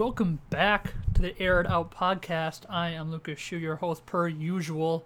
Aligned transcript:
Welcome 0.00 0.40
back 0.48 0.94
to 1.12 1.20
the 1.20 1.38
Air 1.38 1.60
It 1.60 1.66
Out 1.66 1.90
podcast. 1.94 2.62
I 2.70 2.88
am 2.88 3.10
Lucas 3.10 3.38
Schuh, 3.38 3.60
your 3.60 3.76
host 3.76 4.06
per 4.06 4.28
usual. 4.28 5.04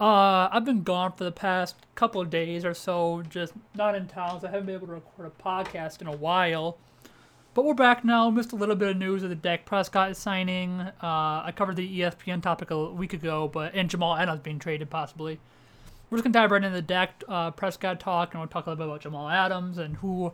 Uh, 0.00 0.48
I've 0.50 0.64
been 0.64 0.84
gone 0.84 1.12
for 1.12 1.24
the 1.24 1.30
past 1.30 1.76
couple 1.96 2.18
of 2.18 2.30
days 2.30 2.64
or 2.64 2.72
so, 2.72 3.22
just 3.28 3.52
not 3.74 3.94
in 3.94 4.06
town, 4.06 4.40
so 4.40 4.48
I 4.48 4.50
haven't 4.52 4.64
been 4.64 4.76
able 4.76 4.86
to 4.86 4.94
record 4.94 5.26
a 5.26 5.42
podcast 5.42 6.00
in 6.00 6.06
a 6.06 6.16
while. 6.16 6.78
But 7.52 7.66
we're 7.66 7.74
back 7.74 8.06
now. 8.06 8.30
Missed 8.30 8.52
a 8.52 8.56
little 8.56 8.74
bit 8.74 8.88
of 8.88 8.96
news 8.96 9.22
of 9.22 9.28
the 9.28 9.34
Dak 9.34 9.66
Prescott 9.66 10.16
signing. 10.16 10.80
Uh, 10.80 10.92
I 11.02 11.52
covered 11.54 11.76
the 11.76 12.00
ESPN 12.00 12.40
topic 12.40 12.70
a 12.70 12.90
week 12.90 13.12
ago, 13.12 13.48
but 13.48 13.74
and 13.74 13.90
Jamal 13.90 14.16
Adams 14.16 14.40
being 14.40 14.58
traded 14.58 14.88
possibly. 14.88 15.40
We're 16.08 16.16
just 16.16 16.24
gonna 16.24 16.32
dive 16.32 16.52
right 16.52 16.64
into 16.64 16.74
the 16.74 16.80
Dak 16.80 17.22
uh, 17.28 17.50
Prescott 17.50 18.00
talk, 18.00 18.32
and 18.32 18.40
we'll 18.40 18.48
talk 18.48 18.64
a 18.64 18.70
little 18.70 18.82
bit 18.82 18.88
about 18.90 19.02
Jamal 19.02 19.28
Adams 19.28 19.76
and 19.76 19.96
who 19.96 20.32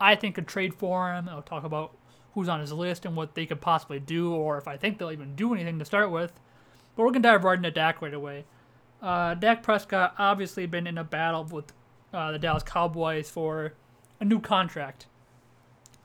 I 0.00 0.16
think 0.16 0.34
could 0.34 0.48
trade 0.48 0.74
for 0.74 1.12
him. 1.12 1.28
I'll 1.28 1.40
talk 1.40 1.62
about 1.62 1.94
who's 2.38 2.48
on 2.48 2.60
his 2.60 2.72
list 2.72 3.04
and 3.04 3.16
what 3.16 3.34
they 3.34 3.46
could 3.46 3.60
possibly 3.60 3.98
do, 3.98 4.32
or 4.32 4.58
if 4.58 4.68
I 4.68 4.76
think 4.76 4.98
they'll 4.98 5.10
even 5.10 5.34
do 5.34 5.54
anything 5.54 5.78
to 5.78 5.84
start 5.84 6.10
with. 6.10 6.32
But 6.94 7.02
we're 7.02 7.10
gonna 7.10 7.22
dive 7.22 7.44
right 7.44 7.56
into 7.56 7.70
Dak 7.70 8.00
right 8.00 8.14
away. 8.14 8.44
Uh, 9.02 9.34
Dak 9.34 9.62
Prescott 9.62 10.14
obviously 10.18 10.66
been 10.66 10.86
in 10.86 10.98
a 10.98 11.04
battle 11.04 11.44
with 11.44 11.72
uh, 12.12 12.32
the 12.32 12.38
Dallas 12.38 12.62
Cowboys 12.62 13.30
for 13.30 13.74
a 14.20 14.24
new 14.24 14.40
contract. 14.40 15.06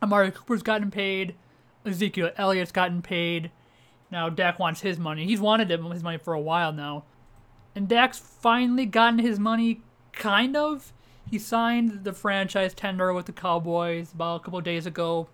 Amari 0.01 0.31
Cooper's 0.31 0.63
gotten 0.63 0.91
paid. 0.91 1.35
Ezekiel 1.85 2.31
Elliott's 2.37 2.71
gotten 2.71 3.01
paid. 3.01 3.51
Now 4.11 4.29
Dak 4.29 4.59
wants 4.59 4.81
his 4.81 4.99
money. 4.99 5.25
He's 5.25 5.41
wanted 5.41 5.69
his 5.69 6.03
money 6.03 6.17
for 6.17 6.33
a 6.33 6.39
while 6.39 6.71
now. 6.71 7.03
And 7.75 7.87
Dak's 7.87 8.19
finally 8.19 8.85
gotten 8.85 9.19
his 9.19 9.39
money, 9.39 9.81
kind 10.11 10.55
of. 10.55 10.93
He 11.29 11.39
signed 11.39 12.03
the 12.03 12.13
franchise 12.13 12.73
tender 12.73 13.13
with 13.13 13.25
the 13.25 13.31
Cowboys 13.31 14.13
about 14.13 14.41
a 14.41 14.43
couple 14.43 14.61
days 14.61 14.85
ago. 14.85 15.29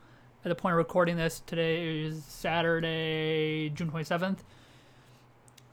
At 0.45 0.49
the 0.49 0.55
point 0.55 0.71
of 0.71 0.77
recording 0.77 1.17
this, 1.17 1.41
today 1.45 1.99
is 1.99 2.23
Saturday, 2.23 3.69
June 3.75 3.91
27th. 3.91 4.37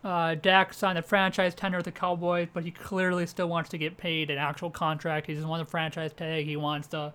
Uh, 0.02 0.35
Dak 0.35 0.74
signed 0.74 0.99
the 0.99 1.02
franchise 1.02 1.54
tender 1.54 1.79
with 1.79 1.85
the 1.85 1.93
Cowboys, 1.93 2.49
but 2.52 2.65
he 2.65 2.73
clearly 2.73 3.27
still 3.27 3.49
wants 3.49 3.71
to 3.71 3.79
get 3.79 3.96
paid 3.96 4.29
an 4.29 4.38
actual 4.38 4.71
contract. 4.71 5.29
He 5.29 5.35
doesn't 5.35 5.49
want 5.49 5.65
the 5.65 5.71
franchise 5.71 6.13
tag. 6.13 6.46
He 6.46 6.57
wants 6.57 6.88
the 6.88 7.13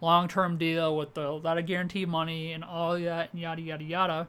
long 0.00 0.26
term 0.26 0.56
deal 0.56 0.96
with 0.96 1.16
a 1.18 1.32
lot 1.32 1.58
of 1.58 1.66
guaranteed 1.66 2.08
money 2.08 2.52
and 2.52 2.64
all 2.64 2.98
that, 2.98 3.28
and 3.30 3.42
yada, 3.42 3.60
yada, 3.60 3.84
yada. 3.84 4.28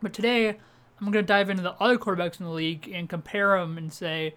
But 0.00 0.12
today, 0.12 0.50
I'm 0.50 1.10
going 1.10 1.14
to 1.14 1.22
dive 1.22 1.50
into 1.50 1.64
the 1.64 1.74
other 1.80 1.98
quarterbacks 1.98 2.38
in 2.38 2.46
the 2.46 2.52
league 2.52 2.88
and 2.92 3.08
compare 3.08 3.58
them 3.58 3.76
and 3.76 3.92
say, 3.92 4.36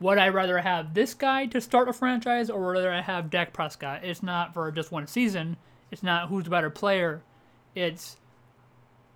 would 0.00 0.16
I 0.16 0.28
rather 0.28 0.56
have 0.56 0.94
this 0.94 1.12
guy 1.12 1.44
to 1.46 1.60
start 1.60 1.90
a 1.90 1.92
franchise 1.92 2.48
or 2.48 2.72
would 2.72 2.86
I 2.86 3.02
have 3.02 3.28
Dak 3.28 3.52
Prescott? 3.52 4.04
It's 4.04 4.22
not 4.22 4.54
for 4.54 4.72
just 4.72 4.90
one 4.90 5.06
season. 5.06 5.58
It's 5.92 6.02
not 6.02 6.28
who's 6.28 6.44
the 6.44 6.50
better 6.50 6.70
player. 6.70 7.22
It's 7.74 8.16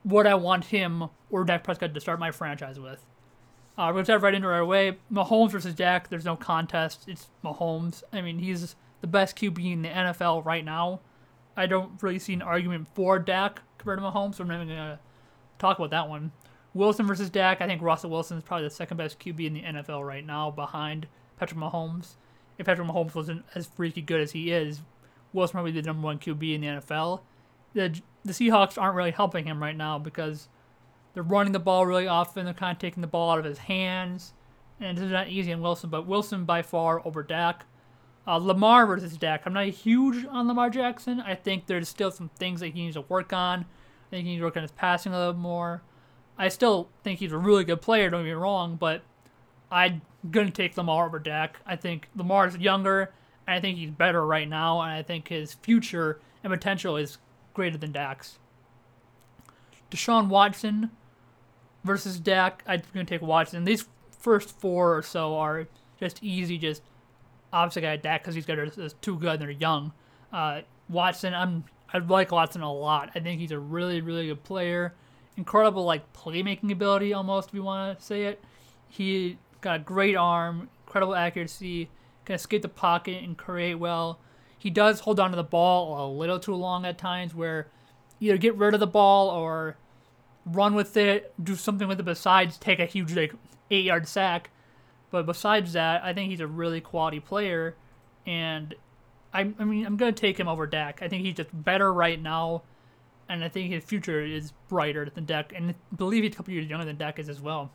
what 0.05 0.27
I 0.27 0.35
want 0.35 0.67
him 0.67 1.09
or 1.31 1.45
Dak 1.45 1.65
Prescott 1.65 1.95
to 1.95 2.01
start 2.01 2.21
my 2.21 2.31
franchise 2.31 2.79
with. 2.79 3.05
Uh, 3.77 3.87
we're 3.89 3.95
going 3.95 4.05
to 4.05 4.13
dive 4.13 4.23
right 4.23 4.35
into 4.35 4.49
it 4.49 4.53
right 4.53 4.59
away. 4.59 4.99
Mahomes 5.13 5.51
versus 5.51 5.75
Dak, 5.75 6.09
there's 6.09 6.25
no 6.25 6.37
contest. 6.37 7.05
It's 7.09 7.29
Mahomes. 7.45 8.03
I 8.13 8.21
mean, 8.21 8.39
he's 8.39 8.77
the 9.01 9.07
best 9.07 9.37
QB 9.37 9.73
in 9.73 9.83
the 9.83 9.89
NFL 9.89 10.45
right 10.45 10.65
now. 10.65 11.01
I 11.57 11.67
don't 11.67 12.01
really 12.03 12.19
see 12.19 12.35
an 12.35 12.43
argument 12.43 12.89
for 12.95 13.19
Dak 13.19 13.63
compared 13.79 13.99
to 13.99 14.05
Mahomes, 14.05 14.37
so 14.37 14.43
I'm 14.43 14.49
not 14.49 14.57
even 14.57 14.69
going 14.69 14.79
to 14.79 14.99
talk 15.59 15.79
about 15.79 15.91
that 15.91 16.09
one. 16.09 16.33
Wilson 16.75 17.07
versus 17.07 17.31
Dak, 17.31 17.61
I 17.61 17.67
think 17.67 17.81
Russell 17.81 18.11
Wilson 18.11 18.37
is 18.37 18.45
probably 18.45 18.69
the 18.69 18.75
second 18.75 18.99
best 18.99 19.19
QB 19.19 19.47
in 19.47 19.55
the 19.55 19.63
NFL 19.63 20.07
right 20.07 20.25
now 20.25 20.51
behind 20.51 21.07
Patrick 21.39 21.59
Mahomes. 21.59 22.17
If 22.59 22.67
Patrick 22.67 22.87
Mahomes 22.87 23.15
wasn't 23.15 23.45
as 23.55 23.67
freaky 23.67 24.03
good 24.03 24.21
as 24.21 24.33
he 24.33 24.51
is, 24.51 24.83
Wilson 25.37 25.53
probably 25.53 25.73
the 25.73 25.83
number 25.83 26.05
one 26.05 26.19
QB 26.19 26.55
in 26.55 26.61
the 26.63 26.67
NFL. 26.67 27.21
The, 27.75 28.01
the 28.25 28.33
Seahawks 28.33 28.81
aren't 28.81 28.97
really 28.97 29.11
helping 29.13 29.45
him 29.45 29.63
right 29.63 29.77
now 29.77 29.99
because 29.99 30.49
they're 31.15 31.23
running 31.23 31.53
the 31.53 31.61
ball 31.61 31.87
really 31.87 32.09
often. 32.09 32.45
They're 32.45 32.55
kind 32.55 32.75
of 32.75 32.81
taking 32.81 33.03
the 33.03 33.07
ball 33.07 33.31
out 33.31 33.39
of 33.39 33.45
his 33.45 33.59
hands. 33.59 34.33
And 34.81 34.99
it's 34.99 35.11
not 35.11 35.29
easy 35.29 35.53
on 35.53 35.63
Wilson, 35.63 35.91
but 35.91 36.07
Wilson 36.07 36.45
by 36.45 36.63
far 36.63 37.07
over 37.07 37.23
Dak. 37.23 37.65
Uh, 38.27 38.37
Lamar 38.37 38.87
versus 38.87 39.17
Dak. 39.17 39.43
I'm 39.47 39.53
not 39.53 39.69
huge 39.69 40.27
on 40.27 40.49
Lamar 40.49 40.69
Jackson. 40.69 41.21
I 41.21 41.35
think 41.37 41.67
there's 41.67 41.89
still 41.89 42.11
some 42.11 42.31
things 42.37 42.61
that 42.61 42.69
he 42.69 42.83
needs 42.83 42.97
to 42.97 43.03
work 43.03 43.33
on. 43.33 43.61
I 43.61 44.11
think 44.11 44.25
he 44.25 44.33
needs 44.33 44.41
to 44.41 44.45
work 44.45 44.57
on 44.57 44.63
his 44.63 44.73
passing 44.73 45.13
a 45.13 45.19
little 45.19 45.35
more. 45.35 45.83
I 46.37 46.49
still 46.49 46.91
think 47.03 47.21
he's 47.21 47.33
a 47.33 47.39
really 47.39 47.65
good 47.65 47.81
player, 47.81 48.11
don't 48.11 48.23
get 48.23 48.29
me 48.29 48.33
wrong, 48.33 48.77
but 48.77 49.03
I'm 49.71 50.03
to 50.33 50.51
take 50.51 50.77
Lamar 50.77 51.07
over 51.07 51.19
Dak. 51.19 51.61
I 51.65 51.77
think 51.77 52.09
Lamar's 52.15 52.57
younger, 52.59 53.13
I 53.47 53.61
think 53.61 53.79
he's 53.79 53.91
better 53.91 54.25
right 54.27 54.49
now, 54.49 54.81
and 54.81 54.91
I 54.91 55.03
think 55.03 55.29
his 55.29 55.55
future 55.55 56.21
and 56.43 56.53
potential 56.53 56.97
is 56.97 57.19
greater 57.55 57.79
than 57.79 57.93
Dak's. 57.93 58.39
Deshaun 59.91 60.29
Watson 60.29 60.91
versus 61.85 62.19
Dak. 62.19 62.63
I'm 62.67 62.83
going 62.93 63.07
to 63.07 63.15
take 63.15 63.23
Watson. 63.23 63.65
These 63.65 63.87
first 64.19 64.59
four 64.59 64.97
or 64.97 65.03
so 65.03 65.37
are 65.37 65.69
just 66.01 66.23
easy, 66.23 66.59
just 66.59 66.83
obviously 67.53 67.83
got 67.83 68.03
Dak 68.03 68.23
because 68.23 68.35
he's 68.35 68.47
got 68.47 68.59
too 69.01 69.17
good 69.17 69.35
and 69.35 69.43
they're 69.43 69.51
young. 69.51 69.93
Uh, 70.33 70.63
Watson, 70.89 71.35
I'm 71.35 71.65
I 71.93 71.99
like 71.99 72.33
Watson 72.33 72.63
a 72.63 72.73
lot. 72.73 73.11
I 73.15 73.21
think 73.21 73.41
he's 73.41 73.53
a 73.53 73.59
really 73.59 74.01
really 74.01 74.27
good 74.27 74.43
player 74.43 74.95
incredible 75.37 75.85
like 75.85 76.13
playmaking 76.13 76.73
ability 76.73 77.13
almost 77.13 77.49
if 77.49 77.55
you 77.55 77.63
want 77.63 77.99
to 77.99 78.05
say 78.05 78.25
it. 78.25 78.43
He 78.89 79.39
got 79.61 79.77
a 79.77 79.79
great 79.81 80.17
arm, 80.17 80.69
incredible 80.87 81.15
accuracy, 81.15 81.91
can 82.27 82.35
escape 82.35 82.63
the 82.63 82.69
pocket 82.69 83.23
and 83.23 83.39
create 83.39 83.77
well. 83.77 84.19
He 84.59 84.69
does 84.69 85.01
hold 85.01 85.19
on 85.19 85.31
to 85.31 85.37
the 85.37 85.45
ball 85.45 86.07
a 86.07 86.13
little 86.13 86.39
too 86.39 86.55
long 86.55 86.85
at 86.85 86.99
times 86.99 87.35
where 87.35 87.69
either 88.21 88.37
get 88.37 88.57
rid 88.57 88.75
of 88.75 88.81
the 88.81 88.87
ball 88.87 89.31
or 89.31 89.77
run 90.45 90.75
with 90.75 90.97
it, 90.97 91.33
do 91.43 91.55
something 91.55 91.89
with 91.89 92.01
it 92.01 92.05
besides 92.05 92.59
take 92.59 92.79
a 92.79 92.87
huge 92.87 93.15
like 93.15 93.33
eight 93.71 93.85
yard 93.85 94.07
sack. 94.07 94.51
But 95.11 95.25
besides 95.25 95.73
that, 95.73 96.03
I 96.05 96.13
think 96.13 96.31
he's 96.31 96.41
a 96.41 96.47
really 96.47 96.81
quality 96.81 97.21
player 97.21 97.77
and 98.27 98.75
I, 99.33 99.53
I 99.59 99.65
mean 99.65 99.87
I'm 99.87 99.97
gonna 99.97 100.13
take 100.13 100.39
him 100.39 100.49
over 100.49 100.67
Dak. 100.67 101.01
I 101.01 101.09
think 101.09 101.25
he's 101.25 101.37
just 101.37 101.51
better 101.53 101.93
right 101.93 102.21
now 102.21 102.63
and 103.29 103.45
I 103.45 103.49
think 103.49 103.73
his 103.73 103.85
future 103.85 104.23
is 104.23 104.53
brighter 104.69 105.11
than 105.13 105.25
Dak, 105.25 105.53
and 105.55 105.71
I 105.71 105.75
believe 105.97 106.23
he's 106.23 106.33
a 106.33 106.37
couple 106.37 106.55
years 106.55 106.69
younger 106.69 106.85
than 106.87 106.97
Dak 106.97 107.19
is 107.19 107.29
as 107.29 107.41
well. 107.41 107.73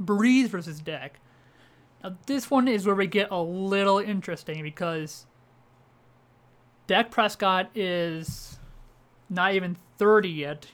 Brees 0.00 0.48
versus 0.48 0.80
Dak. 0.80 1.18
Now 2.02 2.16
this 2.26 2.50
one 2.50 2.68
is 2.68 2.86
where 2.86 2.94
we 2.94 3.06
get 3.06 3.30
a 3.30 3.40
little 3.40 3.98
interesting 3.98 4.62
because 4.62 5.26
Dak 6.86 7.10
Prescott 7.10 7.70
is 7.74 8.58
not 9.30 9.54
even 9.54 9.76
30 9.98 10.28
yet. 10.28 10.66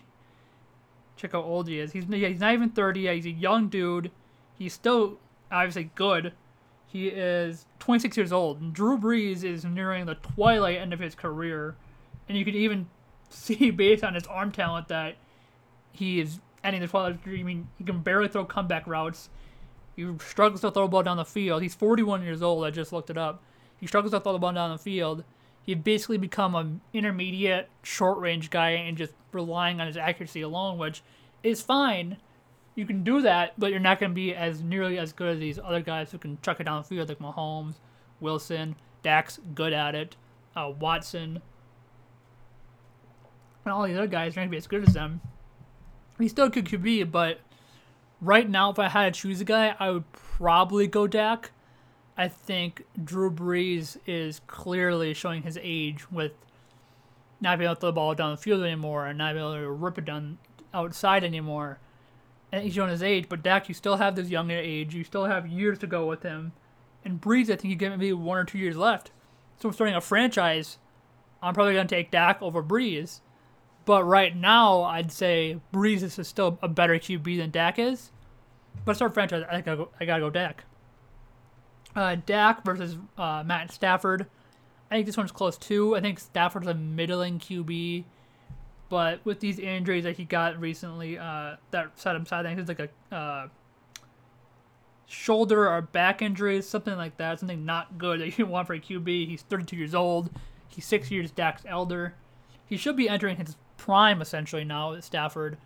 Check 1.17 1.33
how 1.33 1.43
old 1.43 1.69
he 1.69 1.79
is. 1.79 1.93
He's 1.93 2.05
he's 2.05 2.41
not 2.41 2.55
even 2.55 2.71
30 2.71 3.01
yet. 3.01 3.15
He's 3.17 3.27
a 3.27 3.31
young 3.31 3.69
dude. 3.69 4.11
He's 4.57 4.73
still 4.73 5.19
obviously 5.51 5.91
good. 5.95 6.33
He 6.87 7.09
is 7.09 7.67
26 7.81 8.17
years 8.17 8.33
old. 8.33 8.61
And 8.61 8.73
Drew 8.73 8.97
Brees 8.99 9.45
is 9.45 9.65
nearing 9.65 10.07
the 10.07 10.15
twilight 10.15 10.79
end 10.79 10.93
of 10.93 11.01
his 11.01 11.15
career, 11.15 11.77
and 12.29 12.39
you 12.39 12.45
can 12.45 12.55
even 12.55 12.89
see 13.29 13.71
based 13.71 14.03
on 14.03 14.15
his 14.15 14.27
arm 14.27 14.53
talent 14.53 14.89
that 14.89 15.17
he 15.93 16.21
is 16.21 16.41
ending 16.65 16.81
the 16.81 16.89
12 16.89 17.19
I 17.27 17.43
mean, 17.43 17.69
he 17.77 17.85
can 17.85 18.01
barely 18.01 18.29
throw 18.29 18.45
comeback 18.45 18.87
routes. 18.87 19.29
He 19.99 20.07
struggles 20.21 20.61
to 20.61 20.71
throw 20.71 20.85
the 20.85 20.89
ball 20.91 21.03
down 21.03 21.17
the 21.17 21.25
field. 21.25 21.61
He's 21.61 21.75
41 21.75 22.23
years 22.23 22.41
old. 22.41 22.65
I 22.65 22.71
just 22.71 22.93
looked 22.93 23.11
it 23.11 23.19
up. 23.19 23.43
He 23.79 23.89
struggles 23.89 24.13
to 24.13 24.21
throw 24.21 24.33
the 24.33 24.39
ball 24.39 24.53
down 24.53 24.71
the 24.71 24.79
field. 24.79 25.25
He 25.67 25.75
basically 25.75 26.19
become 26.19 26.55
an 26.55 26.81
intermediate, 26.93 27.69
short 27.83 28.21
range 28.21 28.49
guy 28.49 28.71
and 28.71 28.97
just 28.97 29.13
relying 29.33 29.81
on 29.81 29.89
his 29.89 29.97
accuracy 29.97 30.43
alone, 30.43 30.79
which 30.79 31.03
is 31.43 31.61
fine. 31.61 32.17
You 32.77 32.87
can 32.87 33.03
do 33.03 33.23
that, 33.23 33.59
but 33.59 33.73
you're 33.73 33.81
not 33.81 33.99
going 33.99 34.13
to 34.13 34.15
be 34.15 34.33
as 34.37 34.63
nearly 34.63 35.01
as 35.01 35.13
good 35.13 35.31
as 35.31 35.41
these 35.41 35.59
other 35.59 35.81
guys 35.81 36.13
who 36.13 36.19
can 36.19 36.39
chuck 36.43 36.61
it 36.61 36.65
down 36.65 36.83
the 36.83 36.89
field, 36.89 37.09
like 37.09 37.19
Mahomes, 37.19 37.75
Wilson, 38.21 38.77
Dak's 39.03 39.41
good 39.57 39.73
at 39.73 39.97
it, 39.97 40.15
uh, 40.55 40.71
Watson, 40.79 41.43
and 43.65 43.73
all 43.73 43.83
these 43.83 43.97
other 43.97 44.07
guys 44.07 44.35
are 44.35 44.37
going 44.37 44.47
to 44.47 44.53
be 44.53 44.57
as 44.57 44.69
good 44.69 44.87
as 44.87 44.95
them. 44.95 45.21
He 46.21 46.29
still 46.29 46.51
could 46.51 46.67
QB, 46.67 47.11
but 47.11 47.41
right 48.21 48.49
now, 48.49 48.71
if 48.71 48.79
I 48.79 48.89
had 48.89 49.15
to 49.15 49.21
choose 49.21 49.41
a 49.41 49.45
guy, 49.45 49.75
I 49.79 49.91
would 49.91 50.11
probably 50.13 50.87
go 50.87 51.07
Dak. 51.07 51.53
I 52.17 52.29
think 52.29 52.85
Drew 53.03 53.31
Brees 53.31 53.97
is 54.07 54.41
clearly 54.47 55.15
showing 55.15 55.43
his 55.43 55.59
age 55.63 56.11
with 56.11 56.33
not 57.41 57.59
being 57.59 57.69
able 57.69 57.77
to 57.77 57.81
throw 57.81 57.89
the 57.91 57.95
ball 57.95 58.15
down 58.15 58.33
the 58.33 58.37
field 58.37 58.63
anymore 58.63 59.07
and 59.07 59.19
not 59.19 59.35
being 59.35 59.45
able 59.45 59.55
to 59.55 59.71
rip 59.71 59.99
it 59.99 60.05
down 60.05 60.39
outside 60.75 61.23
anymore. 61.23 61.79
And 62.51 62.65
he's 62.65 62.75
showing 62.75 62.91
his 62.91 63.03
age, 63.03 63.29
but 63.29 63.43
Dak, 63.43 63.69
you 63.69 63.75
still 63.75 63.97
have 63.97 64.17
this 64.17 64.31
younger 64.31 64.57
age. 64.57 64.95
You 64.95 65.05
still 65.05 65.27
have 65.27 65.47
years 65.47 65.79
to 65.79 65.87
go 65.87 66.07
with 66.07 66.23
him. 66.23 66.53
And 67.05 67.21
Brees, 67.21 67.45
I 67.45 67.57
think 67.57 67.65
you 67.65 67.77
get 67.77 67.91
maybe 67.91 68.13
one 68.13 68.39
or 68.39 68.45
two 68.45 68.59
years 68.59 68.77
left. 68.77 69.13
So 69.61 69.71
starting 69.71 69.95
a 69.95 70.01
franchise. 70.01 70.79
I'm 71.41 71.55
probably 71.55 71.75
going 71.75 71.87
to 71.87 71.95
take 71.95 72.11
Dak 72.11 72.43
over 72.43 72.63
Brees. 72.63 73.21
But 73.89 74.05
right 74.05 74.37
now, 74.37 74.83
I'd 74.83 75.11
say 75.11 75.61
Brees 75.73 76.03
is 76.03 76.29
still 76.29 76.59
a 76.61 76.69
better 76.69 76.97
QB 76.97 77.39
than 77.39 77.51
Dak 77.51 77.79
is. 77.79 78.11
But 78.85 78.97
start 78.97 79.15
franchise, 79.15 79.45
I 79.51 79.57
I, 79.57 79.61
go, 79.63 79.89
I 79.99 80.05
gotta 80.05 80.21
go 80.21 80.29
Dak. 80.29 80.65
Uh, 81.97 82.17
Dak 82.27 82.67
versus 82.67 82.99
uh, 83.17 83.43
Matt 83.47 83.73
Stafford. 83.73 84.27
I 84.91 84.97
think 84.97 85.07
this 85.07 85.17
one's 85.17 85.33
close 85.33 85.57
too. 85.57 85.97
I 85.97 86.03
think 86.03 86.21
Stafford's 86.21 86.67
a 86.67 86.75
middling 86.75 87.39
QB. 87.39 88.05
But 88.91 89.25
with 89.25 89.41
these 89.41 89.59
injuries 89.59 90.05
that 90.05 90.19
he 90.19 90.25
got 90.25 90.61
recently, 90.61 91.17
uh, 91.17 91.57
that 91.71 91.99
set 91.99 92.15
him 92.15 92.27
side, 92.27 92.45
I 92.45 92.55
think 92.55 92.69
it's 92.69 92.69
like 92.69 92.91
a 93.11 93.15
uh, 93.15 93.49
shoulder 95.07 95.67
or 95.67 95.81
back 95.81 96.21
injury, 96.21 96.61
something 96.61 96.97
like 96.99 97.17
that, 97.17 97.41
something 97.41 97.65
not 97.65 97.97
good 97.97 98.21
that 98.21 98.37
you 98.37 98.45
want 98.49 98.67
for 98.67 98.75
a 98.75 98.81
QB. 98.81 99.29
He's 99.29 99.41
32 99.41 99.77
years 99.77 99.95
old. 99.95 100.29
He's 100.69 100.85
six 100.85 101.11
years 101.11 101.31
Dak's 101.31 101.63
elder. 101.65 102.17
He 102.67 102.77
should 102.77 102.95
be 102.95 103.09
entering 103.09 103.39
his 103.39 103.57
prime 103.79 104.21
essentially 104.21 104.65
now 104.65 105.01
Stafford, 105.01 105.57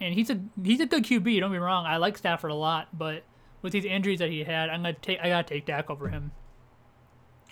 and 0.00 0.14
he's 0.14 0.30
a 0.30 0.40
he's 0.62 0.80
a 0.80 0.86
good 0.86 1.02
QB. 1.02 1.40
Don't 1.40 1.50
be 1.50 1.58
wrong. 1.58 1.84
I 1.84 1.96
like 1.96 2.16
Stafford 2.16 2.52
a 2.52 2.54
lot, 2.54 2.96
but 2.96 3.24
with 3.60 3.72
these 3.72 3.84
injuries 3.84 4.20
that 4.20 4.30
he 4.30 4.44
had, 4.44 4.70
I'm 4.70 4.82
gonna 4.82 4.92
take 4.94 5.18
I 5.20 5.30
gotta 5.30 5.48
take 5.48 5.66
Dak 5.66 5.90
over 5.90 6.08
him. 6.08 6.30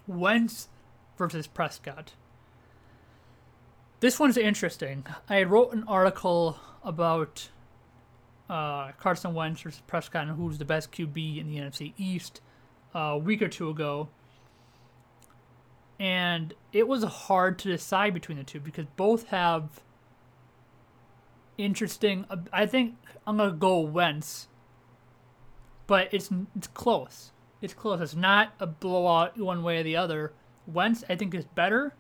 Wentz 0.06 0.69
versus 1.19 1.48
Prescott. 1.48 2.12
This 4.00 4.20
one's 4.20 4.37
interesting. 4.37 5.04
I 5.28 5.43
wrote 5.43 5.72
an 5.72 5.84
article 5.88 6.58
about 6.84 7.49
uh, 8.49 8.92
Carson 8.92 9.34
Wentz 9.34 9.62
versus 9.62 9.82
Prescott 9.87 10.28
and 10.28 10.37
who's 10.37 10.58
the 10.58 10.64
best 10.64 10.92
QB 10.92 11.40
in 11.40 11.49
the 11.49 11.56
NFC 11.56 11.94
East 11.96 12.40
uh, 12.94 12.99
a 12.99 13.19
week 13.19 13.42
or 13.42 13.49
two 13.49 13.70
ago. 13.70 14.08
And 15.99 16.52
it 16.72 16.87
was 16.87 17.02
hard 17.02 17.58
to 17.60 17.69
decide 17.69 18.12
between 18.12 18.37
the 18.37 18.44
two 18.44 18.60
because 18.60 18.84
both 18.96 19.28
have 19.28 19.81
interesting. 21.58 22.25
Uh, 22.29 22.37
I 22.53 22.67
think 22.67 22.97
I'm 23.26 23.37
gonna 23.37 23.53
go 23.53 23.81
Wentz, 23.81 24.49
but 25.87 26.12
it's 26.12 26.31
it's 26.56 26.69
close. 26.69 27.32
It's 27.61 27.75
close. 27.75 28.00
It's 28.00 28.14
not 28.14 28.55
a 28.61 28.67
blowout 28.67 29.38
one 29.38 29.62
way 29.62 29.81
or 29.81 29.82
the 29.82 29.97
other. 29.97 30.32
Wentz 30.67 31.05
I 31.08 31.17
think 31.17 31.35
is 31.35 31.44
better, 31.44 31.94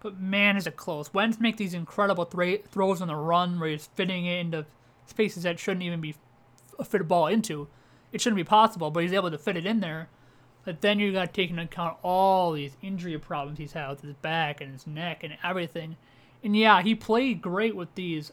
but 0.00 0.20
man 0.20 0.56
is 0.56 0.66
it 0.66 0.76
close. 0.76 1.12
Wentz 1.12 1.40
makes 1.40 1.58
these 1.58 1.74
incredible 1.74 2.26
th- 2.26 2.64
throws 2.70 3.00
on 3.02 3.08
the 3.08 3.16
run 3.16 3.58
where 3.58 3.70
he's 3.70 3.86
fitting 3.94 4.26
it 4.26 4.38
into 4.38 4.66
spaces 5.06 5.42
that 5.42 5.58
shouldn't 5.58 5.82
even 5.82 6.00
be 6.00 6.14
a 6.78 6.84
fit 6.84 7.00
a 7.00 7.04
ball 7.04 7.26
into. 7.26 7.68
It 8.12 8.20
shouldn't 8.20 8.36
be 8.36 8.44
possible, 8.44 8.90
but 8.90 9.02
he's 9.02 9.12
able 9.12 9.30
to 9.30 9.38
fit 9.38 9.56
it 9.56 9.66
in 9.66 9.80
there. 9.80 10.08
But 10.64 10.80
then 10.80 10.98
you 10.98 11.12
got 11.12 11.26
to 11.26 11.32
take 11.32 11.50
into 11.50 11.62
account 11.62 11.96
all 12.02 12.52
these 12.52 12.76
injury 12.82 13.16
problems 13.18 13.58
he's 13.58 13.72
had 13.72 13.88
with 13.90 14.02
his 14.02 14.14
back 14.14 14.60
and 14.60 14.72
his 14.72 14.86
neck 14.86 15.24
and 15.24 15.36
everything. 15.42 15.96
And 16.42 16.56
yeah, 16.56 16.82
he 16.82 16.94
played 16.94 17.40
great 17.40 17.76
with 17.76 17.94
these 17.94 18.32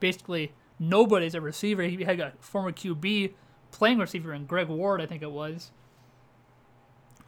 basically 0.00 0.52
nobody's 0.78 1.34
a 1.34 1.40
receiver. 1.40 1.82
He 1.82 2.04
had 2.04 2.20
a 2.20 2.32
former 2.40 2.72
QB 2.72 3.32
playing 3.70 3.98
receiver 3.98 4.32
in 4.32 4.46
Greg 4.46 4.68
Ward, 4.68 5.00
I 5.00 5.06
think 5.06 5.22
it 5.22 5.32
was. 5.32 5.70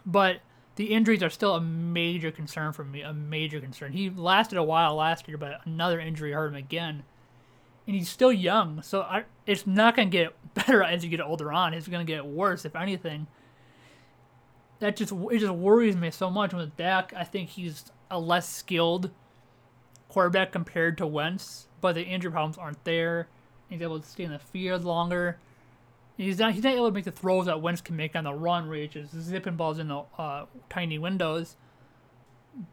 But 0.04 0.40
the 0.76 0.92
injuries 0.92 1.22
are 1.22 1.30
still 1.30 1.54
a 1.54 1.60
major 1.60 2.30
concern 2.30 2.72
for 2.72 2.84
me, 2.84 3.02
a 3.02 3.12
major 3.12 3.60
concern. 3.60 3.92
He 3.92 4.10
lasted 4.10 4.58
a 4.58 4.62
while 4.62 4.94
last 4.94 5.26
year, 5.26 5.38
but 5.38 5.60
another 5.64 5.98
injury 5.98 6.32
hurt 6.32 6.48
him 6.48 6.54
again 6.54 7.02
and 7.86 7.94
he's 7.94 8.08
still 8.08 8.32
young, 8.32 8.82
so 8.82 9.02
I, 9.02 9.24
it's 9.46 9.66
not 9.66 9.96
gonna 9.96 10.10
get 10.10 10.34
better 10.54 10.82
as 10.82 11.04
you 11.04 11.10
get 11.10 11.20
older 11.20 11.52
on. 11.52 11.72
It's 11.74 11.88
gonna 11.88 12.04
get 12.04 12.26
worse, 12.26 12.64
if 12.64 12.74
anything. 12.74 13.26
That 14.80 14.96
just 14.96 15.12
it 15.12 15.38
just 15.38 15.54
worries 15.54 15.96
me 15.96 16.10
so 16.10 16.28
much 16.28 16.52
with 16.52 16.76
Dak. 16.76 17.12
I 17.16 17.24
think 17.24 17.50
he's 17.50 17.84
a 18.10 18.18
less 18.18 18.48
skilled 18.48 19.10
quarterback 20.08 20.53
compared 20.53 20.99
to 20.99 21.06
Wentz, 21.06 21.69
but 21.81 21.94
the 21.94 22.03
injury 22.03 22.31
problems 22.31 22.58
aren't 22.58 22.82
there. 22.85 23.29
He's 23.69 23.82
able 23.82 24.00
to 24.00 24.06
stay 24.06 24.25
in 24.25 24.32
the 24.32 24.38
field 24.38 24.85
longer. 24.85 25.38
He's 26.17 26.38
not 26.38 26.55
he's 26.55 26.64
not 26.64 26.73
able 26.73 26.88
to 26.88 26.94
make 26.94 27.05
the 27.05 27.11
throws 27.11 27.47
that 27.47 27.61
Wentz 27.61 27.81
can 27.81 27.97
make 27.97 28.17
on 28.17 28.25
the 28.25 28.32
run, 28.32 28.69
where 28.69 28.79
he's 28.79 28.91
just 28.91 29.14
zipping 29.14 29.56
balls 29.56 29.79
in 29.79 29.88
the 29.88 30.03
uh, 30.17 30.47
tiny 30.70 30.99
windows. 30.99 31.56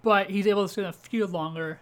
But 0.02 0.30
he's 0.30 0.48
able 0.48 0.64
to 0.64 0.70
stay 0.70 0.84
in 0.84 0.88
the 0.88 0.94
field 0.94 1.32
longer 1.32 1.80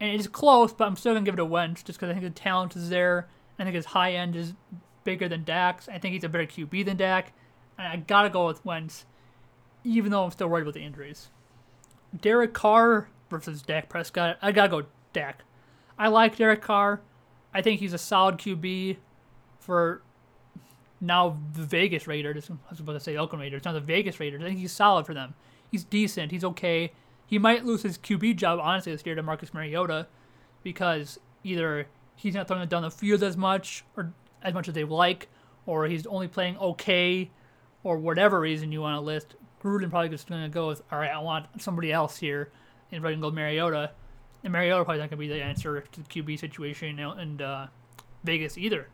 and 0.00 0.14
it's 0.14 0.28
close, 0.28 0.72
but 0.72 0.86
I'm 0.86 0.96
still 0.96 1.14
gonna 1.14 1.24
give 1.24 1.34
it 1.34 1.40
a 1.40 1.44
Wentz 1.44 1.82
just 1.82 1.98
because 1.98 2.10
I 2.10 2.18
think 2.18 2.34
the 2.34 2.40
talent 2.40 2.76
is 2.76 2.88
there. 2.88 3.28
I 3.58 3.64
think 3.64 3.74
his 3.74 3.86
high 3.86 4.12
end 4.12 4.36
is 4.36 4.54
bigger 5.04 5.28
than 5.28 5.44
Dak's. 5.44 5.88
I 5.88 5.98
think 5.98 6.14
he's 6.14 6.24
a 6.24 6.28
better 6.28 6.46
QB 6.46 6.84
than 6.84 6.96
Dak, 6.96 7.32
and 7.76 7.86
I 7.86 7.96
gotta 7.96 8.30
go 8.30 8.46
with 8.46 8.64
Wentz, 8.64 9.06
even 9.84 10.12
though 10.12 10.24
I'm 10.24 10.30
still 10.30 10.48
worried 10.48 10.62
about 10.62 10.74
the 10.74 10.84
injuries. 10.84 11.30
Derek 12.18 12.54
Carr 12.54 13.08
versus 13.30 13.62
Dak 13.62 13.88
Prescott. 13.88 14.38
I 14.42 14.52
gotta 14.52 14.68
go 14.68 14.86
Dak. 15.12 15.42
I 15.98 16.08
like 16.08 16.36
Derek 16.36 16.62
Carr. 16.62 17.00
I 17.52 17.62
think 17.62 17.80
he's 17.80 17.92
a 17.92 17.98
solid 17.98 18.38
QB 18.38 18.96
for 19.58 20.02
now 21.00 21.38
the 21.54 21.62
Vegas 21.62 22.06
Raiders. 22.06 22.50
I 22.50 22.54
was 22.70 22.80
about 22.80 22.92
to 22.92 23.00
say 23.00 23.16
Oakland 23.16 23.42
Raiders. 23.42 23.64
Now 23.64 23.72
the 23.72 23.80
Vegas 23.80 24.20
Raiders. 24.20 24.42
I 24.42 24.46
think 24.46 24.58
he's 24.58 24.72
solid 24.72 25.06
for 25.06 25.14
them. 25.14 25.34
He's 25.70 25.84
decent. 25.84 26.32
He's 26.32 26.44
okay. 26.44 26.92
He 27.26 27.38
might 27.38 27.64
lose 27.64 27.82
his 27.82 27.98
QB 27.98 28.36
job, 28.36 28.58
honestly, 28.62 28.92
this 28.92 29.04
year 29.04 29.14
to 29.14 29.22
Marcus 29.22 29.52
Mariota 29.52 30.06
because 30.62 31.18
either 31.44 31.86
he's 32.16 32.34
not 32.34 32.48
throwing 32.48 32.66
down 32.68 32.82
the 32.82 32.90
field 32.90 33.22
as 33.22 33.36
much 33.36 33.84
or 33.96 34.12
as 34.42 34.54
much 34.54 34.68
as 34.68 34.74
they 34.74 34.84
like, 34.84 35.28
or 35.66 35.86
he's 35.86 36.06
only 36.06 36.28
playing 36.28 36.56
okay, 36.58 37.30
or 37.82 37.98
whatever 37.98 38.40
reason 38.40 38.72
you 38.72 38.80
want 38.80 38.96
to 38.96 39.00
list. 39.00 39.34
Gruden 39.62 39.90
probably 39.90 40.08
just 40.08 40.28
going 40.28 40.42
to 40.42 40.48
go 40.48 40.68
with, 40.68 40.82
all 40.90 40.98
right, 40.98 41.10
I 41.10 41.18
want 41.18 41.46
somebody 41.60 41.92
else 41.92 42.16
here, 42.16 42.50
and 42.92 43.00
probably 43.00 43.20
go 43.20 43.30
Mariota. 43.30 43.92
And 44.44 44.52
Mariota 44.52 44.84
probably 44.84 45.00
not 45.00 45.10
going 45.10 45.10
to 45.10 45.16
be 45.16 45.28
the 45.28 45.42
answer 45.42 45.80
to 45.80 46.00
the 46.00 46.08
QB 46.08 46.38
situation 46.38 46.98
in 46.98 47.40
uh, 47.40 47.68
Vegas 48.24 48.56
either. 48.56 48.88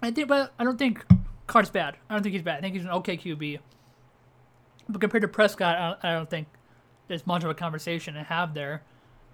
I 0.00 0.10
think, 0.10 0.28
but 0.28 0.52
I 0.58 0.64
don't 0.64 0.78
think 0.78 1.04
Carr's 1.46 1.70
bad. 1.70 1.96
I 2.08 2.14
don't 2.14 2.22
think 2.22 2.34
he's 2.34 2.42
bad. 2.42 2.58
I 2.58 2.60
think 2.60 2.74
he's 2.74 2.84
an 2.84 2.90
okay 2.90 3.16
QB. 3.16 3.58
But 4.88 5.00
compared 5.00 5.22
to 5.22 5.28
Prescott, 5.28 5.98
I 6.02 6.12
don't 6.12 6.30
think 6.30 6.46
there's 7.08 7.26
much 7.26 7.44
of 7.44 7.50
a 7.50 7.54
conversation 7.54 8.14
to 8.14 8.22
have 8.22 8.54
there. 8.54 8.82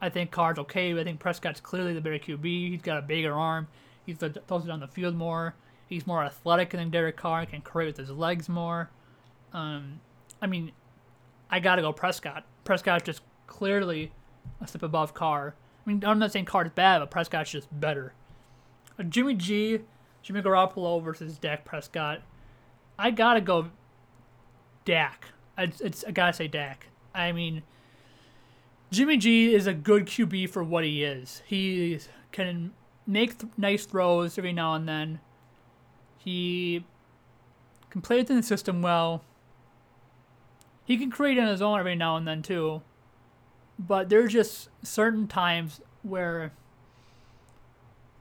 I 0.01 0.09
think 0.09 0.31
Carr's 0.31 0.59
okay. 0.59 0.93
but 0.93 1.01
I 1.01 1.05
think 1.05 1.21
Prescott's 1.21 1.61
clearly 1.61 1.95
the 1.95 2.01
better 2.01 2.19
QB. 2.19 2.71
He's 2.71 2.83
got 2.83 2.99
a 2.99 3.03
bigger 3.03 3.35
arm. 3.35 3.69
He 4.07 4.15
throws 4.15 4.65
it 4.65 4.71
on 4.71 4.81
the 4.81 4.89
field 4.89 5.15
more. 5.15 5.55
He's 5.89 6.07
more 6.07 6.25
athletic 6.25 6.71
than 6.71 6.91
Derek 6.91 7.17
Carr. 7.17 7.47
Can 7.47 7.61
create 7.61 7.87
with 7.87 7.97
his 7.99 8.11
legs 8.11 8.49
more. 8.49 8.91
Um, 9.53 10.01
I 10.41 10.47
mean, 10.47 10.73
I 11.53 11.61
gotta 11.61 11.83
go 11.83 11.93
Prescott. 11.93 12.45
Prescott's 12.65 13.05
just 13.05 13.21
clearly 13.47 14.11
a 14.61 14.67
step 14.67 14.83
above 14.83 15.13
Carr. 15.13 15.55
I 15.87 15.91
mean, 15.91 16.03
I'm 16.05 16.19
not 16.19 16.33
saying 16.33 16.47
Carr's 16.47 16.71
bad, 16.75 17.01
but 17.01 17.11
Prescott's 17.11 17.51
just 17.51 17.69
better. 17.79 18.15
Uh, 18.99 19.03
Jimmy 19.03 19.35
G, 19.35 19.81
Jimmy 20.23 20.41
Garoppolo 20.41 21.03
versus 21.03 21.39
Dak 21.39 21.65
Prescott. 21.67 22.23
I 22.99 23.11
gotta 23.11 23.43
go 23.43 23.71
Dak. 24.87 25.27
It's, 25.59 25.81
it's 25.83 26.05
I 26.05 26.13
gotta 26.13 26.33
say 26.33 26.49
Dak. 26.49 26.87
I 27.15 27.33
mean, 27.33 27.63
Jimmy 28.91 29.19
G 29.19 29.55
is 29.55 29.67
a 29.67 29.75
good 29.75 30.07
QB 30.07 30.49
for 30.49 30.65
what 30.65 30.85
he 30.85 31.05
is. 31.05 31.43
He 31.47 32.01
can 32.31 32.73
make 33.07 33.39
th- 33.39 33.53
nice 33.59 33.85
throws 33.85 34.39
every 34.39 34.55
now 34.55 34.75
and 34.75 34.89
then. 34.89 35.21
He 36.17 36.85
can 37.91 38.01
play 38.01 38.19
within 38.19 38.37
the 38.37 38.43
system 38.43 38.81
well. 38.81 39.23
He 40.93 40.99
can 40.99 41.11
create 41.11 41.39
on 41.39 41.49
his 41.49 41.63
own 41.63 41.79
every 41.79 41.97
now 41.97 42.19
and 42.19 42.29
then 42.29 42.43
too. 42.43 42.83
But 43.79 44.11
there's 44.11 44.31
just 44.31 44.69
certain 44.83 45.27
times 45.27 45.81
where 46.03 46.53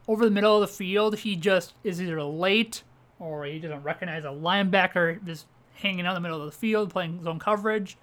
over 0.08 0.24
the 0.24 0.32
middle 0.32 0.56
of 0.56 0.62
the 0.62 0.74
field 0.74 1.18
he 1.18 1.36
just 1.36 1.74
is 1.84 2.02
either 2.02 2.24
late 2.24 2.84
or 3.20 3.44
he 3.44 3.60
doesn't 3.60 3.84
recognize 3.84 4.24
a 4.24 4.30
linebacker 4.30 5.22
just 5.26 5.48
hanging 5.74 6.06
out 6.06 6.12
in 6.12 6.16
the 6.16 6.22
middle 6.22 6.40
of 6.40 6.46
the 6.46 6.58
field 6.58 6.92
playing 6.92 7.22
zone 7.26 7.40
coverage, 7.40 7.98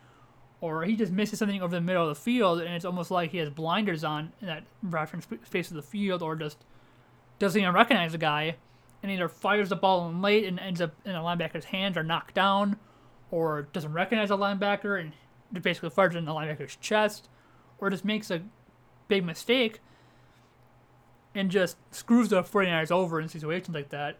or 0.60 0.84
he 0.84 0.96
just 0.96 1.12
misses 1.12 1.38
something 1.38 1.62
over 1.62 1.74
the 1.74 1.80
middle 1.80 2.06
of 2.06 2.14
the 2.14 2.22
field 2.22 2.60
and 2.60 2.74
it's 2.74 2.84
almost 2.84 3.10
like 3.10 3.30
he 3.30 3.38
has 3.38 3.48
blinders 3.48 4.04
on 4.04 4.34
in 4.42 4.48
that 4.48 4.64
reference 4.82 5.26
space 5.44 5.70
of 5.70 5.76
the 5.76 5.82
field, 5.82 6.20
or 6.20 6.36
just 6.36 6.58
doesn't 7.38 7.58
even 7.58 7.72
recognize 7.72 8.12
the 8.12 8.18
guy, 8.18 8.54
and 9.02 9.10
either 9.10 9.30
fires 9.30 9.70
the 9.70 9.76
ball 9.76 10.10
in 10.10 10.20
late 10.20 10.44
and 10.44 10.60
ends 10.60 10.82
up 10.82 10.92
in 11.06 11.12
a 11.12 11.20
linebacker's 11.22 11.64
hands 11.64 11.96
or 11.96 12.02
knocked 12.02 12.34
down, 12.34 12.76
or 13.30 13.62
doesn't 13.72 13.92
recognize 13.92 14.30
a 14.30 14.34
linebacker 14.34 15.00
and 15.00 15.12
basically 15.62 15.88
it 15.88 16.16
in 16.16 16.24
the 16.24 16.32
linebacker's 16.32 16.76
chest, 16.76 17.28
or 17.78 17.90
just 17.90 18.04
makes 18.04 18.30
a 18.30 18.42
big 19.08 19.24
mistake 19.24 19.80
and 21.34 21.50
just 21.50 21.76
screws 21.90 22.28
the 22.28 22.42
49ers 22.42 22.90
over 22.90 23.20
in 23.20 23.28
situations 23.28 23.74
like 23.74 23.90
that. 23.90 24.18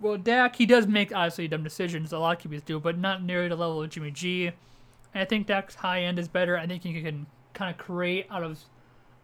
Well, 0.00 0.18
Dak, 0.18 0.56
he 0.56 0.66
does 0.66 0.86
make 0.86 1.14
obviously 1.14 1.48
dumb 1.48 1.62
decisions. 1.62 2.12
A 2.12 2.18
lot 2.18 2.44
of 2.44 2.50
QBs 2.50 2.64
do, 2.64 2.78
but 2.78 2.98
not 2.98 3.22
nearly 3.22 3.48
the 3.48 3.56
level 3.56 3.82
of 3.82 3.90
Jimmy 3.90 4.10
G. 4.10 4.46
And 4.46 5.22
I 5.22 5.24
think 5.24 5.46
Dak's 5.46 5.76
high 5.76 6.02
end 6.02 6.18
is 6.18 6.28
better. 6.28 6.58
I 6.58 6.66
think 6.66 6.82
he 6.82 7.00
can 7.00 7.26
kind 7.52 7.70
of 7.70 7.78
create 7.78 8.26
out 8.30 8.42
of 8.42 8.58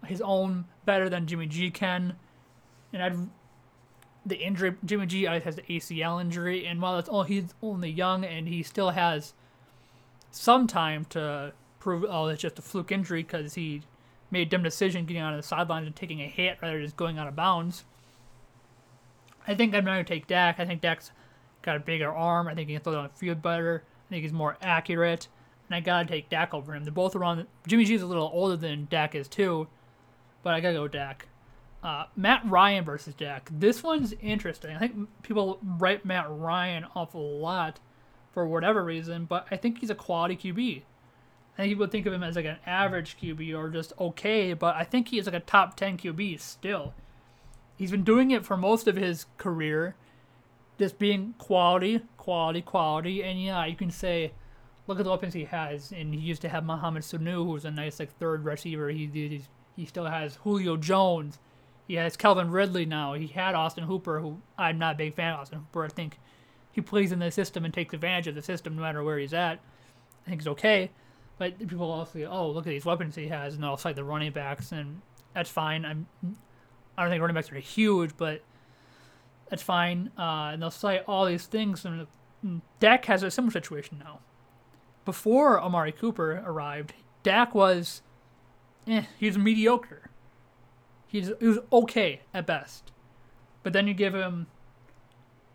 his 0.06 0.20
own 0.20 0.64
better 0.84 1.08
than 1.08 1.26
Jimmy 1.26 1.46
G 1.46 1.70
can. 1.70 2.16
And 2.92 3.02
I'd 3.02 3.16
the 4.24 4.36
injury 4.36 4.76
Jimmy 4.84 5.06
G 5.06 5.22
has 5.24 5.56
the 5.56 5.62
ACL 5.62 6.20
injury, 6.20 6.66
and 6.66 6.80
while 6.80 6.98
it's 6.98 7.08
all 7.08 7.22
he's 7.22 7.54
only 7.62 7.90
young 7.90 8.24
and 8.24 8.48
he 8.48 8.62
still 8.62 8.90
has 8.90 9.32
some 10.30 10.66
time 10.66 11.04
to 11.06 11.52
prove 11.80 12.04
oh 12.08 12.28
it's 12.28 12.42
just 12.42 12.58
a 12.58 12.62
fluke 12.62 12.92
injury 12.92 13.22
because 13.22 13.54
he 13.54 13.82
made 14.30 14.46
a 14.46 14.50
dumb 14.50 14.62
decision 14.62 15.06
getting 15.06 15.22
on 15.22 15.36
the 15.36 15.42
sidelines 15.42 15.86
and 15.86 15.96
taking 15.96 16.20
a 16.20 16.28
hit 16.28 16.58
rather 16.62 16.74
than 16.74 16.84
just 16.84 16.96
going 16.96 17.18
out 17.18 17.26
of 17.26 17.34
bounds. 17.34 17.84
I 19.46 19.54
think 19.54 19.74
I'm 19.74 19.84
going 19.84 20.04
to 20.04 20.04
take 20.04 20.26
Dak. 20.26 20.60
I 20.60 20.66
think 20.66 20.82
Dak's 20.82 21.10
got 21.62 21.76
a 21.76 21.80
bigger 21.80 22.12
arm. 22.12 22.46
I 22.46 22.54
think 22.54 22.68
he 22.68 22.74
can 22.74 22.82
throw 22.82 22.94
on 22.94 23.10
the 23.12 23.18
field 23.18 23.42
better. 23.42 23.82
I 24.06 24.10
think 24.10 24.22
he's 24.22 24.32
more 24.32 24.56
accurate. 24.62 25.28
and 25.68 25.76
I 25.76 25.80
gotta 25.80 26.08
take 26.08 26.28
Dak 26.28 26.52
over 26.52 26.74
him. 26.74 26.84
They're 26.84 26.92
both 26.92 27.14
around. 27.14 27.46
Jimmy 27.66 27.84
G 27.84 27.94
is 27.94 28.02
a 28.02 28.06
little 28.06 28.30
older 28.32 28.56
than 28.56 28.88
Dak 28.90 29.14
is 29.14 29.28
too, 29.28 29.68
but 30.42 30.52
I 30.52 30.60
gotta 30.60 30.74
go 30.74 30.88
Dak. 30.88 31.28
Uh, 31.82 32.04
Matt 32.14 32.42
Ryan 32.44 32.84
versus 32.84 33.14
Dak. 33.14 33.48
This 33.50 33.82
one's 33.82 34.12
interesting. 34.20 34.76
I 34.76 34.78
think 34.78 35.08
people 35.22 35.58
write 35.62 36.04
Matt 36.04 36.26
Ryan 36.28 36.84
off 36.94 37.14
a 37.14 37.18
lot 37.18 37.80
for 38.32 38.46
whatever 38.46 38.84
reason, 38.84 39.24
but 39.24 39.46
I 39.50 39.56
think 39.56 39.78
he's 39.78 39.90
a 39.90 39.94
quality 39.94 40.36
QB. 40.36 40.82
I 41.54 41.62
think 41.62 41.72
people 41.72 41.86
think 41.86 42.06
of 42.06 42.12
him 42.12 42.22
as 42.22 42.36
like 42.36 42.44
an 42.44 42.58
average 42.66 43.16
QB 43.20 43.56
or 43.56 43.70
just 43.70 43.92
okay, 43.98 44.52
but 44.52 44.76
I 44.76 44.84
think 44.84 45.08
he 45.08 45.18
is 45.18 45.26
like 45.26 45.34
a 45.34 45.40
top 45.40 45.76
10 45.76 45.96
QB 45.98 46.40
still. 46.40 46.92
He's 47.76 47.90
been 47.90 48.04
doing 48.04 48.30
it 48.30 48.44
for 48.44 48.58
most 48.58 48.86
of 48.86 48.96
his 48.96 49.24
career, 49.38 49.94
just 50.78 50.98
being 50.98 51.34
quality, 51.38 52.02
quality, 52.18 52.60
quality, 52.60 53.22
and 53.24 53.42
yeah, 53.42 53.64
you 53.64 53.74
can 53.74 53.90
say, 53.90 54.32
look 54.86 54.98
at 54.98 55.04
the 55.04 55.10
weapons 55.10 55.32
he 55.32 55.44
has, 55.44 55.92
and 55.92 56.14
he 56.14 56.20
used 56.20 56.42
to 56.42 56.48
have 56.50 56.64
Mohamed 56.64 57.02
Sanu, 57.02 57.46
who's 57.46 57.64
a 57.64 57.70
nice 57.70 57.98
like 57.98 58.16
third 58.18 58.44
receiver. 58.44 58.90
He 58.90 59.06
he, 59.06 59.42
he 59.76 59.86
still 59.86 60.04
has 60.04 60.36
Julio 60.36 60.76
Jones 60.76 61.38
he 61.90 61.96
has 61.96 62.16
Calvin 62.16 62.52
Ridley 62.52 62.86
now. 62.86 63.14
He 63.14 63.26
had 63.26 63.56
Austin 63.56 63.82
Hooper, 63.82 64.20
who 64.20 64.40
I'm 64.56 64.78
not 64.78 64.94
a 64.94 64.98
big 64.98 65.16
fan 65.16 65.34
of 65.34 65.40
Austin 65.40 65.58
Hooper. 65.58 65.86
I 65.86 65.88
think 65.88 66.20
he 66.70 66.80
plays 66.80 67.10
in 67.10 67.18
the 67.18 67.32
system 67.32 67.64
and 67.64 67.74
takes 67.74 67.92
advantage 67.92 68.28
of 68.28 68.36
the 68.36 68.42
system 68.42 68.76
no 68.76 68.82
matter 68.82 69.02
where 69.02 69.18
he's 69.18 69.34
at. 69.34 69.58
I 70.24 70.28
think 70.28 70.40
he's 70.40 70.46
okay. 70.46 70.92
But 71.36 71.58
people 71.58 71.90
also 71.90 72.12
say, 72.12 72.24
oh, 72.26 72.48
look 72.48 72.64
at 72.64 72.70
these 72.70 72.84
weapons 72.84 73.16
he 73.16 73.26
has, 73.26 73.54
and 73.54 73.64
they'll 73.64 73.76
cite 73.76 73.96
the 73.96 74.04
running 74.04 74.30
backs, 74.30 74.70
and 74.70 75.00
that's 75.34 75.50
fine. 75.50 75.84
I'm, 75.84 76.06
I 76.96 77.02
don't 77.02 77.10
think 77.10 77.20
running 77.20 77.34
backs 77.34 77.50
are 77.50 77.56
huge, 77.56 78.12
but 78.16 78.44
that's 79.48 79.64
fine. 79.64 80.12
Uh, 80.16 80.50
and 80.52 80.62
they'll 80.62 80.70
cite 80.70 81.02
all 81.08 81.26
these 81.26 81.46
things, 81.46 81.84
and 81.84 82.06
Dak 82.78 83.06
has 83.06 83.24
a 83.24 83.32
similar 83.32 83.50
situation 83.50 83.98
now. 83.98 84.20
Before 85.04 85.60
Amari 85.60 85.90
Cooper 85.90 86.40
arrived, 86.46 86.92
Dak 87.24 87.52
was, 87.52 88.02
eh, 88.86 89.06
was 89.20 89.36
mediocre. 89.36 90.09
He's 91.10 91.32
he 91.40 91.48
was 91.48 91.58
okay 91.72 92.20
at 92.32 92.46
best, 92.46 92.92
but 93.64 93.72
then 93.72 93.88
you 93.88 93.94
give 93.94 94.14
him 94.14 94.46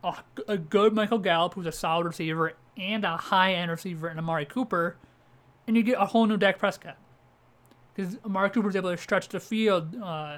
a, 0.03 0.15
a 0.49 0.57
good 0.57 0.93
Michael 0.93 1.17
Gallup, 1.17 1.53
who's 1.53 1.65
a 1.65 1.71
solid 1.71 2.05
receiver, 2.05 2.53
and 2.77 3.05
a 3.05 3.15
high 3.15 3.53
end 3.53 3.71
receiver 3.71 4.09
in 4.09 4.19
Amari 4.19 4.45
Cooper, 4.45 4.97
and 5.65 5.77
you 5.77 5.83
get 5.83 5.97
a 5.97 6.05
whole 6.07 6.25
new 6.25 6.35
Dak 6.35 6.59
Prescott. 6.59 6.97
Because 7.93 8.17
Amari 8.25 8.49
Cooper 8.49 8.67
was 8.67 8.75
able 8.75 8.91
to 8.91 8.97
stretch 8.97 9.29
the 9.29 9.39
field 9.39 9.95
uh, 10.01 10.37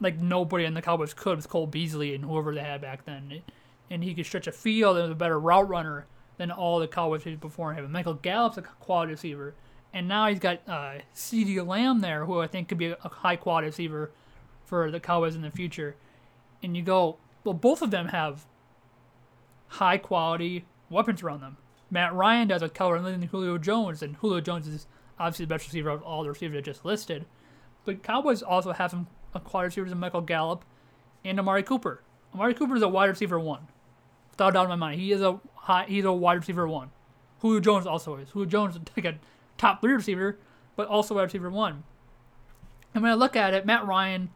like 0.00 0.18
nobody 0.18 0.64
in 0.64 0.74
the 0.74 0.82
Cowboys 0.82 1.14
could 1.14 1.36
with 1.36 1.48
Cole 1.48 1.68
Beasley 1.68 2.12
and 2.12 2.24
whoever 2.24 2.52
they 2.52 2.62
had 2.62 2.80
back 2.80 3.04
then. 3.04 3.42
And 3.90 4.02
he 4.02 4.12
could 4.14 4.26
stretch 4.26 4.48
a 4.48 4.52
field 4.52 4.96
and 4.96 5.04
was 5.04 5.12
a 5.12 5.14
better 5.14 5.38
route 5.38 5.68
runner 5.68 6.06
than 6.36 6.50
all 6.50 6.80
the 6.80 6.88
Cowboys 6.88 7.22
before 7.22 7.74
him. 7.74 7.84
And 7.84 7.92
Michael 7.92 8.14
Gallup's 8.14 8.58
a 8.58 8.62
quality 8.62 9.12
receiver. 9.12 9.54
And 9.92 10.06
now 10.06 10.28
he's 10.28 10.38
got 10.38 10.60
uh, 10.68 10.98
Lamb 11.64 12.00
there, 12.00 12.24
who 12.24 12.40
I 12.40 12.46
think 12.46 12.68
could 12.68 12.78
be 12.78 12.86
a, 12.90 12.96
high 13.02 13.36
quality 13.36 13.66
receiver 13.66 14.10
for 14.64 14.90
the 14.90 15.00
Cowboys 15.00 15.34
in 15.34 15.42
the 15.42 15.50
future. 15.50 15.96
And 16.62 16.76
you 16.76 16.82
go, 16.82 17.16
well, 17.42 17.54
both 17.54 17.82
of 17.82 17.90
them 17.90 18.08
have 18.08 18.46
high 19.68 19.98
quality 19.98 20.64
weapons 20.88 21.22
around 21.22 21.40
them. 21.40 21.56
Matt 21.90 22.14
Ryan 22.14 22.48
does 22.48 22.62
with 22.62 22.74
Keller 22.74 22.96
and 22.96 23.24
Julio 23.24 23.58
Jones, 23.58 24.02
and 24.02 24.16
Julio 24.16 24.40
Jones 24.40 24.68
is 24.68 24.86
obviously 25.18 25.44
the 25.44 25.54
best 25.54 25.66
receiver 25.66 25.90
of 25.90 26.02
all 26.02 26.22
the 26.22 26.28
receivers 26.28 26.58
I 26.58 26.60
just 26.60 26.84
listed. 26.84 27.24
But 27.84 28.02
Cowboys 28.02 28.42
also 28.42 28.72
have 28.72 28.90
some 28.92 29.08
quality 29.44 29.66
receivers 29.66 29.92
in 29.92 29.98
Michael 29.98 30.20
Gallup 30.20 30.64
and 31.24 31.38
Amari 31.38 31.62
Cooper. 31.62 32.02
Amari 32.32 32.54
Cooper 32.54 32.76
is 32.76 32.82
a 32.82 32.88
wide 32.88 33.08
receiver 33.08 33.40
one, 33.40 33.66
without 34.30 34.50
a 34.50 34.52
doubt 34.52 34.64
in 34.64 34.68
my 34.68 34.76
mind. 34.76 35.00
He 35.00 35.10
is 35.10 35.20
a 35.20 35.40
high, 35.54 35.86
he's 35.88 36.04
a 36.04 36.12
wide 36.12 36.38
receiver 36.38 36.68
one. 36.68 36.90
Julio 37.40 37.58
Jones 37.58 37.86
also 37.86 38.16
is. 38.16 38.30
Julio 38.30 38.48
Jones 38.48 38.76
is 38.76 38.82
like 38.96 39.06
a 39.06 39.18
top 39.60 39.82
three 39.82 39.92
receiver, 39.92 40.38
but 40.74 40.88
also 40.88 41.14
wide 41.14 41.24
receiver 41.24 41.50
one. 41.50 41.84
And 42.94 43.02
when 43.02 43.12
I 43.12 43.14
look 43.14 43.36
at 43.36 43.52
it, 43.52 43.66
Matt 43.66 43.86
Ryan, 43.86 44.30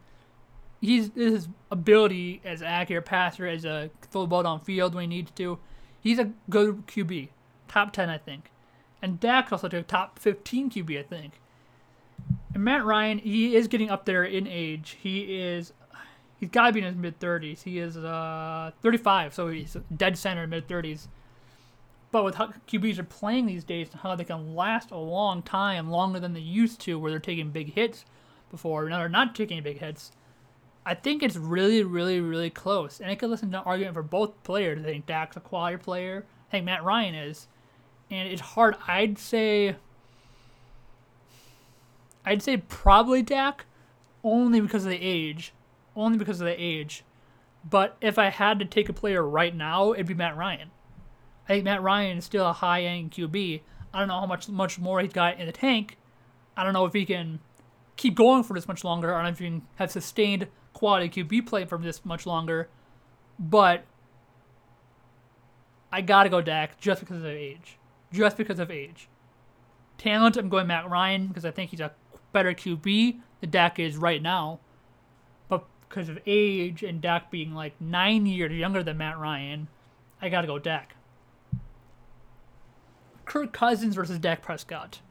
he's 0.79 1.11
his 1.15 1.47
ability 1.71 2.41
as 2.45 2.61
an 2.61 2.67
accurate 2.67 3.05
passer, 3.05 3.47
as 3.47 3.65
a 3.65 3.89
throw 4.11 4.21
the 4.21 4.27
ball 4.27 4.43
downfield 4.43 4.93
when 4.93 5.09
he 5.09 5.17
needs 5.17 5.31
to. 5.31 5.57
He's 5.99 6.19
a 6.19 6.31
good 6.49 6.85
QB, 6.85 7.29
top 7.67 7.91
ten, 7.91 8.09
I 8.09 8.19
think. 8.19 8.51
And 9.01 9.19
Dak 9.19 9.51
also 9.51 9.67
took 9.67 9.87
top 9.87 10.19
fifteen 10.19 10.69
QB, 10.69 10.99
I 10.99 11.03
think. 11.03 11.33
And 12.53 12.63
Matt 12.63 12.85
Ryan, 12.85 13.17
he 13.17 13.55
is 13.55 13.67
getting 13.67 13.89
up 13.89 14.05
there 14.05 14.23
in 14.23 14.47
age. 14.47 14.97
He 15.01 15.39
is, 15.39 15.73
he's 16.39 16.49
got 16.49 16.67
to 16.67 16.73
be 16.73 16.79
in 16.79 16.85
his 16.85 16.95
mid 16.95 17.19
thirties. 17.19 17.63
He 17.63 17.79
is 17.79 17.97
uh 17.97 18.71
35, 18.83 19.33
so 19.33 19.49
he's 19.49 19.75
dead 19.97 20.19
center 20.19 20.45
mid 20.45 20.67
thirties. 20.67 21.07
But 22.15 22.23
with 22.23 22.35
how 22.35 22.53
QBs 22.65 22.97
are 22.97 23.03
playing 23.03 23.45
these 23.45 23.65
days 23.65 23.89
and 23.91 23.99
how 23.99 24.15
they 24.15 24.23
can 24.23 24.55
last 24.55 24.89
a 24.89 24.97
long 24.97 25.41
time, 25.41 25.89
longer 25.89 26.17
than 26.17 26.33
they 26.33 26.39
used 26.39 26.79
to, 26.79 26.97
where 26.97 27.11
they're 27.11 27.19
taking 27.19 27.49
big 27.49 27.73
hits 27.73 28.05
before, 28.49 28.87
now 28.87 28.99
they're 28.99 29.09
not 29.09 29.35
taking 29.35 29.61
big 29.61 29.79
hits. 29.79 30.13
I 30.85 30.93
think 30.93 31.21
it's 31.21 31.35
really, 31.35 31.83
really, 31.83 32.21
really 32.21 32.49
close. 32.49 33.01
And 33.01 33.11
I 33.11 33.15
could 33.15 33.29
listen 33.29 33.51
to 33.51 33.57
an 33.57 33.63
argument 33.65 33.95
for 33.95 34.01
both 34.01 34.41
players. 34.43 34.79
I 34.79 34.83
think 34.83 35.05
Dak's 35.05 35.35
a 35.35 35.41
quality 35.41 35.75
player. 35.75 36.25
I 36.47 36.51
think 36.51 36.63
Matt 36.63 36.85
Ryan 36.85 37.15
is. 37.15 37.49
And 38.09 38.29
it's 38.29 38.39
hard. 38.39 38.77
I'd 38.87 39.19
say. 39.19 39.75
I'd 42.25 42.41
say 42.41 42.55
probably 42.55 43.23
Dak, 43.23 43.65
only 44.23 44.61
because 44.61 44.85
of 44.85 44.91
the 44.91 45.01
age. 45.01 45.51
Only 45.97 46.17
because 46.17 46.39
of 46.39 46.45
the 46.45 46.55
age. 46.55 47.03
But 47.69 47.97
if 47.99 48.17
I 48.17 48.29
had 48.29 48.57
to 48.59 48.65
take 48.65 48.87
a 48.87 48.93
player 48.93 49.21
right 49.21 49.53
now, 49.53 49.91
it'd 49.91 50.07
be 50.07 50.13
Matt 50.13 50.37
Ryan. 50.37 50.71
I 51.45 51.53
think 51.53 51.63
Matt 51.63 51.81
Ryan 51.81 52.17
is 52.17 52.25
still 52.25 52.47
a 52.47 52.53
high 52.53 52.83
end 52.83 53.11
QB. 53.11 53.61
I 53.93 53.99
don't 53.99 54.07
know 54.07 54.19
how 54.19 54.25
much 54.25 54.49
much 54.49 54.79
more 54.79 54.99
he's 54.99 55.13
got 55.13 55.39
in 55.39 55.45
the 55.45 55.51
tank. 55.51 55.97
I 56.57 56.63
don't 56.63 56.73
know 56.73 56.85
if 56.85 56.93
he 56.93 57.05
can 57.05 57.39
keep 57.95 58.15
going 58.15 58.43
for 58.43 58.53
this 58.53 58.67
much 58.67 58.83
longer. 58.83 59.13
I 59.13 59.17
don't 59.17 59.23
know 59.23 59.29
if 59.29 59.39
he 59.39 59.45
can 59.45 59.61
have 59.75 59.91
sustained 59.91 60.47
quality 60.73 61.23
QB 61.23 61.47
play 61.47 61.65
for 61.65 61.77
this 61.77 62.03
much 62.03 62.25
longer. 62.25 62.67
But 63.39 63.85
I 65.91 66.01
gotta 66.01 66.29
go 66.29 66.41
Dak 66.41 66.79
just 66.79 66.99
because 66.99 67.19
of 67.19 67.25
age. 67.25 67.77
Just 68.11 68.37
because 68.37 68.59
of 68.59 68.71
age. 68.71 69.07
Talent, 69.97 70.37
I'm 70.37 70.49
going 70.49 70.67
Matt 70.67 70.89
Ryan 70.89 71.27
because 71.27 71.45
I 71.45 71.51
think 71.51 71.71
he's 71.71 71.79
a 71.79 71.91
better 72.33 72.53
QB 72.53 73.19
than 73.39 73.49
Dak 73.49 73.79
is 73.79 73.97
right 73.97 74.21
now. 74.21 74.59
But 75.47 75.65
because 75.87 76.09
of 76.09 76.19
age 76.25 76.83
and 76.83 77.01
Dak 77.01 77.31
being 77.31 77.53
like 77.53 77.79
nine 77.79 78.25
years 78.25 78.51
younger 78.51 78.83
than 78.83 78.97
Matt 78.97 79.17
Ryan, 79.17 79.67
I 80.21 80.29
gotta 80.29 80.47
go 80.47 80.59
Dak. 80.59 80.95
Kirk 83.25 83.51
Cousins 83.51 83.95
versus 83.95 84.19
Dak 84.19 84.41
Prescott. 84.41 85.01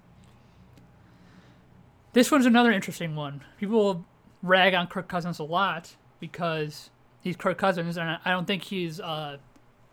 This 2.12 2.30
one's 2.30 2.47
another 2.47 2.71
interesting 2.71 3.16
one. 3.16 3.42
People 3.59 4.04
rag 4.42 4.75
on 4.75 4.87
Kirk 4.87 5.09
Cousins 5.09 5.38
a 5.38 5.44
lot 5.44 5.97
because 6.21 6.90
he's 7.21 7.37
Kirk 7.37 7.59
Cousins, 7.59 7.97
and 7.97 8.18
I 8.25 8.30
don't 8.30 8.47
think 8.47 8.62
he's 8.62 9.00
a 9.00 9.40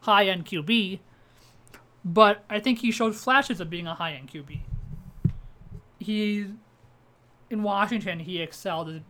high 0.02 0.28
end 0.28 0.46
QB, 0.46 1.00
but 2.06 2.44
I 2.50 2.60
think 2.60 2.80
he 2.80 2.92
showed 2.92 3.16
flashes 3.16 3.60
of 3.60 3.70
being 3.70 3.88
a 3.88 3.96
high 3.96 4.14
end 4.14 4.30
QB. 4.30 4.60
He, 6.00 6.48
in 7.50 7.64
Washington, 7.64 8.20
he 8.20 8.42
excelled 8.42 8.90
as 8.90 9.02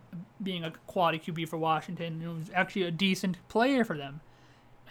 being 0.41 0.63
a 0.63 0.71
quality 0.87 1.19
QB 1.19 1.49
for 1.49 1.57
Washington. 1.57 2.21
He 2.21 2.27
was 2.27 2.49
actually 2.53 2.83
a 2.83 2.91
decent 2.91 3.37
player 3.49 3.83
for 3.83 3.97
them. 3.97 4.21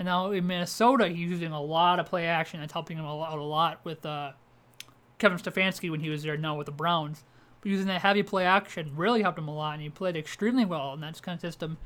And 0.01 0.07
now 0.07 0.31
in 0.31 0.47
Minnesota, 0.47 1.09
he's 1.09 1.29
using 1.29 1.53
a 1.53 1.61
lot 1.61 2.01
of 2.01 2.07
play 2.07 2.27
action. 2.27 2.59
That's 2.59 2.73
helping 2.73 2.97
him 2.97 3.05
out 3.05 3.37
a 3.37 3.43
lot 3.43 3.81
with 3.85 4.07
uh, 4.07 4.33
Kevin 5.19 5.37
Stefanski 5.37 5.91
when 5.91 6.01
he 6.01 6.09
was 6.09 6.23
there 6.23 6.39
now 6.39 6.57
with 6.57 6.65
the 6.65 6.73
Browns. 6.73 7.23
But 7.61 7.71
using 7.71 7.87
that 7.89 8.01
heavy 8.01 8.23
play 8.23 8.47
action 8.47 8.93
really 8.97 9.21
helped 9.21 9.39
him 9.39 9.47
a 9.47 9.55
lot, 9.55 9.75
and 9.75 9.83
he 9.83 9.91
played 9.91 10.17
extremely 10.17 10.65
well 10.65 10.95
in 10.95 11.01
that 11.01 11.21
kind 11.21 11.37
of 11.37 11.43
system. 11.43 11.77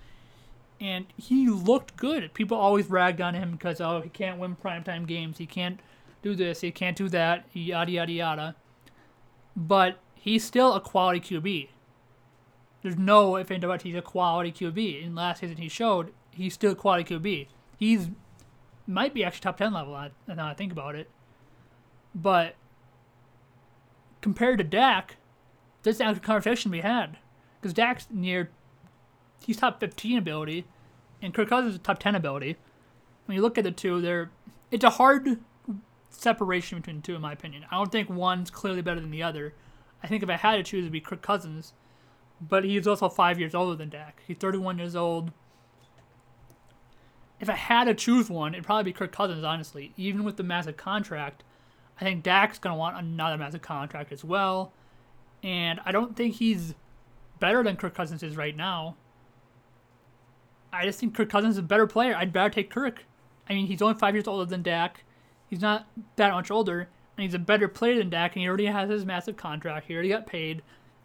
And 0.80 1.06
he 1.16 1.48
looked 1.48 1.96
good. 1.96 2.32
People 2.34 2.56
always 2.56 2.88
ragged 2.88 3.20
on 3.20 3.34
him 3.34 3.50
because, 3.50 3.80
oh, 3.80 4.00
he 4.00 4.10
can't 4.10 4.38
win 4.38 4.54
primetime 4.54 5.08
games. 5.08 5.38
He 5.38 5.46
can't 5.46 5.80
do 6.22 6.36
this. 6.36 6.60
He 6.60 6.70
can't 6.70 6.96
do 6.96 7.08
that. 7.08 7.46
Yada, 7.52 7.90
yada, 7.90 8.12
yada. 8.12 8.56
But 9.56 9.98
he's 10.14 10.44
still 10.44 10.74
a 10.74 10.80
quality 10.80 11.18
QB. 11.18 11.68
There's 12.80 12.96
no 12.96 13.34
if 13.34 13.50
and 13.50 13.64
about 13.64 13.82
he's 13.82 13.96
a 13.96 14.02
quality 14.02 14.52
QB. 14.52 15.04
In 15.04 15.16
last 15.16 15.40
season, 15.40 15.56
he 15.56 15.68
showed 15.68 16.12
he's 16.30 16.54
still 16.54 16.72
a 16.72 16.76
quality 16.76 17.12
QB 17.12 17.48
he's 17.84 18.08
might 18.86 19.14
be 19.14 19.24
actually 19.24 19.40
top 19.40 19.56
10 19.56 19.72
level 19.72 19.92
now 20.28 20.46
I 20.46 20.54
think 20.54 20.72
about 20.72 20.94
it. 20.94 21.10
But 22.14 22.54
compared 24.20 24.58
to 24.58 24.64
Dak, 24.64 25.16
there's 25.82 26.00
actually 26.00 26.18
a 26.18 26.20
conversation 26.20 26.70
we 26.70 26.80
had. 26.80 27.18
Because 27.60 27.72
Dak's 27.72 28.06
near, 28.10 28.50
he's 29.44 29.56
top 29.56 29.80
15 29.80 30.18
ability, 30.18 30.66
and 31.22 31.32
Kirk 31.32 31.48
Cousins 31.48 31.74
is 31.74 31.80
top 31.80 31.98
10 31.98 32.14
ability. 32.14 32.56
When 33.24 33.36
you 33.36 33.42
look 33.42 33.56
at 33.56 33.64
the 33.64 33.70
two, 33.70 34.00
they're, 34.02 34.30
it's 34.70 34.84
a 34.84 34.90
hard 34.90 35.38
separation 36.10 36.78
between 36.78 36.96
the 36.96 37.02
two, 37.02 37.14
in 37.14 37.22
my 37.22 37.32
opinion. 37.32 37.64
I 37.70 37.76
don't 37.76 37.90
think 37.90 38.10
one's 38.10 38.50
clearly 38.50 38.82
better 38.82 39.00
than 39.00 39.10
the 39.10 39.22
other. 39.22 39.54
I 40.02 40.08
think 40.08 40.22
if 40.22 40.28
I 40.28 40.36
had 40.36 40.56
to 40.56 40.62
choose, 40.62 40.80
it'd 40.80 40.92
be 40.92 41.00
Kirk 41.00 41.22
Cousins. 41.22 41.72
But 42.38 42.64
he's 42.64 42.86
also 42.86 43.08
five 43.08 43.38
years 43.38 43.54
older 43.54 43.76
than 43.76 43.88
Dak. 43.88 44.22
He's 44.26 44.36
31 44.36 44.78
years 44.78 44.94
old 44.94 45.32
if 47.44 47.50
I 47.50 47.56
had 47.56 47.84
to 47.84 47.94
choose 47.94 48.30
one, 48.30 48.54
it'd 48.54 48.64
probably 48.64 48.84
be 48.84 48.92
Kirk 48.92 49.12
Cousins, 49.12 49.44
honestly. 49.44 49.92
Even 49.96 50.24
with 50.24 50.36
the 50.36 50.42
massive 50.42 50.76
contract, 50.76 51.44
I 52.00 52.04
think 52.04 52.22
Dak's 52.22 52.58
going 52.58 52.72
to 52.72 52.78
want 52.78 52.96
another 52.96 53.36
massive 53.36 53.62
contract 53.62 54.12
as 54.12 54.24
well. 54.24 54.72
And 55.42 55.78
I 55.84 55.92
don't 55.92 56.16
think 56.16 56.36
he's 56.36 56.74
better 57.38 57.62
than 57.62 57.76
Kirk 57.76 57.94
Cousins 57.94 58.22
is 58.22 58.36
right 58.36 58.56
now. 58.56 58.96
I 60.72 60.86
just 60.86 60.98
think 60.98 61.14
Kirk 61.14 61.28
Cousins 61.28 61.54
is 61.54 61.58
a 61.58 61.62
better 61.62 61.86
player. 61.86 62.16
I'd 62.16 62.32
better 62.32 62.50
take 62.50 62.70
Kirk. 62.70 63.04
I 63.48 63.52
mean, 63.52 63.66
he's 63.66 63.82
only 63.82 63.98
five 63.98 64.14
years 64.14 64.26
older 64.26 64.46
than 64.46 64.62
Dak. 64.62 65.04
He's 65.46 65.60
not 65.60 65.86
that 66.16 66.32
much 66.32 66.50
older, 66.50 66.88
and 67.16 67.24
he's 67.24 67.34
a 67.34 67.38
better 67.38 67.68
player 67.68 67.98
than 67.98 68.08
Dak, 68.08 68.34
and 68.34 68.40
he 68.40 68.48
already 68.48 68.66
has 68.66 68.88
his 68.88 69.04
massive 69.04 69.36
contract. 69.36 69.86
He 69.86 69.94
already 69.94 70.08
got 70.08 70.26
paid. 70.26 70.62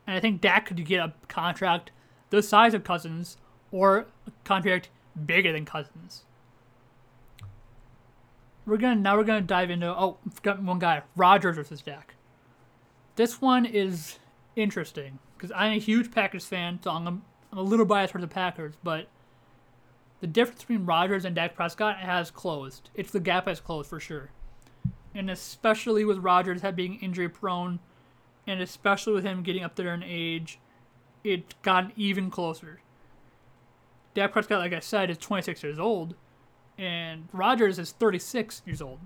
And 0.08 0.15
I 0.15 0.22
think 0.22 0.41
Dak 0.41 0.67
could 0.67 0.84
get 0.86 1.01
a 1.01 1.13
contract 1.27 1.91
the 2.29 2.41
size 2.41 2.74
of 2.74 2.84
Cousins 2.84 3.38
or 3.72 4.08
a 4.25 4.31
contract 4.46 4.89
bigger 5.25 5.51
than 5.51 5.65
Cousins. 5.65 6.24
We're 8.69 8.77
gonna 8.77 8.95
now 8.95 9.17
we're 9.17 9.23
gonna 9.23 9.41
dive 9.41 9.71
into 9.71 9.88
oh 9.88 10.17
forgot 10.31 10.61
one 10.61 10.77
guy 10.77 11.01
Rodgers 11.15 11.55
versus 11.55 11.81
Dak. 11.81 12.13
This 13.15 13.41
one 13.41 13.65
is 13.65 14.19
interesting 14.55 15.17
because 15.35 15.51
I'm 15.55 15.73
a 15.73 15.79
huge 15.79 16.11
Packers 16.11 16.45
fan, 16.45 16.79
so 16.83 16.91
I'm, 16.91 17.07
I'm 17.51 17.57
a 17.57 17.61
little 17.61 17.85
biased 17.85 18.13
for 18.13 18.21
the 18.21 18.27
Packers, 18.27 18.75
but 18.83 19.07
the 20.21 20.27
difference 20.27 20.61
between 20.61 20.85
Rodgers 20.85 21.25
and 21.25 21.35
Dak 21.35 21.55
Prescott 21.55 21.97
has 21.97 22.29
closed. 22.29 22.91
It's 22.93 23.11
the 23.11 23.19
gap 23.19 23.47
has 23.47 23.59
closed 23.59 23.89
for 23.89 23.99
sure, 23.99 24.29
and 25.15 25.31
especially 25.31 26.05
with 26.05 26.19
Rodgers 26.19 26.61
being 26.75 26.95
injury 26.95 27.29
prone, 27.29 27.79
and 28.45 28.61
especially 28.61 29.13
with 29.13 29.23
him 29.23 29.41
getting 29.41 29.63
up 29.63 29.75
there 29.75 29.93
in 29.93 30.03
age, 30.03 30.59
it 31.23 31.55
got 31.63 31.91
even 31.95 32.29
closer. 32.29 32.81
Dak 34.13 34.31
Prescott, 34.31 34.59
like 34.59 34.73
I 34.73 34.79
said, 34.79 35.09
is 35.09 35.17
26 35.17 35.63
years 35.63 35.79
old, 35.79 36.15
and 36.79 37.27
Rodgers 37.33 37.77
is 37.77 37.91
36 37.91 38.62
years 38.65 38.81
old, 38.81 39.00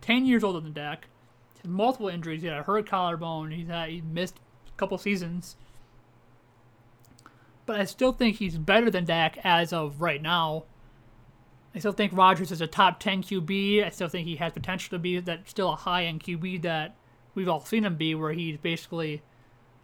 10 0.00 0.26
years 0.26 0.42
older 0.42 0.60
than 0.60 0.72
Dak. 0.72 1.06
Has 1.62 1.70
multiple 1.70 2.08
injuries. 2.08 2.42
He 2.42 2.48
had 2.48 2.58
a 2.58 2.62
hurt 2.64 2.86
collarbone. 2.86 3.52
He's 3.52 3.68
had 3.68 3.88
he 3.88 4.00
missed 4.00 4.40
a 4.66 4.76
couple 4.76 4.98
seasons. 4.98 5.56
But 7.66 7.80
I 7.80 7.84
still 7.84 8.12
think 8.12 8.36
he's 8.36 8.58
better 8.58 8.90
than 8.90 9.04
Dak 9.04 9.38
as 9.44 9.72
of 9.72 10.02
right 10.02 10.20
now. 10.20 10.64
I 11.74 11.78
still 11.78 11.92
think 11.92 12.12
Rodgers 12.12 12.50
is 12.50 12.60
a 12.60 12.66
top 12.66 12.98
10 12.98 13.22
QB. 13.22 13.84
I 13.84 13.90
still 13.90 14.08
think 14.08 14.26
he 14.26 14.36
has 14.36 14.52
potential 14.52 14.90
to 14.90 14.98
be 14.98 15.20
that 15.20 15.48
still 15.48 15.72
a 15.72 15.76
high 15.76 16.04
end 16.04 16.24
QB 16.24 16.62
that 16.62 16.96
we've 17.34 17.48
all 17.48 17.64
seen 17.64 17.84
him 17.84 17.96
be, 17.96 18.14
where 18.14 18.32
he's 18.32 18.58
basically 18.58 19.22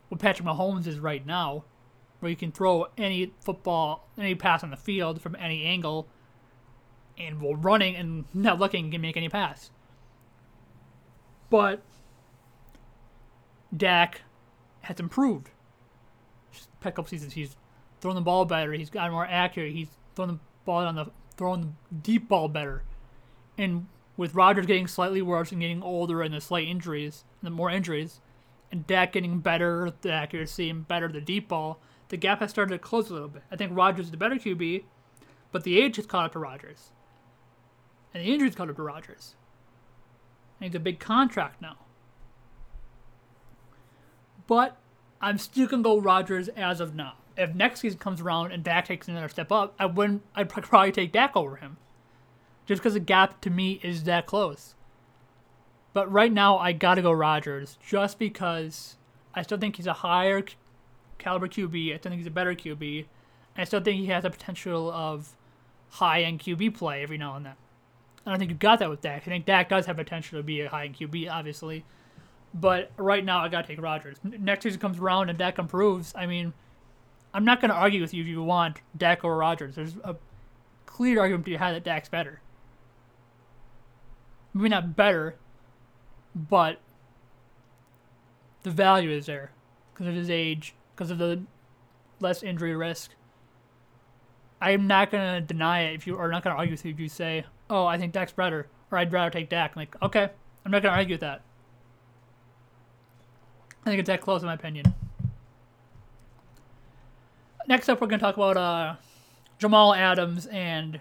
what 0.09 0.21
Patrick 0.21 0.49
Mahomes 0.49 0.87
is 0.87 0.99
right 0.99 1.25
now, 1.25 1.65
where 2.19 2.31
you 2.31 2.37
can 2.37 2.51
throw 2.51 2.89
any 2.99 3.33
football, 3.41 4.09
any 4.19 4.35
pass 4.35 4.65
on 4.65 4.71
the 4.71 4.77
field 4.77 5.21
from 5.21 5.37
any 5.37 5.65
angle, 5.65 6.09
and 7.19 7.41
while 7.41 7.55
running 7.55 7.97
and 7.97 8.25
not 8.35 8.59
looking 8.59 8.91
can 8.91 9.01
make 9.01 9.17
any 9.17 9.29
pass. 9.29 9.71
But 11.51 11.83
Dak 13.75 14.23
has 14.83 15.01
improved. 15.01 15.51
A 16.83 16.93
couple 16.93 17.07
seasons, 17.07 17.33
he's 17.33 17.57
thrown 18.01 18.15
the 18.15 18.21
ball 18.21 18.45
better. 18.45 18.73
He's 18.73 18.91
gotten 18.91 19.13
more 19.13 19.27
accurate. 19.27 19.73
He's 19.73 19.89
thrown 20.15 20.29
the 20.29 20.39
ball 20.65 20.85
on 20.85 20.95
the 20.95 21.07
throwing 21.37 21.77
the 21.91 21.95
deep 21.95 22.29
ball 22.29 22.49
better. 22.49 22.83
And 23.59 23.87
with 24.17 24.35
Rodgers 24.35 24.67
getting 24.67 24.87
slightly 24.87 25.23
worse 25.23 25.51
and 25.53 25.61
getting 25.61 25.83
older 25.83 26.23
and 26.23 26.35
the 26.35 26.41
slight 26.41 26.69
injuries, 26.69 27.25
and 27.41 27.47
the 27.47 27.55
more 27.55 27.71
injuries, 27.71 28.21
and 28.71 28.87
Dak 28.87 29.13
getting 29.13 29.39
better, 29.39 29.93
the 30.03 30.13
accuracy 30.13 30.71
and 30.71 30.87
better 30.87 31.09
the 31.09 31.21
deep 31.21 31.49
ball, 31.49 31.81
the 32.09 32.17
gap 32.17 32.41
has 32.41 32.51
started 32.51 32.73
to 32.73 32.79
close 32.79 33.11
a 33.11 33.15
little 33.15 33.29
bit. 33.29 33.43
I 33.51 33.57
think 33.57 33.73
Rodgers 33.75 34.07
is 34.07 34.11
the 34.11 34.17
better 34.17 34.37
QB, 34.37 34.85
but 35.51 35.65
the 35.65 35.81
age 35.81 35.97
has 35.97 36.07
caught 36.07 36.27
up 36.27 36.33
to 36.33 36.39
Rodgers. 36.39 36.91
And 38.15 38.25
the 38.25 38.33
injuries 38.33 38.55
caught 38.55 38.71
up 38.71 38.77
to 38.77 38.83
Rodgers. 38.83 39.35
And 40.61 40.71
he's 40.71 40.77
a 40.77 40.81
big 40.81 41.01
contract 41.01 41.61
now. 41.61 41.77
But 44.47 44.77
I'm 45.21 45.39
still 45.39 45.67
gonna 45.67 45.83
go 45.83 45.99
Rodgers 45.99 46.49
as 46.49 46.81
of 46.81 46.95
now. 46.95 47.15
If 47.37 47.55
next 47.55 47.81
season 47.81 47.99
comes 47.99 48.21
around 48.21 48.53
and 48.53 48.63
Dak 48.63 48.87
takes 48.87 49.09
another 49.09 49.29
step 49.29 49.51
up, 49.51 49.75
I 49.79 49.87
wouldn't. 49.87 50.23
I'd 50.37 50.49
probably 50.49 50.93
take 50.93 51.11
Dak 51.13 51.35
over 51.35 51.57
him, 51.57 51.79
just 52.67 52.81
because 52.81 52.95
the 52.95 53.01
gap 53.01 53.41
to 53.41 53.51
me 53.51 53.81
is 53.83 54.05
that 54.05 54.27
close. 54.27 54.75
But 55.93 56.11
right 56.13 56.33
now, 56.33 56.59
I 56.59 56.73
gotta 56.73 57.03
go 57.03 57.11
Rodgers 57.11 57.79
just 57.85 58.19
because 58.19 58.97
I 59.35 59.43
still 59.43 59.59
think 59.59 59.77
he's 59.77 59.87
a 59.87 59.95
higher 59.95 60.45
caliber 61.19 61.49
QB. 61.49 61.95
I 61.95 61.99
still 61.99 62.11
think 62.11 62.21
he's 62.21 62.27
a 62.27 62.31
better 62.31 62.55
QB. 62.55 63.07
I 63.57 63.65
still 63.65 63.81
think 63.81 64.01
he 64.01 64.07
has 64.07 64.23
the 64.25 64.31
potential 64.31 64.91
of 64.91 65.35
high 65.91 66.23
end 66.23 66.41
QB 66.41 66.75
play 66.75 67.03
every 67.03 67.19
now 67.19 67.37
and 67.37 67.47
then. 67.47 67.55
I 68.27 68.31
don't 68.31 68.39
think 68.39 68.51
you 68.51 68.57
got 68.57 68.79
that 68.79 68.89
with 68.89 69.03
Dak. 69.03 69.23
I 69.27 69.31
think 69.31 69.45
Dak 69.45 69.69
does 69.69 69.87
have 69.87 69.97
potential 69.97 70.39
to 70.39 70.43
be 70.43 70.63
a 70.63 70.69
high 70.69 70.87
end 70.87 70.97
QB, 70.97 71.31
obviously. 71.31 71.85
But 72.55 72.91
right 72.97 73.25
now, 73.25 73.41
I 73.41 73.49
gotta 73.49 73.67
take 73.67 73.81
Rodgers. 73.81 74.19
Next 74.23 74.63
season 74.63 74.81
comes 74.81 74.99
around 74.99 75.29
and 75.29 75.39
Dak 75.39 75.59
improves. 75.59 76.13
I 76.17 76.27
mean, 76.27 76.53
I'm 77.35 77.45
not 77.45 77.61
gonna 77.61 77.75
argue 77.75 78.01
with 78.01 78.15
you 78.15 78.23
if 78.23 78.29
you 78.29 78.43
want 78.43 78.81
Dak 78.97 79.25
or 79.25 79.37
Rodgers. 79.37 79.75
There's 79.75 79.97
a 80.05 80.17
clear 80.87 81.21
argument 81.21 81.45
to 81.45 81.51
be 81.51 81.57
had 81.57 81.75
that 81.75 81.85
Dak's 81.85 82.09
better. 82.09 82.41
Maybe 84.55 84.69
not 84.69 84.95
better, 84.95 85.35
but 86.35 86.79
the 88.63 88.71
value 88.71 89.11
is 89.11 89.27
there 89.27 89.51
because 89.93 90.07
of 90.07 90.15
his 90.15 90.31
age, 90.31 90.75
because 90.95 91.11
of 91.11 91.19
the 91.19 91.43
less 92.21 92.43
injury 92.43 92.77
risk. 92.77 93.11
I'm 94.61 94.87
not 94.87 95.11
gonna 95.11 95.41
deny 95.41 95.83
it 95.83 95.95
if 95.95 96.07
you 96.07 96.17
are 96.17 96.29
not 96.29 96.45
gonna 96.45 96.57
argue 96.57 96.73
with 96.73 96.85
you 96.85 96.93
if 96.93 97.01
you 97.01 97.09
say, 97.09 97.45
"Oh, 97.71 97.87
I 97.87 97.99
think 97.99 98.13
Dak's 98.13 98.33
better," 98.33 98.69
or 98.91 98.99
"I'd 98.99 99.13
rather 99.13 99.31
take 99.31 99.49
Dak." 99.49 99.73
I'm 99.75 99.81
like, 99.81 100.03
okay, 100.03 100.31
I'm 100.65 100.73
not 100.73 100.83
gonna 100.83 100.97
argue 100.97 101.15
with 101.15 101.21
that. 101.21 101.43
I 103.85 103.91
think 103.91 104.01
it's 104.01 104.07
that 104.07 104.21
close 104.21 104.43
in 104.43 104.47
my 104.47 104.55
opinion. 104.55 104.95
Next 107.67 107.89
up, 107.89 108.01
we're 108.01 108.07
gonna 108.07 108.21
talk 108.21 108.37
about 108.37 108.57
uh, 108.57 108.97
Jamal 109.59 109.95
Adams 109.95 110.47
and 110.47 111.01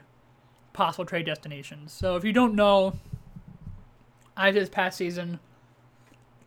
possible 0.73 1.05
trade 1.05 1.25
destinations. 1.25 1.91
So 1.91 2.15
if 2.15 2.23
you 2.23 2.33
don't 2.33 2.55
know, 2.55 2.93
I 4.35 4.51
did 4.51 4.61
this 4.61 4.69
past 4.69 4.97
season, 4.97 5.39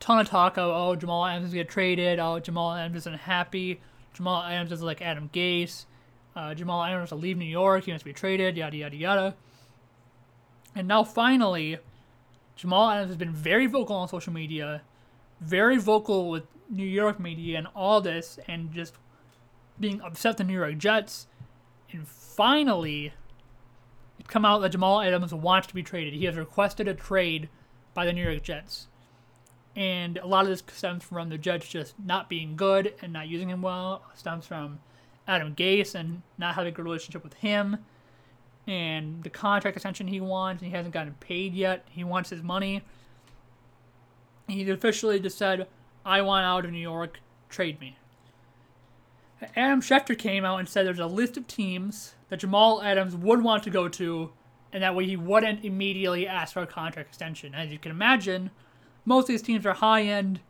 ton 0.01 0.19
of 0.19 0.29
talk 0.29 0.59
of 0.59 0.71
oh 0.71 0.97
Jamal 0.97 1.25
Adams 1.25 1.47
is 1.47 1.53
gonna 1.53 1.65
get 1.65 1.71
traded, 1.71 2.19
oh 2.19 2.39
Jamal 2.39 2.75
Adams 2.75 2.99
isn't 2.99 3.21
happy, 3.21 3.81
Jamal 4.13 4.43
Adams 4.43 4.73
is 4.73 4.83
like 4.83 5.01
Adam 5.01 5.31
Gase, 5.33 5.85
uh, 6.35 6.55
Jamal 6.55 6.83
Adams 6.83 7.11
to 7.11 7.15
leave 7.15 7.39
New 7.39 7.45
York, 7.45 7.85
he 7.85 7.93
wants 7.93 8.03
to 8.03 8.07
be 8.07 8.13
traded, 8.13 8.57
yada 8.57 8.77
yada 8.77 8.97
yada. 8.97 9.35
And 10.77 10.87
now 10.87 11.03
finally, 11.05 11.79
Jamal 12.55 12.91
Adams 12.91 13.09
has 13.09 13.17
been 13.17 13.33
very 13.33 13.67
vocal 13.67 13.97
on 13.97 14.09
social 14.09 14.33
media, 14.33 14.83
very 15.41 15.79
vocal 15.79 16.29
with 16.31 16.45
New 16.69 16.87
York 16.87 17.19
media 17.19 17.57
and 17.57 17.67
all 17.75 18.03
this, 18.03 18.39
and 18.47 18.71
just 18.73 18.95
being 19.81 20.03
upset 20.03 20.37
the 20.37 20.45
New 20.45 20.53
York 20.53 20.77
Jets. 20.77 21.29
And 21.91 22.07
finally, 22.07 23.15
it 24.19 24.29
come 24.29 24.45
out 24.45 24.59
that 24.61 24.73
Jamal 24.73 25.01
Adams 25.01 25.33
wants 25.33 25.67
to 25.69 25.75
be 25.75 25.83
traded. 25.83 26.13
He 26.13 26.27
has 26.27 26.37
requested 26.37 26.87
a 26.89 26.95
trade 26.95 27.49
by 27.95 28.05
the 28.05 28.13
New 28.13 28.23
York 28.23 28.43
Jets. 28.43 28.89
And 29.75 30.19
a 30.19 30.27
lot 30.27 30.45
of 30.45 30.51
this 30.51 30.63
stems 30.75 31.05
from 31.05 31.31
the 31.31 31.39
Jets 31.39 31.69
just 31.69 31.95
not 32.03 32.29
being 32.29 32.55
good 32.55 32.95
and 33.01 33.15
not 33.15 33.29
using 33.29 33.49
him 33.49 33.63
well. 33.63 34.03
Stems 34.15 34.47
from 34.47 34.81
Adam 35.27 35.55
Gase 35.55 35.95
and 35.95 36.21
not 36.37 36.55
having 36.55 36.73
a 36.73 36.77
good 36.77 36.85
relationship 36.85 37.25
with 37.25 37.35
him. 37.35 37.79
And 38.67 39.23
the 39.23 39.31
contract 39.31 39.77
extension 39.77 40.09
he 40.09 40.21
wants, 40.21 40.63
and 40.63 40.71
he 40.71 40.77
hasn't 40.77 40.95
gotten 40.95 41.15
paid 41.15 41.55
yet. 41.55 41.87
He 41.91 42.03
wants 42.03 42.31
his 42.31 42.43
money. 42.43 42.83
He 44.49 44.69
officially 44.69 45.21
just 45.21 45.39
said, 45.39 45.67
I 46.05 46.23
want 46.23 46.45
out 46.45 46.65
of 46.65 46.73
New 46.73 46.79
York, 46.79 47.21
trade 47.49 47.81
me. 47.81 47.97
Adam 49.55 49.81
Schefter 49.81 50.19
came 50.19 50.45
out 50.45 50.59
and 50.59 50.69
said 50.69 50.87
there's 50.87 50.99
a 50.99 51.07
list 51.07 51.37
of 51.37 51.47
teams 51.47 52.15
that 52.29 52.41
Jamal 52.41 52.83
Adams 52.83 53.15
would 53.15 53.43
want 53.43 53.63
to 53.65 53.71
go 53.71 53.89
to 53.89 54.33
and 54.73 54.83
that 54.83 54.95
way 54.95 55.07
he 55.07 55.17
wouldn't 55.17 55.65
immediately 55.65 56.27
ask 56.27 56.53
for 56.53 56.61
a 56.61 56.67
contract 56.67 57.09
extension. 57.09 57.55
As 57.55 57.71
you 57.71 57.79
can 57.79 57.91
imagine, 57.91 58.51
most 59.07 59.25
of 59.25 59.29
these 59.29 59.41
teams 59.41 59.65
are 59.65 59.73
high 59.73 60.03
end 60.03 60.41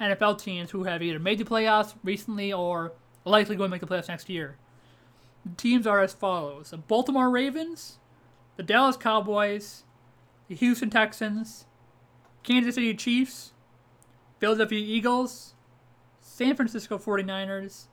NFL 0.00 0.40
teams 0.40 0.70
who 0.70 0.84
have 0.84 1.02
either 1.02 1.18
made 1.18 1.38
the 1.38 1.44
playoffs 1.44 1.94
recently 2.04 2.52
or 2.52 2.92
likely 3.24 3.56
going 3.56 3.70
to 3.70 3.72
make 3.72 3.80
the 3.80 3.86
playoffs 3.86 4.08
next 4.08 4.28
year. 4.28 4.56
The 5.44 5.56
teams 5.56 5.86
are 5.86 6.00
as 6.00 6.12
follows 6.12 6.70
the 6.70 6.76
Baltimore 6.78 7.30
Ravens, 7.30 7.98
the 8.56 8.62
Dallas 8.62 8.96
Cowboys, 8.96 9.84
the 10.48 10.54
Houston 10.54 10.90
Texans, 10.90 11.66
Kansas 12.42 12.74
City 12.74 12.94
Chiefs, 12.94 13.52
Philadelphia 14.38 14.78
Eagles, 14.78 15.54
San 16.20 16.54
Francisco 16.56 16.98
49ers, 16.98 17.86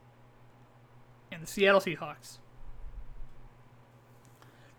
and 1.31 1.43
the 1.43 1.47
Seattle 1.47 1.81
Seahawks. 1.81 2.37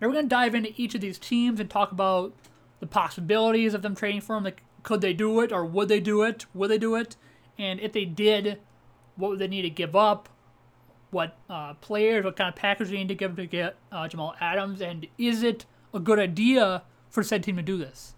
Now 0.01 0.09
we're 0.09 0.15
going 0.15 0.25
to 0.27 0.29
dive 0.29 0.55
into 0.55 0.73
each 0.77 0.95
of 0.95 1.01
these 1.01 1.19
teams 1.19 1.61
and 1.61 1.69
talk 1.69 1.93
about 1.93 2.33
the 2.81 2.87
possibilities 2.87 3.75
of 3.75 3.83
them 3.83 3.95
trading 3.95 4.21
for 4.21 4.35
them. 4.35 4.45
Like, 4.45 4.63
could 4.83 5.01
they 5.01 5.13
do 5.13 5.41
it 5.41 5.53
or 5.53 5.65
would 5.65 5.89
they 5.89 6.01
do 6.01 6.23
it? 6.23 6.47
Would 6.55 6.71
they 6.71 6.79
do 6.79 6.95
it? 6.95 7.17
And 7.59 7.79
if 7.81 7.93
they 7.93 8.07
did, 8.07 8.59
what 9.17 9.31
would 9.31 9.39
they 9.39 9.49
need 9.49 9.63
to 9.63 9.71
give 9.71 9.95
up? 9.95 10.29
What 11.11 11.37
uh, 11.49 11.75
players, 11.75 12.25
what 12.25 12.37
kind 12.37 12.55
of 12.55 12.91
need 12.91 13.09
to 13.09 13.15
give 13.15 13.37
to 13.37 13.47
get 13.47 13.77
uh, 13.91 14.07
Jamal 14.09 14.35
Adams? 14.41 14.81
And 14.81 15.07
is 15.19 15.43
it 15.43 15.67
a 15.93 15.99
good 15.99 16.19
idea 16.19 16.85
for 17.09 17.23
said 17.23 17.43
team 17.43 17.57
to 17.57 17.63
do 17.63 17.77
this? 17.77 18.15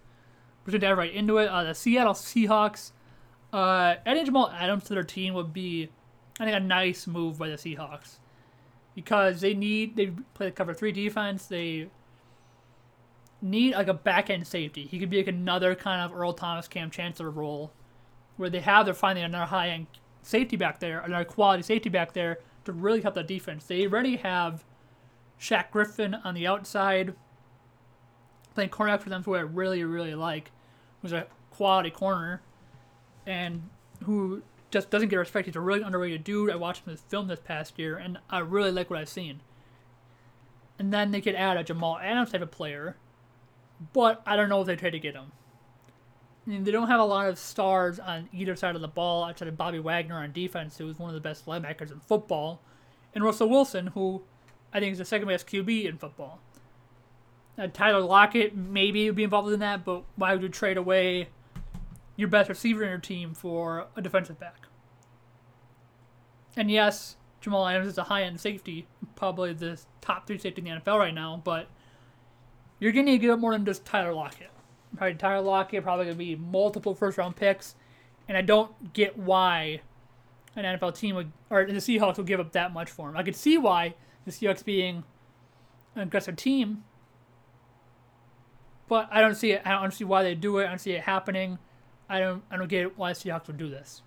we're 0.65 0.71
going 0.71 0.81
to 0.81 0.87
dive 0.87 0.97
right 0.97 1.13
into 1.13 1.37
it. 1.37 1.47
Uh, 1.47 1.63
the 1.63 1.73
Seattle 1.73 2.13
Seahawks, 2.13 2.91
uh, 3.51 3.95
adding 4.05 4.25
Jamal 4.25 4.49
Adams 4.49 4.85
to 4.85 4.93
their 4.93 5.03
team 5.03 5.33
would 5.33 5.53
be, 5.53 5.89
I 6.39 6.45
think, 6.45 6.55
a 6.55 6.59
nice 6.59 7.05
move 7.05 7.37
by 7.37 7.49
the 7.49 7.55
Seahawks 7.55 8.17
because 8.95 9.41
they 9.41 9.53
need 9.53 9.95
they 9.95 10.07
play 10.33 10.47
the 10.47 10.51
cover 10.51 10.73
three 10.73 10.91
defense. 10.91 11.47
They 11.47 11.89
need 13.41 13.73
like 13.73 13.87
a 13.87 13.93
back 13.93 14.29
end 14.29 14.47
safety. 14.47 14.85
He 14.85 14.99
could 14.99 15.09
be 15.09 15.17
like 15.17 15.27
another 15.27 15.75
kind 15.75 16.01
of 16.01 16.17
Earl 16.17 16.33
Thomas, 16.33 16.67
Kam 16.67 16.89
Chancellor 16.89 17.29
role, 17.29 17.71
where 18.37 18.49
they 18.49 18.61
have 18.61 18.85
they're 18.85 18.93
finding 18.93 19.25
another 19.25 19.45
high 19.45 19.69
end 19.69 19.87
safety 20.21 20.55
back 20.55 20.79
there, 20.79 20.99
another 20.99 21.25
quality 21.25 21.63
safety 21.63 21.89
back 21.89 22.13
there 22.13 22.39
to 22.65 22.73
really 22.73 23.01
help 23.01 23.15
the 23.15 23.23
defense. 23.23 23.65
They 23.65 23.85
already 23.85 24.17
have 24.17 24.63
Shaq 25.39 25.71
Griffin 25.71 26.15
on 26.15 26.33
the 26.33 26.47
outside 26.47 27.15
playing 28.53 28.69
cornerback 28.69 29.01
for 29.01 29.09
them, 29.09 29.23
who 29.23 29.35
I 29.35 29.41
really 29.41 29.83
really 29.83 30.15
like, 30.15 30.51
who's 31.01 31.13
a 31.13 31.27
quality 31.51 31.89
corner, 31.89 32.41
and 33.25 33.69
who 34.05 34.43
just 34.71 34.89
doesn't 34.89 35.09
get 35.09 35.17
respect. 35.17 35.45
He's 35.45 35.55
a 35.55 35.61
really 35.61 35.81
underrated 35.81 36.23
dude. 36.23 36.49
I 36.49 36.55
watched 36.55 36.85
him 36.85 36.95
film 36.97 37.27
this 37.27 37.39
past 37.39 37.77
year, 37.77 37.97
and 37.97 38.17
I 38.29 38.39
really 38.39 38.71
like 38.71 38.89
what 38.89 38.99
I've 38.99 39.09
seen. 39.09 39.41
And 40.79 40.91
then 40.91 41.11
they 41.11 41.21
could 41.21 41.35
add 41.35 41.57
a 41.57 41.63
Jamal 41.63 41.99
Adams 41.99 42.31
type 42.31 42.41
of 42.41 42.51
player, 42.51 42.97
but 43.93 44.21
I 44.25 44.35
don't 44.35 44.49
know 44.49 44.61
if 44.61 44.67
they 44.67 44.75
try 44.75 44.89
to 44.89 44.99
get 44.99 45.15
him. 45.15 45.31
I 46.45 46.49
mean, 46.49 46.63
they 46.63 46.71
don't 46.71 46.87
have 46.87 46.99
a 46.99 47.05
lot 47.05 47.29
of 47.29 47.39
stars 47.39 47.99
on 47.99 48.27
either 48.33 48.55
side 48.55 48.75
of 48.75 48.81
the 48.81 48.87
ball 48.87 49.23
outside 49.23 49.47
of 49.47 49.57
Bobby 49.57 49.79
Wagner 49.79 50.17
on 50.17 50.31
defense, 50.33 50.77
who 50.77 50.89
is 50.89 50.99
one 50.99 51.09
of 51.09 51.15
the 51.15 51.21
best 51.21 51.45
linebackers 51.45 51.91
in 51.91 51.99
football, 52.01 52.61
and 53.15 53.23
Russell 53.23 53.49
Wilson, 53.49 53.87
who 53.87 54.23
I 54.73 54.79
think 54.79 54.91
is 54.91 54.97
the 54.97 55.05
second 55.05 55.27
best 55.27 55.47
QB 55.47 55.85
in 55.85 55.97
football. 55.97 56.39
Now, 57.57 57.67
Tyler 57.67 58.01
Lockett 58.01 58.55
maybe 58.55 59.05
would 59.07 59.15
be 59.15 59.23
involved 59.23 59.51
in 59.53 59.59
that, 59.59 59.85
but 59.85 60.03
why 60.15 60.33
would 60.33 60.41
you 60.41 60.49
trade 60.49 60.77
away 60.77 61.29
your 62.15 62.27
best 62.27 62.49
receiver 62.49 62.83
in 62.83 62.89
your 62.89 62.99
team 62.99 63.33
for 63.33 63.87
a 63.95 64.01
defensive 64.01 64.39
back. 64.39 64.67
And 66.55 66.69
yes, 66.69 67.15
Jamal 67.41 67.67
Adams 67.67 67.87
is 67.87 67.97
a 67.97 68.03
high 68.03 68.23
end 68.23 68.39
safety, 68.39 68.87
probably 69.15 69.53
the 69.53 69.79
top 70.01 70.27
three 70.27 70.37
safety 70.37 70.61
in 70.61 70.65
the 70.65 70.81
NFL 70.81 70.99
right 70.99 71.13
now, 71.13 71.41
but 71.43 71.67
you're 72.79 72.91
going 72.91 73.07
to 73.07 73.17
get 73.17 73.31
up 73.31 73.39
more 73.39 73.53
than 73.53 73.65
just 73.65 73.85
Tyler 73.85 74.13
Lockett. 74.13 74.51
Probably 74.95 75.15
Tyler 75.15 75.41
Lockett, 75.41 75.83
probably 75.83 76.05
going 76.05 76.17
to 76.17 76.23
be 76.23 76.35
multiple 76.35 76.93
first 76.93 77.17
round 77.17 77.35
picks, 77.35 77.75
and 78.27 78.37
I 78.37 78.41
don't 78.41 78.93
get 78.93 79.17
why 79.17 79.81
an 80.55 80.65
NFL 80.65 80.97
team 80.97 81.15
would, 81.15 81.31
or 81.49 81.65
the 81.65 81.73
Seahawks 81.73 82.17
would 82.17 82.27
give 82.27 82.39
up 82.39 82.51
that 82.51 82.73
much 82.73 82.91
for 82.91 83.09
him. 83.09 83.17
I 83.17 83.23
could 83.23 83.35
see 83.35 83.57
why 83.57 83.95
the 84.25 84.31
Seahawks 84.31 84.63
being 84.63 85.03
an 85.95 86.03
aggressive 86.03 86.35
team, 86.35 86.83
but 88.87 89.07
I 89.11 89.21
don't 89.21 89.35
see 89.35 89.51
it. 89.53 89.63
I 89.65 89.81
don't 89.81 89.93
see 89.93 90.03
why 90.03 90.23
they 90.23 90.35
do 90.35 90.59
it. 90.59 90.65
I 90.65 90.69
don't 90.69 90.79
see 90.79 90.91
it 90.91 91.01
happening. 91.01 91.57
I 92.09 92.19
don't 92.19 92.43
I 92.51 92.57
don't 92.57 92.67
get 92.67 92.97
why 92.97 93.11
Seahawks 93.11 93.47
would 93.47 93.57
do 93.57 93.69
this. 93.69 94.01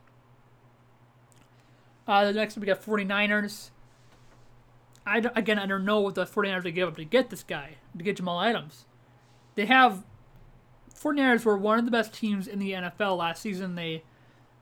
Uh, 2.07 2.25
the 2.25 2.33
next 2.33 2.57
we 2.57 2.67
got 2.67 2.81
49ers. 2.81 3.71
I 5.05 5.19
again 5.35 5.59
I 5.59 5.67
don't 5.67 5.85
know 5.85 6.01
what 6.01 6.15
the 6.15 6.25
49ers 6.25 6.65
would 6.65 6.75
give 6.75 6.89
up 6.89 6.97
to 6.97 7.05
get 7.05 7.31
this 7.31 7.43
guy 7.43 7.77
to 7.97 8.05
get 8.05 8.17
Jamal 8.17 8.41
Adams. 8.41 8.87
They 9.57 9.67
have 9.67 10.05
49ers 11.01 11.45
were 11.45 11.57
one 11.57 11.79
of 11.79 11.85
the 11.85 11.91
best 11.91 12.13
teams 12.13 12.47
in 12.47 12.59
the 12.59 12.73
NFL 12.73 13.19
last 13.19 13.43
season. 13.43 13.75
They 13.75 14.03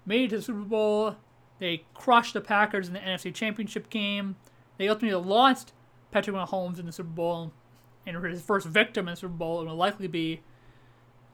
made 0.07 0.25
it 0.25 0.29
to 0.31 0.37
the 0.37 0.43
Super 0.43 0.61
Bowl. 0.61 1.17
They 1.59 1.85
crushed 1.95 2.35
the 2.35 2.41
Packers 2.41 2.89
in 2.89 2.95
the 2.95 3.01
NFC 3.01 3.33
Championship 3.33 3.89
game. 3.91 4.37
They 4.77 4.89
ultimately 4.89 5.23
lost 5.23 5.73
Patrick 6.11 6.37
Mahomes 6.37 6.79
in 6.79 6.87
the 6.87 6.93
Super 6.93 7.11
Bowl, 7.11 7.53
and 8.07 8.17
his 8.25 8.43
first 8.43 8.67
victim 8.67 9.09
in 9.09 9.13
the 9.13 9.17
Super 9.17 9.35
Bowl. 9.35 9.63
It 9.63 9.67
will 9.67 9.77
likely 9.77 10.09
be 10.09 10.41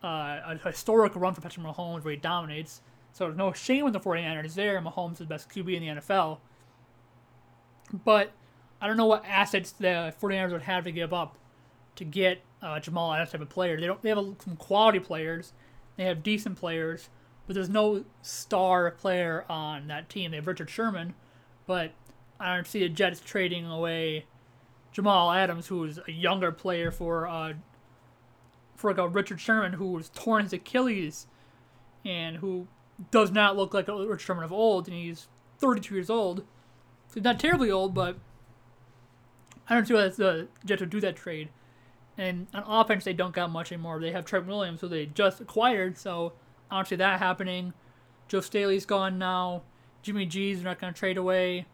uh, 0.05 0.41
a 0.45 0.59
historic 0.65 1.17
run 1.17 1.35
for 1.35 1.41
Patrick 1.41 1.67
Mahomes 1.67 2.05
where 2.05 2.13
he 2.13 2.21
dominates. 2.21 2.83
So 3.13 3.25
there's 3.25 3.37
no 3.37 3.53
shame 3.53 3.85
with 3.85 3.93
the 3.93 4.01
49ers 4.01 4.55
there. 4.55 4.81
Mahomes 4.81 5.13
is 5.13 5.19
the 5.19 5.25
best 5.25 5.49
QB 5.49 5.75
in 5.77 5.83
the 5.83 6.01
NFL. 6.01 6.39
But 8.05 8.33
I 8.81 8.87
don't 8.87 8.97
know 8.97 9.07
what 9.07 9.25
assets 9.27 9.73
the 9.73 10.15
49ers 10.21 10.53
would 10.53 10.63
have 10.63 10.85
to 10.85 10.93
give 10.93 11.13
up 11.13 11.37
to 11.97 12.05
get 12.05 12.43
uh, 12.63 12.81
Jamal 12.81 13.13
Adams 13.13 13.31
type 13.31 13.41
of 13.41 13.49
player. 13.49 13.79
They 13.81 13.87
don't. 13.87 14.01
They 14.03 14.09
have 14.09 14.19
a, 14.19 14.35
some 14.43 14.57
quality 14.57 14.99
players. 14.99 15.53
They 15.97 16.05
have 16.05 16.23
decent 16.23 16.59
players, 16.59 17.09
but 17.47 17.55
there's 17.55 17.69
no 17.69 18.05
star 18.23 18.91
player 18.91 19.45
on 19.49 19.87
that 19.89 20.09
team. 20.09 20.31
They 20.31 20.39
have 20.39 20.47
Richard 20.47 20.71
Sherman, 20.71 21.15
but 21.67 21.93
I 22.39 22.55
don't 22.55 22.67
see 22.67 22.81
the 22.81 22.89
Jets 22.89 23.21
trading 23.21 23.67
away 23.67 24.27
Jamal 24.93 25.31
Adams, 25.31 25.67
who 25.67 25.85
is 25.85 26.01
a 26.07 26.13
younger 26.13 26.53
player 26.53 26.91
for 26.91 27.27
uh, 27.27 27.55
for 28.77 28.91
like 28.91 28.99
a 28.99 29.09
Richard 29.09 29.41
Sherman 29.41 29.75
who 29.75 29.93
was 29.93 30.09
torn 30.11 30.45
his 30.45 30.53
Achilles 30.53 31.27
and 32.05 32.39
who 32.39 32.67
does 33.11 33.31
not 33.31 33.57
look 33.57 33.75
like 33.75 33.89
a 33.89 33.95
Richard 33.95 34.21
Sherman 34.21 34.45
of 34.45 34.53
old, 34.53 34.89
and 34.89 34.97
he's 34.97 35.29
32 35.59 35.95
years 35.95 36.11
old. 36.11 36.39
So 37.09 37.15
he's 37.15 37.25
not 37.25 37.39
terribly 37.39 37.71
old, 37.71 37.95
but 37.95 38.17
I 39.69 39.75
don't 39.75 39.87
see 39.87 39.95
why 39.95 40.09
the 40.09 40.49
Jets 40.65 40.81
would 40.81 40.91
do 40.91 41.01
that 41.01 41.17
trade. 41.17 41.51
And 42.21 42.49
on 42.53 42.65
offense, 42.67 43.05
they 43.05 43.15
don't 43.15 43.33
got 43.33 43.51
much 43.51 43.73
anymore. 43.73 43.99
They 43.99 44.13
have 44.13 44.27
Trent 44.27 44.47
Williams, 44.47 44.83
who 44.83 44.89
they 44.89 45.07
just 45.07 45.41
acquired, 45.41 45.97
so 45.97 46.35
I 46.71 46.77
don't 46.77 46.87
see 46.87 46.97
that 46.97 47.19
happening. 47.19 47.73
Joe 48.29 48.43
Staley's 48.43 48.85
gone 48.85 49.19
now. 49.19 49.63
Jimmy 50.03 50.27
G's 50.27 50.63
not 50.63 50.79
going 50.79 50.93
to 50.93 50.99
trade 50.99 51.17
away. 51.17 51.65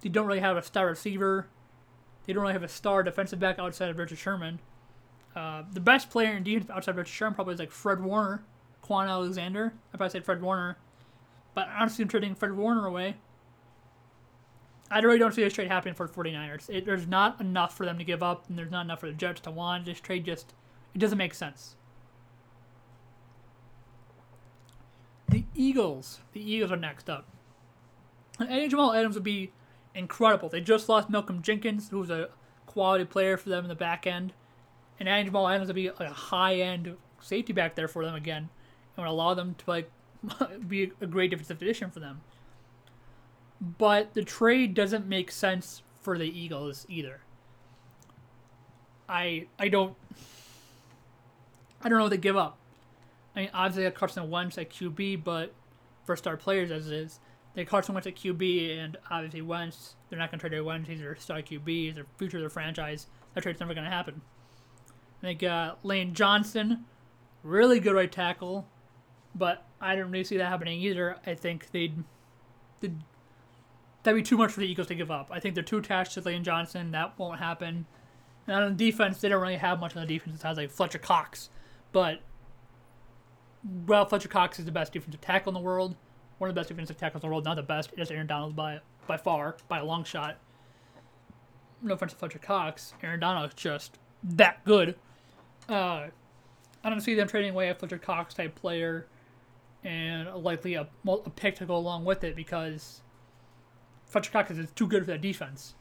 They 0.00 0.08
don't 0.08 0.28
really 0.28 0.38
have 0.38 0.56
a 0.56 0.62
star 0.62 0.86
receiver. 0.86 1.48
They 2.24 2.32
don't 2.32 2.42
really 2.42 2.52
have 2.52 2.62
a 2.62 2.68
star 2.68 3.02
defensive 3.02 3.40
back 3.40 3.58
outside 3.58 3.90
of 3.90 3.98
Richard 3.98 4.18
Sherman. 4.18 4.60
Uh, 5.34 5.64
the 5.72 5.80
best 5.80 6.08
player 6.08 6.36
in 6.36 6.44
defense 6.44 6.70
outside 6.70 6.92
of 6.92 6.98
Richard 6.98 7.10
Sherman 7.12 7.34
probably 7.34 7.54
is 7.54 7.60
like 7.60 7.72
Fred 7.72 8.00
Warner, 8.00 8.44
Kwon 8.84 9.08
Alexander. 9.08 9.74
I 9.92 9.96
probably 9.96 10.12
said 10.12 10.24
Fred 10.24 10.40
Warner, 10.40 10.78
but 11.52 11.66
honestly, 11.66 11.74
I 11.74 11.80
don't 11.80 11.90
see 11.90 12.04
trading 12.04 12.36
Fred 12.36 12.56
Warner 12.56 12.86
away. 12.86 13.16
I 14.90 14.98
really 15.00 15.18
don't 15.18 15.32
see 15.32 15.42
this 15.42 15.52
trade 15.52 15.68
happening 15.68 15.94
for 15.94 16.06
the 16.06 16.12
49ers. 16.12 16.68
It, 16.68 16.84
there's 16.84 17.06
not 17.06 17.40
enough 17.40 17.76
for 17.76 17.86
them 17.86 17.98
to 17.98 18.04
give 18.04 18.22
up, 18.22 18.48
and 18.48 18.58
there's 18.58 18.70
not 18.70 18.84
enough 18.84 19.00
for 19.00 19.06
the 19.06 19.12
Jets 19.12 19.40
to 19.42 19.50
want. 19.50 19.84
This 19.84 20.00
trade 20.00 20.24
just 20.24 20.54
it 20.94 20.98
doesn't 20.98 21.18
make 21.18 21.34
sense. 21.34 21.76
The 25.28 25.44
Eagles. 25.54 26.20
The 26.32 26.40
Eagles 26.40 26.72
are 26.72 26.76
next 26.76 27.08
up. 27.08 27.28
And 28.40 28.70
Jamal 28.70 28.92
Adams 28.92 29.14
would 29.14 29.22
be 29.22 29.52
incredible. 29.94 30.48
They 30.48 30.60
just 30.60 30.88
lost 30.88 31.08
Malcolm 31.08 31.42
Jenkins, 31.42 31.90
who 31.90 31.98
was 31.98 32.10
a 32.10 32.30
quality 32.66 33.04
player 33.04 33.36
for 33.36 33.48
them 33.48 33.64
in 33.64 33.68
the 33.68 33.74
back 33.74 34.06
end 34.06 34.32
and 35.00 35.08
adding 35.08 35.26
Jamal 35.26 35.48
Adams 35.48 35.68
would 35.68 35.76
be 35.76 35.88
a 35.88 36.10
high 36.10 36.56
end 36.56 36.96
safety 37.20 37.52
back 37.52 37.74
there 37.74 37.88
for 37.88 38.04
them 38.04 38.14
again, 38.14 38.50
and 38.96 39.04
would 39.04 39.10
allow 39.10 39.34
them 39.34 39.56
to 39.56 39.64
like 39.66 39.90
be 40.68 40.92
a 41.00 41.06
great 41.06 41.30
defensive 41.30 41.60
addition 41.60 41.90
for 41.90 42.00
them. 42.00 42.20
But 43.60 44.14
the 44.14 44.24
trade 44.24 44.74
doesn't 44.74 45.06
make 45.06 45.30
sense 45.30 45.82
for 46.00 46.16
the 46.16 46.24
Eagles 46.24 46.86
either. 46.88 47.20
I 49.08 49.46
I 49.58 49.68
don't 49.68 49.96
I 51.82 51.88
don't 51.88 51.98
know 51.98 52.08
they 52.08 52.16
give 52.16 52.36
up. 52.36 52.58
I 53.34 53.40
mean, 53.40 53.50
obviously, 53.54 53.84
they 53.84 53.90
got 53.90 53.98
Carson 53.98 54.30
Wentz 54.30 54.58
at 54.58 54.70
QB, 54.70 55.24
but 55.24 55.52
for 56.04 56.16
star 56.16 56.36
players 56.36 56.70
as 56.70 56.88
it 56.88 56.94
is, 56.94 57.20
they 57.54 57.64
Carson 57.64 57.94
Wentz 57.94 58.06
at 58.06 58.16
QB, 58.16 58.78
and 58.78 58.96
obviously 59.10 59.42
Wentz, 59.42 59.96
they're 60.08 60.18
not 60.18 60.30
going 60.30 60.40
to 60.40 60.48
trade 60.48 60.58
away 60.58 60.66
Wentz. 60.66 60.88
He's 60.88 61.00
their 61.00 61.16
star 61.16 61.38
QB, 61.38 61.66
he's 61.66 61.94
their 61.94 62.06
future 62.18 62.38
of 62.38 62.42
their 62.42 62.50
franchise. 62.50 63.06
That 63.34 63.42
trade's 63.42 63.60
never 63.60 63.74
going 63.74 63.84
to 63.84 63.90
happen. 63.90 64.20
They 65.20 65.34
got 65.34 65.84
Lane 65.84 66.14
Johnson, 66.14 66.84
really 67.42 67.80
good 67.80 67.94
right 67.94 68.10
tackle, 68.10 68.66
but 69.34 69.66
I 69.80 69.94
don't 69.96 70.10
really 70.10 70.24
see 70.24 70.36
that 70.38 70.46
happening 70.46 70.80
either. 70.80 71.16
I 71.26 71.34
think 71.34 71.70
they'd, 71.70 72.04
they'd 72.80 72.98
that'd 74.02 74.18
be 74.18 74.26
too 74.26 74.36
much 74.36 74.52
for 74.52 74.60
the 74.60 74.66
Eagles 74.66 74.88
to 74.88 74.94
give 74.94 75.10
up. 75.10 75.28
I 75.30 75.40
think 75.40 75.54
they're 75.54 75.64
too 75.64 75.78
attached 75.78 76.14
to 76.14 76.20
Lane 76.20 76.44
Johnson. 76.44 76.90
That 76.92 77.18
won't 77.18 77.38
happen. 77.38 77.86
And 78.46 78.56
on 78.56 78.76
defense, 78.76 79.20
they 79.20 79.28
don't 79.28 79.40
really 79.40 79.56
have 79.56 79.80
much 79.80 79.96
on 79.96 80.02
the 80.02 80.08
defense 80.08 80.36
besides 80.36 80.58
like 80.58 80.70
Fletcher 80.70 80.98
Cox. 80.98 81.50
But 81.92 82.20
well, 83.86 84.06
Fletcher 84.06 84.28
Cox 84.28 84.58
is 84.58 84.64
the 84.64 84.72
best 84.72 84.92
defensive 84.92 85.20
tackle 85.20 85.50
in 85.50 85.54
the 85.54 85.60
world. 85.60 85.96
One 86.38 86.48
of 86.48 86.54
the 86.54 86.60
best 86.60 86.68
defensive 86.68 86.96
tackles 86.96 87.22
in 87.22 87.28
the 87.28 87.32
world, 87.32 87.44
not 87.44 87.56
the 87.56 87.62
best. 87.62 87.92
It 87.92 88.00
is 88.00 88.10
Aaron 88.10 88.26
Donald 88.26 88.56
by 88.56 88.80
by 89.06 89.16
far, 89.16 89.56
by 89.68 89.78
a 89.78 89.84
long 89.84 90.04
shot. 90.04 90.38
No 91.82 91.94
offense 91.94 92.12
to 92.12 92.18
Fletcher 92.18 92.38
Cox. 92.38 92.94
Aaron 93.02 93.20
Donald 93.20 93.48
is 93.48 93.54
just 93.54 93.98
that 94.22 94.64
good. 94.64 94.96
Uh, 95.68 96.08
I 96.82 96.90
don't 96.90 97.00
see 97.00 97.14
them 97.14 97.28
trading 97.28 97.50
away 97.50 97.68
a 97.68 97.74
Fletcher 97.74 97.98
Cox 97.98 98.34
type 98.34 98.54
player 98.54 99.06
and 99.84 100.32
likely 100.34 100.74
a, 100.74 100.88
a 101.06 101.30
pick 101.30 101.56
to 101.56 101.66
go 101.66 101.76
along 101.76 102.04
with 102.04 102.24
it 102.24 102.36
because 102.36 103.02
Fletcher 104.10 104.32
Cox 104.32 104.50
is 104.50 104.70
too 104.72 104.86
good 104.86 105.04
for 105.04 105.12
that 105.12 105.20
defense. 105.20 105.74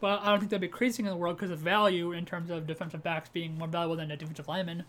But 0.00 0.20
I 0.22 0.30
don't 0.30 0.38
think 0.40 0.50
that'd 0.50 0.60
be 0.60 0.68
crazy 0.68 1.02
in 1.02 1.08
the 1.08 1.16
world 1.16 1.36
because 1.36 1.50
of 1.50 1.58
value 1.60 2.12
in 2.12 2.24
terms 2.24 2.50
of 2.50 2.66
defensive 2.66 3.02
backs 3.02 3.28
being 3.28 3.56
more 3.56 3.68
valuable 3.68 3.96
than 3.96 4.10
a 4.10 4.16
defensive 4.16 4.48
lineman. 4.48 4.84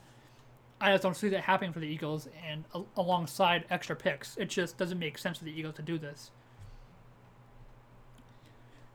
I 0.80 0.92
just 0.92 1.04
don't 1.04 1.16
see 1.16 1.30
that 1.30 1.42
happening 1.42 1.72
for 1.72 1.80
the 1.80 1.88
Eagles 1.88 2.28
and 2.50 2.66
a- 2.74 2.84
alongside 2.98 3.66
extra 3.70 3.96
picks. 3.96 4.36
It 4.38 4.50
just 4.50 4.78
doesn't 4.78 5.00
make 5.00 5.18
sense 5.18 5.38
for 5.38 5.46
the 5.46 5.58
Eagles 5.58 5.76
to 5.76 5.82
do 5.82 5.98
this. 5.98 6.32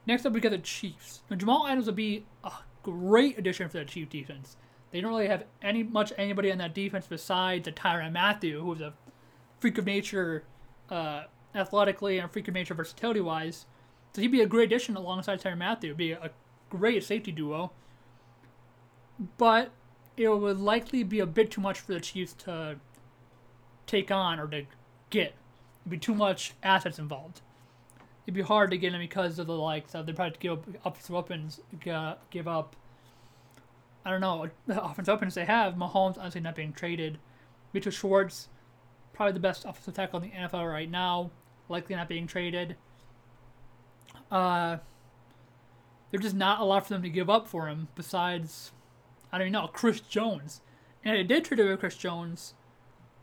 Next 0.06 0.26
up, 0.26 0.32
we 0.32 0.40
got 0.40 0.50
the 0.50 0.58
Chiefs. 0.58 1.20
Now, 1.30 1.36
Jamal 1.36 1.66
Adams 1.66 1.86
would 1.86 1.96
be 1.96 2.24
a 2.42 2.52
great 2.82 3.38
addition 3.38 3.68
for 3.68 3.78
the 3.78 3.84
Chief 3.84 4.08
defense. 4.08 4.56
They 4.90 5.00
don't 5.00 5.10
really 5.10 5.28
have 5.28 5.44
any 5.62 5.82
much 5.82 6.12
anybody 6.18 6.50
on 6.50 6.58
that 6.58 6.74
defense 6.74 7.06
besides 7.06 7.68
a 7.68 7.72
Tyrann 7.72 8.12
Mathieu, 8.12 8.62
who's 8.62 8.80
a 8.80 8.92
freak 9.60 9.78
of 9.78 9.86
nature, 9.86 10.44
uh, 10.88 11.24
athletically 11.54 12.18
and 12.18 12.30
freak 12.30 12.48
of 12.48 12.54
nature 12.54 12.74
versatility 12.74 13.20
wise. 13.20 13.66
So 14.12 14.22
he'd 14.22 14.28
be 14.28 14.40
a 14.40 14.46
great 14.46 14.66
addition 14.66 14.96
alongside 14.96 15.40
Tyrann 15.40 15.58
Mathieu. 15.58 15.94
Be 15.94 16.12
a 16.12 16.30
great 16.68 17.04
safety 17.04 17.32
duo. 17.32 17.72
But 19.36 19.70
it 20.16 20.28
would 20.28 20.58
likely 20.58 21.02
be 21.02 21.20
a 21.20 21.26
bit 21.26 21.50
too 21.50 21.60
much 21.60 21.80
for 21.80 21.92
the 21.92 22.00
Chiefs 22.00 22.32
to 22.44 22.76
take 23.86 24.10
on 24.10 24.38
or 24.40 24.46
to 24.48 24.64
get. 25.10 25.34
It'd 25.82 25.90
be 25.90 25.98
too 25.98 26.14
much 26.14 26.54
assets 26.62 26.98
involved. 26.98 27.40
It'd 28.26 28.34
be 28.34 28.42
hard 28.42 28.70
to 28.70 28.78
get 28.78 28.92
him 28.92 29.00
because 29.00 29.38
of 29.38 29.46
the 29.46 29.54
likes 29.54 29.94
of 29.94 30.06
they'd 30.06 30.14
probably 30.14 30.36
give 30.38 30.58
up 30.84 31.10
weapons, 31.10 31.60
give 31.80 32.48
up. 32.48 32.76
I 34.04 34.10
don't 34.10 34.20
know 34.20 34.48
the 34.66 34.82
offensive 34.82 35.12
weapons 35.12 35.34
they 35.34 35.44
have. 35.44 35.74
Mahomes 35.74 36.18
honestly 36.18 36.40
not 36.40 36.54
being 36.54 36.72
traded. 36.72 37.18
Mitchell 37.72 37.92
Schwartz, 37.92 38.48
probably 39.12 39.32
the 39.32 39.40
best 39.40 39.64
offensive 39.64 39.94
tackle 39.94 40.20
in 40.22 40.30
the 40.30 40.36
NFL 40.36 40.70
right 40.70 40.90
now, 40.90 41.30
likely 41.70 41.96
not 41.96 42.08
being 42.08 42.26
traded. 42.26 42.76
Uh, 44.30 44.78
there's 46.10 46.22
just 46.22 46.36
not 46.36 46.60
a 46.60 46.64
lot 46.64 46.86
for 46.86 46.94
them 46.94 47.02
to 47.02 47.08
give 47.08 47.30
up 47.30 47.46
for 47.46 47.68
him 47.68 47.88
besides, 47.94 48.72
I 49.32 49.38
don't 49.38 49.48
even 49.48 49.52
know, 49.52 49.68
Chris 49.68 50.00
Jones. 50.00 50.60
And 51.04 51.16
if 51.16 51.20
they 51.20 51.34
did 51.34 51.44
trade 51.44 51.60
away 51.60 51.76
Chris 51.76 51.96
Jones, 51.96 52.54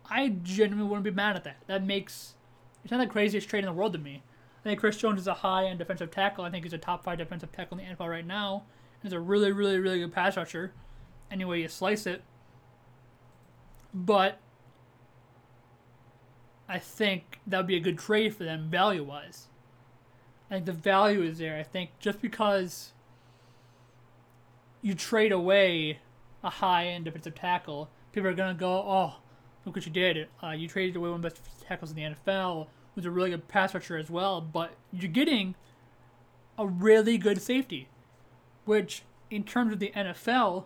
I 0.09 0.29
genuinely 0.29 0.87
wouldn't 0.87 1.03
be 1.03 1.11
mad 1.11 1.35
at 1.35 1.43
that. 1.43 1.57
That 1.67 1.85
makes 1.85 2.35
it's 2.83 2.91
not 2.91 2.99
the 2.99 3.07
craziest 3.07 3.49
trade 3.49 3.59
in 3.59 3.65
the 3.65 3.73
world 3.73 3.93
to 3.93 3.99
me. 3.99 4.23
I 4.61 4.63
think 4.63 4.79
Chris 4.79 4.97
Jones 4.97 5.19
is 5.19 5.27
a 5.27 5.33
high 5.33 5.65
end 5.65 5.79
defensive 5.79 6.11
tackle. 6.11 6.45
I 6.45 6.49
think 6.49 6.63
he's 6.63 6.73
a 6.73 6.77
top 6.77 7.03
five 7.03 7.17
defensive 7.17 7.51
tackle 7.51 7.77
in 7.77 7.85
the 7.85 7.95
NFL 7.95 8.09
right 8.09 8.25
now. 8.25 8.63
He's 9.03 9.13
a 9.13 9.19
really, 9.19 9.51
really, 9.51 9.77
really 9.77 9.99
good 9.99 10.13
pass 10.13 10.37
rusher. 10.37 10.73
Any 11.29 11.45
way 11.45 11.61
you 11.61 11.67
slice 11.67 12.07
it. 12.07 12.23
But 13.93 14.39
I 16.69 16.79
think 16.79 17.39
that 17.47 17.57
would 17.57 17.67
be 17.67 17.77
a 17.77 17.81
good 17.81 17.97
trade 17.97 18.35
for 18.35 18.43
them 18.43 18.69
value 18.69 19.03
wise. 19.03 19.47
I 20.49 20.55
think 20.55 20.65
the 20.65 20.73
value 20.73 21.21
is 21.21 21.39
there. 21.39 21.57
I 21.57 21.63
think 21.63 21.91
just 21.99 22.21
because 22.21 22.93
you 24.81 24.93
trade 24.93 25.31
away 25.31 25.99
a 26.43 26.49
high 26.49 26.87
end 26.87 27.05
defensive 27.05 27.35
tackle, 27.35 27.89
people 28.11 28.29
are 28.29 28.33
gonna 28.33 28.53
go, 28.53 28.69
"Oh, 28.69 29.17
look 29.65 29.75
what 29.75 29.85
you 29.85 29.91
did! 29.91 30.27
Uh, 30.43 30.51
you 30.51 30.67
traded 30.67 30.95
away 30.95 31.09
one 31.09 31.17
of 31.17 31.21
the 31.23 31.29
best 31.29 31.61
tackles 31.61 31.91
in 31.91 31.95
the 31.95 32.03
NFL, 32.03 32.67
who's 32.95 33.05
a 33.05 33.11
really 33.11 33.31
good 33.31 33.47
pass 33.47 33.73
rusher 33.73 33.97
as 33.97 34.09
well." 34.09 34.41
But 34.41 34.75
you're 34.91 35.11
getting 35.11 35.55
a 36.57 36.67
really 36.67 37.17
good 37.17 37.41
safety, 37.41 37.89
which, 38.65 39.03
in 39.29 39.43
terms 39.43 39.73
of 39.73 39.79
the 39.79 39.91
NFL, 39.95 40.65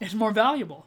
is 0.00 0.14
more 0.14 0.32
valuable. 0.32 0.86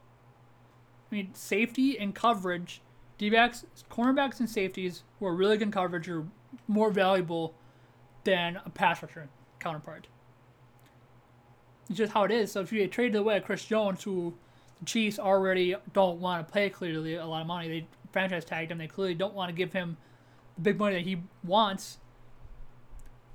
I 1.12 1.16
mean, 1.16 1.34
safety 1.36 2.00
and 2.00 2.16
coverage, 2.16 2.82
D-backs, 3.18 3.66
cornerbacks, 3.90 4.40
and 4.40 4.50
safeties 4.50 5.04
who 5.20 5.28
are 5.28 5.36
really 5.36 5.58
good 5.58 5.72
coverage 5.72 6.10
are 6.10 6.26
more 6.68 6.92
valuable 6.92 7.54
than 8.24 8.60
a 8.66 8.70
pass 8.70 9.02
rusher 9.02 9.30
counterpart. 9.60 10.08
It's 11.90 11.98
just 11.98 12.14
how 12.14 12.24
it 12.24 12.32
is. 12.32 12.52
So 12.52 12.62
if 12.62 12.72
you 12.72 12.88
traded 12.88 13.16
away 13.16 13.40
Chris 13.40 13.66
Jones, 13.66 14.04
who 14.04 14.34
the 14.80 14.86
Chiefs 14.86 15.20
already 15.20 15.76
don't 15.94 16.20
want 16.20 16.48
to 16.48 16.54
pay 16.54 16.70
clearly 16.70 17.16
a 17.16 17.26
lot 17.26 17.42
of 17.42 17.48
money, 17.48 17.68
they 17.68 17.88
franchise 18.12 18.46
tagged 18.46 18.72
him. 18.72 18.78
They 18.78 18.88
clearly 18.88 19.16
don't 19.16 19.34
want 19.34 19.50
to 19.50 19.56
give 19.56 19.74
him 19.74 19.98
the 20.56 20.62
big 20.62 20.80
money 20.80 20.96
that 20.96 21.04
he 21.04 21.22
wants. 21.44 21.98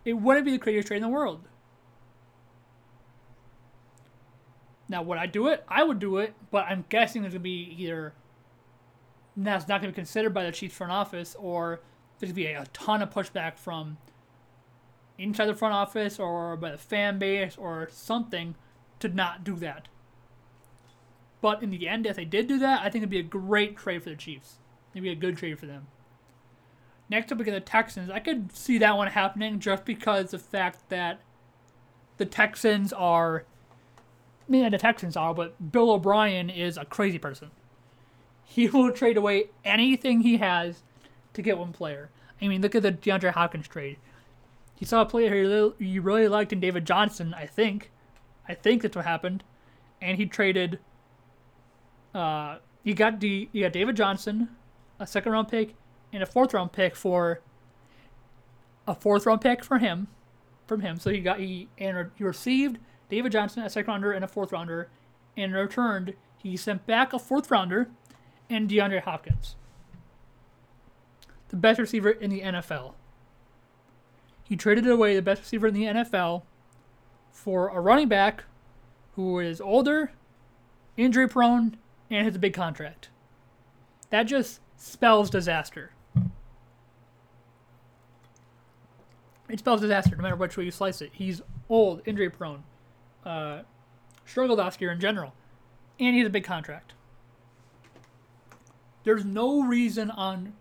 It 0.04 0.14
wouldn't 0.14 0.46
be 0.46 0.52
the 0.52 0.58
craziest 0.58 0.88
trade 0.88 0.98
in 0.98 1.02
the 1.02 1.08
world. 1.08 1.46
Now, 4.88 5.02
would 5.02 5.18
I 5.18 5.26
do 5.26 5.48
it? 5.48 5.64
I 5.68 5.82
would 5.82 5.98
do 5.98 6.16
it, 6.16 6.34
but 6.50 6.64
I'm 6.66 6.86
guessing 6.88 7.22
there's 7.22 7.34
gonna 7.34 7.42
be 7.42 7.76
either 7.78 8.14
that's 9.46 9.68
not 9.68 9.80
gonna 9.80 9.92
be 9.92 9.96
considered 9.96 10.34
by 10.34 10.44
the 10.44 10.52
Chiefs 10.52 10.74
front 10.74 10.92
office, 10.92 11.36
or 11.38 11.80
there's 12.18 12.32
gonna 12.32 12.34
be 12.34 12.46
a, 12.46 12.62
a 12.62 12.66
ton 12.72 13.02
of 13.02 13.10
pushback 13.10 13.56
from 13.56 13.98
inside 15.18 15.46
the 15.46 15.54
front 15.54 15.74
office 15.74 16.18
or 16.18 16.56
by 16.56 16.70
the 16.70 16.78
fan 16.78 17.18
base 17.18 17.56
or 17.58 17.88
something 17.90 18.54
to 19.00 19.08
not 19.08 19.44
do 19.44 19.56
that. 19.56 19.88
But 21.40 21.62
in 21.62 21.70
the 21.70 21.88
end, 21.88 22.06
if 22.06 22.16
they 22.16 22.24
did 22.24 22.46
do 22.46 22.58
that, 22.58 22.80
I 22.80 22.90
think 22.90 23.02
it'd 23.02 23.10
be 23.10 23.18
a 23.18 23.22
great 23.22 23.76
trade 23.76 24.02
for 24.02 24.10
the 24.10 24.16
Chiefs. 24.16 24.58
It'd 24.92 25.02
be 25.02 25.10
a 25.10 25.14
good 25.14 25.36
trade 25.36 25.58
for 25.58 25.66
them. 25.66 25.86
Next 27.08 27.32
up, 27.32 27.38
we 27.38 27.44
get 27.44 27.52
the 27.52 27.60
Texans. 27.60 28.10
I 28.10 28.18
could 28.18 28.52
see 28.54 28.78
that 28.78 28.96
one 28.96 29.08
happening 29.08 29.60
just 29.60 29.84
because 29.84 30.30
the 30.30 30.38
fact 30.38 30.88
that 30.88 31.20
the 32.18 32.26
Texans 32.26 32.92
are. 32.92 33.44
I 34.46 34.50
mean, 34.50 34.70
the 34.70 34.78
Texans 34.78 35.16
are, 35.16 35.34
but 35.34 35.72
Bill 35.72 35.90
O'Brien 35.90 36.50
is 36.50 36.76
a 36.76 36.84
crazy 36.84 37.18
person. 37.18 37.50
He 38.50 38.66
will 38.66 38.90
trade 38.92 39.18
away 39.18 39.50
anything 39.64 40.22
he 40.22 40.38
has 40.38 40.82
to 41.34 41.42
get 41.42 41.58
one 41.58 41.72
player. 41.72 42.08
I 42.40 42.48
mean, 42.48 42.62
look 42.62 42.74
at 42.74 42.82
the 42.82 42.92
DeAndre 42.92 43.32
Hopkins 43.32 43.68
trade. 43.68 43.98
He 44.74 44.84
saw 44.84 45.02
a 45.02 45.06
player 45.06 45.74
he 45.78 45.98
really 45.98 46.28
liked 46.28 46.52
in 46.52 46.60
David 46.60 46.86
Johnson, 46.86 47.34
I 47.34 47.46
think. 47.46 47.90
I 48.48 48.54
think 48.54 48.82
that's 48.82 48.96
what 48.96 49.04
happened. 49.04 49.44
And 50.00 50.16
he 50.16 50.26
traded. 50.26 50.78
Uh, 52.14 52.58
he 52.82 52.94
got 52.94 53.20
the 53.20 53.48
he 53.52 53.60
got 53.60 53.72
David 53.72 53.96
Johnson, 53.96 54.48
a 54.98 55.06
second 55.06 55.32
round 55.32 55.48
pick, 55.48 55.74
and 56.12 56.22
a 56.22 56.26
fourth 56.26 56.54
round 56.54 56.72
pick 56.72 56.96
for. 56.96 57.40
A 58.86 58.94
fourth 58.94 59.26
round 59.26 59.42
pick 59.42 59.62
for 59.62 59.78
him, 59.78 60.06
from 60.66 60.80
him. 60.80 60.98
So 60.98 61.10
he 61.10 61.20
got 61.20 61.38
he 61.38 61.68
and 61.76 62.10
he 62.16 62.24
received 62.24 62.78
David 63.10 63.32
Johnson, 63.32 63.62
a 63.62 63.68
second 63.68 63.90
rounder, 63.90 64.12
and 64.12 64.24
a 64.24 64.28
fourth 64.28 64.52
rounder. 64.52 64.88
And 65.36 65.52
in 65.52 65.58
return, 65.58 66.14
he 66.38 66.56
sent 66.56 66.86
back 66.86 67.12
a 67.12 67.18
fourth 67.18 67.50
rounder 67.50 67.90
and 68.50 68.68
DeAndre 68.68 69.02
Hopkins 69.02 69.56
the 71.48 71.56
best 71.56 71.78
receiver 71.78 72.10
in 72.10 72.30
the 72.30 72.40
NFL. 72.40 72.94
He 74.44 74.56
traded 74.56 74.86
away 74.86 75.14
the 75.14 75.22
best 75.22 75.42
receiver 75.42 75.66
in 75.68 75.74
the 75.74 75.84
NFL 75.84 76.42
for 77.32 77.68
a 77.68 77.80
running 77.80 78.08
back 78.08 78.44
who 79.14 79.38
is 79.38 79.60
older, 79.60 80.12
injury 80.96 81.28
prone, 81.28 81.76
and 82.10 82.24
has 82.24 82.36
a 82.36 82.38
big 82.38 82.54
contract. 82.54 83.08
That 84.10 84.24
just 84.24 84.60
spells 84.76 85.28
disaster. 85.28 85.92
It 89.48 89.58
spells 89.58 89.80
disaster 89.80 90.14
no 90.14 90.22
matter 90.22 90.36
which 90.36 90.56
way 90.56 90.64
you 90.64 90.70
slice 90.70 91.00
it. 91.00 91.10
He's 91.12 91.42
old, 91.68 92.02
injury 92.06 92.30
prone, 92.30 92.64
uh, 93.24 93.62
struggled 94.26 94.58
last 94.58 94.80
year 94.80 94.92
in 94.92 95.00
general, 95.00 95.34
and 95.98 96.14
he 96.14 96.20
has 96.20 96.26
a 96.26 96.30
big 96.30 96.44
contract. 96.44 96.92
There's 99.08 99.24
no 99.24 99.62
reason 99.62 100.10
on 100.10 100.52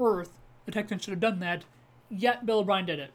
earth 0.00 0.30
the 0.64 0.72
Texans 0.72 1.04
should 1.04 1.10
have 1.10 1.20
done 1.20 1.40
that, 1.40 1.64
yet 2.08 2.46
Bill 2.46 2.60
O'Brien 2.60 2.86
did 2.86 2.98
it. 2.98 3.10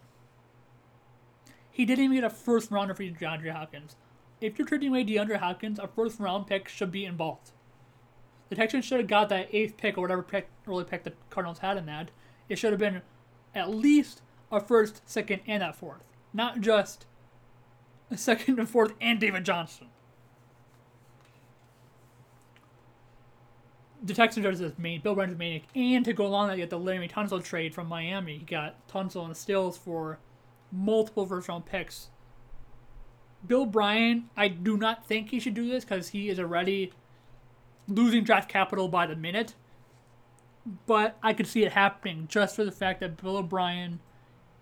He 1.72 1.84
didn't 1.84 2.04
even 2.04 2.18
get 2.18 2.24
a 2.24 2.30
first 2.30 2.70
rounder 2.70 2.94
for 2.94 3.02
DeAndre 3.02 3.54
Hopkins. 3.54 3.96
If 4.40 4.60
you're 4.60 4.68
trading 4.68 4.90
away 4.90 5.04
DeAndre 5.04 5.38
Hopkins, 5.38 5.80
a 5.80 5.88
first 5.88 6.20
round 6.20 6.46
pick 6.46 6.68
should 6.68 6.92
be 6.92 7.06
involved. 7.06 7.54
The 8.50 8.56
Texans 8.56 8.86
should 8.86 9.00
have 9.00 9.08
got 9.08 9.30
that 9.30 9.50
eighth 9.52 9.78
pick 9.78 9.98
or 9.98 10.02
whatever 10.02 10.22
pick, 10.22 10.48
early 10.68 10.84
pick 10.84 11.06
the 11.06 11.14
Cardinals 11.32 11.58
had 11.58 11.78
in 11.78 11.88
that. 11.88 12.12
It 12.48 12.60
should 12.60 12.72
have 12.72 12.80
been 12.80 13.02
at 13.56 13.72
least 13.72 14.22
a 14.52 14.60
first, 14.60 15.02
second, 15.10 15.42
and 15.48 15.64
that 15.64 15.76
fourth. 15.76 16.04
Not 16.34 16.62
just 16.62 17.08
a 18.12 18.18
second 18.18 18.60
and 18.60 18.70
fourth 18.70 18.94
and 19.02 19.20
David 19.20 19.44
Johnson. 19.44 19.88
The 24.04 24.14
Texans 24.14 24.46
are 24.46 24.52
his 24.52 24.78
main, 24.78 25.02
Bill 25.02 25.12
O'Brien's 25.12 25.38
maniac, 25.38 25.64
and 25.76 26.04
to 26.06 26.14
go 26.14 26.26
along 26.26 26.48
that, 26.48 26.58
you 26.58 26.64
get 26.64 26.70
the 26.70 26.80
Laremy 26.80 27.10
Tunsil 27.10 27.44
trade 27.44 27.74
from 27.74 27.88
Miami. 27.88 28.40
He 28.40 28.46
got 28.46 28.88
Tunsil 28.88 29.26
and 29.26 29.38
Stills 29.38 29.78
for 29.78 30.20
multiple 30.72 31.26
first 31.26 31.48
round 31.48 31.66
picks. 31.66 32.10
Bill 33.46 33.64
O'Brien, 33.64 34.30
I 34.36 34.48
do 34.48 34.78
not 34.78 35.06
think 35.06 35.30
he 35.30 35.40
should 35.40 35.54
do 35.54 35.68
this 35.68 35.84
because 35.84 36.10
he 36.10 36.30
is 36.30 36.40
already 36.40 36.94
losing 37.88 38.24
draft 38.24 38.50
capital 38.50 38.88
by 38.88 39.06
the 39.06 39.16
minute. 39.16 39.56
But 40.86 41.18
I 41.24 41.34
could 41.34 41.48
see 41.48 41.64
it 41.64 41.72
happening 41.72 42.28
just 42.30 42.56
for 42.56 42.64
the 42.64 42.72
fact 42.72 43.00
that 43.00 43.22
Bill 43.22 43.38
O'Brien 43.38 44.00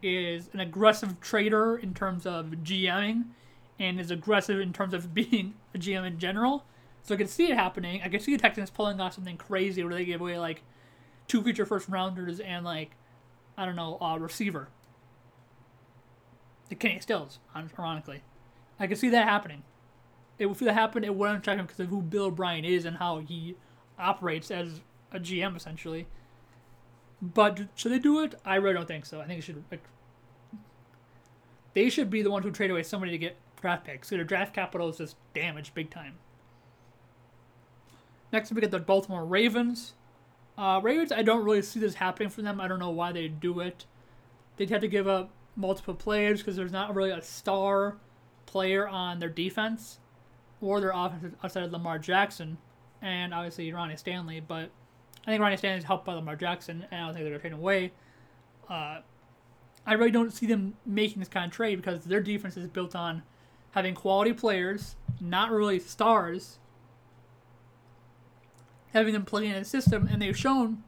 is 0.01 0.49
an 0.53 0.61
aggressive 0.61 1.19
trader 1.19 1.77
in 1.77 1.93
terms 1.93 2.25
of 2.25 2.47
GMing 2.63 3.25
and 3.79 3.99
is 3.99 4.11
aggressive 4.11 4.59
in 4.59 4.73
terms 4.73 4.93
of 4.93 5.13
being 5.13 5.55
a 5.73 5.77
GM 5.77 6.05
in 6.05 6.19
general. 6.19 6.65
So 7.09 7.15
I 7.15 7.17
could 7.17 7.29
see 7.31 7.49
it 7.49 7.55
happening. 7.55 8.03
I 8.03 8.07
could 8.07 8.21
see 8.21 8.35
the 8.35 8.39
Texans 8.39 8.69
pulling 8.69 9.01
off 9.01 9.15
something 9.15 9.35
crazy 9.35 9.83
where 9.83 9.95
they 9.95 10.05
give 10.05 10.21
away 10.21 10.37
like 10.37 10.61
two 11.27 11.41
future 11.41 11.65
first 11.65 11.89
rounders 11.89 12.39
and 12.39 12.63
like 12.63 12.91
I 13.57 13.65
don't 13.65 13.75
know 13.75 13.97
a 13.99 14.19
receiver. 14.19 14.67
The 16.67 16.75
Kenny 16.75 16.99
Stills, 16.99 17.39
ironically, 17.55 18.21
I 18.79 18.85
could 18.85 18.99
see 18.99 19.09
that 19.09 19.27
happening. 19.27 19.63
It 20.37 20.45
would 20.45 20.59
that 20.59 20.75
happen. 20.75 21.03
It 21.03 21.15
wouldn't 21.15 21.43
check 21.43 21.57
him 21.57 21.65
because 21.65 21.79
of 21.79 21.87
who 21.87 22.03
Bill 22.03 22.25
O'Brien 22.25 22.63
is 22.63 22.85
and 22.85 22.97
how 22.97 23.17
he 23.21 23.55
operates 23.97 24.51
as 24.51 24.81
a 25.11 25.19
GM 25.19 25.57
essentially. 25.57 26.05
But 27.23 27.69
should 27.73 27.91
they 27.91 27.97
do 27.97 28.23
it? 28.23 28.35
I 28.45 28.57
really 28.57 28.75
don't 28.75 28.87
think 28.87 29.07
so. 29.07 29.19
I 29.19 29.25
think 29.25 29.39
it 29.39 29.41
should. 29.41 29.63
Like, 29.71 29.83
they 31.73 31.89
should 31.89 32.11
be 32.11 32.21
the 32.21 32.29
ones 32.29 32.45
who 32.45 32.51
trade 32.51 32.69
away 32.69 32.83
somebody 32.83 33.11
to 33.13 33.17
get 33.17 33.35
draft 33.59 33.85
picks. 33.85 34.09
So 34.09 34.15
their 34.15 34.23
draft 34.23 34.53
capital 34.53 34.89
is 34.89 34.97
just 34.99 35.15
damaged 35.33 35.73
big 35.73 35.89
time. 35.89 36.19
Next, 38.31 38.51
we 38.51 38.61
get 38.61 38.71
the 38.71 38.79
Baltimore 38.79 39.25
Ravens. 39.25 39.93
Uh, 40.57 40.79
Ravens, 40.83 41.11
I 41.11 41.21
don't 41.21 41.43
really 41.43 41.61
see 41.61 41.79
this 41.79 41.95
happening 41.95 42.29
for 42.29 42.41
them. 42.41 42.59
I 42.59 42.67
don't 42.67 42.79
know 42.79 42.89
why 42.89 43.11
they 43.11 43.27
do 43.27 43.59
it. 43.59 43.85
They'd 44.57 44.69
have 44.69 44.81
to 44.81 44.87
give 44.87 45.07
up 45.07 45.29
multiple 45.55 45.93
players 45.93 46.39
because 46.39 46.55
there's 46.55 46.71
not 46.71 46.93
really 46.95 47.11
a 47.11 47.21
star 47.21 47.97
player 48.45 48.87
on 48.87 49.19
their 49.19 49.29
defense 49.29 49.99
or 50.61 50.81
their 50.81 50.91
offense 50.93 51.35
outside 51.43 51.63
of 51.63 51.71
Lamar 51.71 51.99
Jackson 51.99 52.57
and 53.01 53.33
obviously 53.33 53.71
Ronnie 53.71 53.95
Stanley. 53.95 54.39
But 54.39 54.69
I 55.25 55.31
think 55.31 55.41
Ronnie 55.41 55.57
Stanley 55.57 55.79
is 55.79 55.83
helped 55.83 56.05
by 56.05 56.13
Lamar 56.13 56.35
Jackson, 56.35 56.85
and 56.91 57.01
I 57.01 57.05
don't 57.05 57.13
think 57.13 57.23
they're 57.23 57.31
going 57.31 57.41
trading 57.41 57.59
away. 57.59 57.91
Uh, 58.69 58.99
I 59.85 59.93
really 59.93 60.11
don't 60.11 60.31
see 60.31 60.45
them 60.45 60.75
making 60.85 61.19
this 61.19 61.29
kind 61.29 61.45
of 61.45 61.51
trade 61.51 61.77
because 61.77 62.03
their 62.03 62.21
defense 62.21 62.57
is 62.57 62.67
built 62.67 62.95
on 62.95 63.23
having 63.71 63.95
quality 63.95 64.33
players, 64.33 64.95
not 65.21 65.51
really 65.51 65.79
stars, 65.79 66.59
having 68.93 69.13
them 69.13 69.25
play 69.25 69.47
in 69.47 69.55
a 69.55 69.65
system, 69.65 70.07
and 70.07 70.21
they've 70.21 70.37
shown 70.37 70.83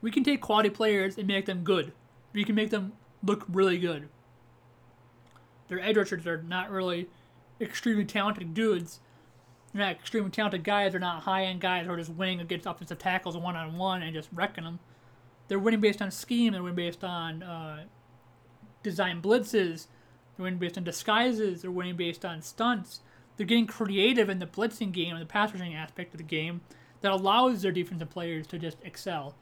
we 0.00 0.10
can 0.10 0.24
take 0.24 0.40
quality 0.40 0.70
players 0.70 1.18
and 1.18 1.26
make 1.26 1.46
them 1.46 1.62
good. 1.62 1.92
We 2.32 2.44
can 2.44 2.54
make 2.54 2.70
them 2.70 2.92
look 3.22 3.44
really 3.48 3.78
good. 3.78 4.08
Their 5.68 5.80
edge 5.80 5.96
rushers 5.96 6.26
are 6.26 6.42
not 6.42 6.70
really 6.70 7.08
extremely 7.60 8.04
talented 8.04 8.54
dudes. 8.54 9.00
They're 9.72 9.84
not 9.84 9.92
extremely 9.92 10.30
talented 10.30 10.64
guys. 10.64 10.92
They're 10.92 11.00
not 11.00 11.22
high 11.22 11.44
end 11.44 11.60
guys 11.60 11.86
who 11.86 11.92
are 11.92 11.96
just 11.96 12.10
winning 12.10 12.40
against 12.40 12.66
offensive 12.66 12.98
tackles 12.98 13.36
one 13.36 13.56
on 13.56 13.76
one 13.76 14.02
and 14.02 14.14
just 14.14 14.28
wrecking 14.32 14.64
them. 14.64 14.80
They're 15.48 15.58
winning 15.58 15.80
based 15.80 16.00
on 16.00 16.10
scheme. 16.10 16.52
They're 16.52 16.62
winning 16.62 16.76
based 16.76 17.04
on 17.04 17.42
uh, 17.42 17.84
design 18.82 19.20
blitzes. 19.20 19.86
They're 20.36 20.44
winning 20.44 20.58
based 20.58 20.78
on 20.78 20.84
disguises. 20.84 21.62
They're 21.62 21.70
winning 21.70 21.96
based 21.96 22.24
on 22.24 22.42
stunts. 22.42 23.00
They're 23.36 23.46
getting 23.46 23.66
creative 23.66 24.28
in 24.28 24.38
the 24.38 24.46
blitzing 24.46 24.92
game 24.92 25.14
and 25.14 25.22
the 25.22 25.26
pass 25.26 25.52
rushing 25.52 25.74
aspect 25.74 26.14
of 26.14 26.18
the 26.18 26.24
game 26.24 26.62
that 27.00 27.12
allows 27.12 27.62
their 27.62 27.72
defensive 27.72 28.10
players 28.10 28.46
to 28.48 28.58
just 28.58 28.76
excel. 28.82 29.34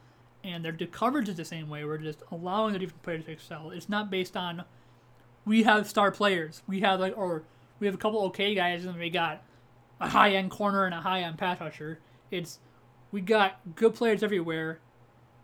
And 0.44 0.64
their 0.64 0.72
coverage 0.72 1.28
is 1.28 1.36
the 1.36 1.44
same 1.44 1.68
way. 1.68 1.84
We're 1.84 1.98
just 1.98 2.22
allowing 2.30 2.72
the 2.72 2.78
defensive 2.78 3.02
players 3.02 3.24
to 3.24 3.32
excel. 3.32 3.70
It's 3.70 3.88
not 3.88 4.10
based 4.10 4.36
on 4.36 4.64
we 5.44 5.64
have 5.64 5.88
star 5.88 6.10
players. 6.10 6.62
We 6.66 6.80
have 6.80 7.00
like 7.00 7.16
or 7.16 7.42
we 7.80 7.86
have 7.86 7.94
a 7.94 7.98
couple 7.98 8.20
okay 8.26 8.54
guys 8.54 8.84
and 8.84 8.96
we 8.98 9.10
got 9.10 9.42
a 10.00 10.08
high 10.08 10.32
end 10.32 10.50
corner 10.50 10.84
and 10.84 10.94
a 10.94 11.00
high 11.00 11.22
end 11.22 11.38
pass 11.38 11.60
rusher. 11.60 11.98
It's 12.30 12.60
we 13.10 13.20
got 13.20 13.60
good 13.74 13.94
players 13.94 14.22
everywhere, 14.22 14.80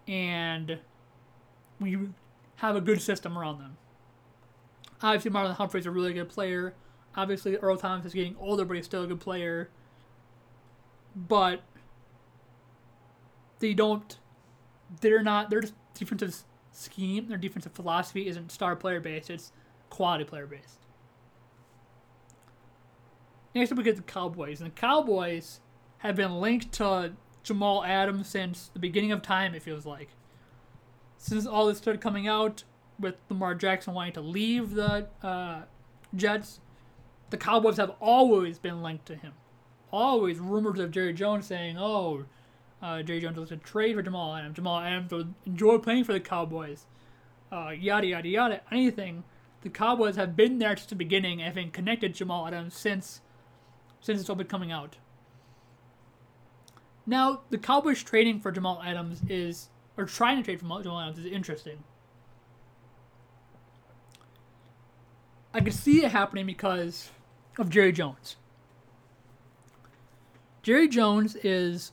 and 0.07 0.79
we 1.81 1.99
have 2.57 2.77
a 2.77 2.81
good 2.81 3.01
system 3.01 3.39
around 3.39 3.59
them. 3.59 3.77
Obviously, 5.03 5.31
Marlon 5.31 5.55
Humphrey 5.55 5.81
is 5.81 5.87
a 5.87 5.91
really 5.91 6.13
good 6.13 6.29
player. 6.29 6.75
Obviously, 7.17 7.57
Earl 7.57 7.77
Thomas 7.77 8.07
is 8.07 8.15
getting 8.15 8.37
older, 8.39 8.65
but 8.65 8.75
he's 8.75 8.85
still 8.85 9.05
a 9.05 9.07
good 9.07 9.21
player. 9.21 9.71
But 11.17 11.63
they 13.65 13.73
don't. 13.73 14.19
They're 15.01 15.23
not. 15.23 15.49
Their 15.49 15.63
defensive 15.95 16.37
scheme, 16.71 17.29
their 17.29 17.39
defensive 17.39 17.73
philosophy 17.73 18.29
isn't 18.29 18.53
star 18.53 18.77
player 18.77 19.01
based. 19.01 19.31
It's 19.31 19.53
quality 19.89 20.25
player 20.25 20.47
based. 20.47 20.81
Next 23.55 23.73
up, 23.73 23.79
we 23.79 23.85
get 23.85 23.97
the 23.97 24.03
Cowboys. 24.03 24.61
And 24.61 24.71
the 24.71 24.75
Cowboys 24.75 25.61
have 25.99 26.15
been 26.15 26.41
linked 26.43 26.73
to 26.73 27.13
Jamal 27.43 27.85
Adams 27.85 28.29
since 28.29 28.69
the 28.75 28.79
beginning 28.79 29.13
of 29.13 29.23
time, 29.23 29.55
it 29.55 29.63
feels 29.63 29.87
like. 29.87 30.11
Since 31.17 31.47
all 31.47 31.67
this 31.67 31.79
started 31.79 32.03
coming 32.03 32.29
out 32.29 32.65
with 33.01 33.15
Lamar 33.31 33.55
Jackson 33.55 33.95
wanting 33.95 34.13
to 34.13 34.21
leave 34.21 34.75
the 34.75 35.09
uh, 35.23 35.63
Jets, 36.15 36.61
the 37.31 37.39
Cowboys 37.39 37.79
have 37.79 37.93
always 37.99 38.59
been 38.59 38.83
linked 38.83 39.07
to 39.07 39.15
him. 39.15 39.33
Always 39.91 40.39
rumors 40.39 40.81
of 40.81 40.91
Jerry 40.91 41.15
Jones 41.15 41.47
saying, 41.47 41.79
oh, 41.79 42.27
uh, 42.85 43.03
Jerry 43.03 43.21
Jones 43.21 43.39
was 43.39 43.49
to 43.49 43.57
trade 43.57 43.97
for 43.97 44.03
Jamal 44.03 44.37
Adams. 44.37 44.57
Jamal 44.57 44.79
Adams 44.79 45.11
would 45.11 45.33
enjoy 45.47 45.79
playing 45.79 46.05
for 46.05 46.13
the 46.13 46.21
Cowboys. 46.21 46.85
Uh, 47.51 47.71
yada, 47.71 48.07
yada, 48.07 48.29
yada. 48.29 48.61
Anything. 48.71 49.25
The 49.63 49.71
Cowboys 49.71 50.17
have 50.17 50.37
been 50.37 50.59
there 50.59 50.77
since 50.77 50.91
the 50.91 50.95
beginning 50.95 51.41
and 51.41 51.47
have 51.47 51.55
been 51.55 51.71
connected 51.71 52.15
Jamal 52.15 52.47
Adams 52.47 52.75
since 52.75 53.23
since 54.03 54.21
it's 54.21 54.29
all 54.29 54.37
been 54.37 54.47
coming 54.47 54.71
out. 54.71 54.99
Now, 57.07 57.41
the 57.49 57.57
Cowboys 57.57 58.03
trading 58.03 58.39
for 58.41 58.53
Jamal 58.53 58.83
Adams 58.85 59.23
is, 59.31 59.71
or 59.97 60.05
trying 60.05 60.37
to 60.37 60.43
trade 60.43 60.61
for 60.61 60.67
Jamal 60.83 61.01
Adams 61.01 61.19
is 61.19 61.25
interesting. 61.25 61.83
I 65.55 65.61
can 65.61 65.73
see 65.73 66.05
it 66.05 66.13
happening 66.13 66.45
because 66.45 67.11
of 67.59 67.71
Jerry 67.71 67.93
Jones. 67.93 68.37
Jerry 70.63 70.89
Jones 70.89 71.37
is 71.37 71.93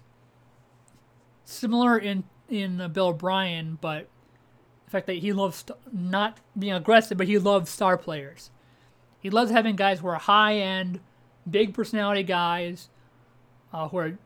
similar 1.51 1.97
in 1.97 2.23
in 2.49 2.89
Bill 2.91 3.07
O'Brien, 3.07 3.77
but 3.79 4.07
the 4.85 4.91
fact 4.91 5.07
that 5.07 5.17
he 5.17 5.31
loves 5.31 5.63
not 5.91 6.39
being 6.57 6.73
aggressive, 6.73 7.17
but 7.17 7.27
he 7.27 7.37
loves 7.37 7.69
star 7.69 7.97
players. 7.97 8.51
He 9.21 9.29
loves 9.29 9.51
having 9.51 9.75
guys 9.75 9.99
who 9.99 10.07
are 10.07 10.15
high 10.15 10.57
end, 10.57 10.99
big 11.49 11.73
personality 11.73 12.23
guys 12.23 12.89
uh, 13.71 13.87
who 13.87 13.97
are 13.97 14.17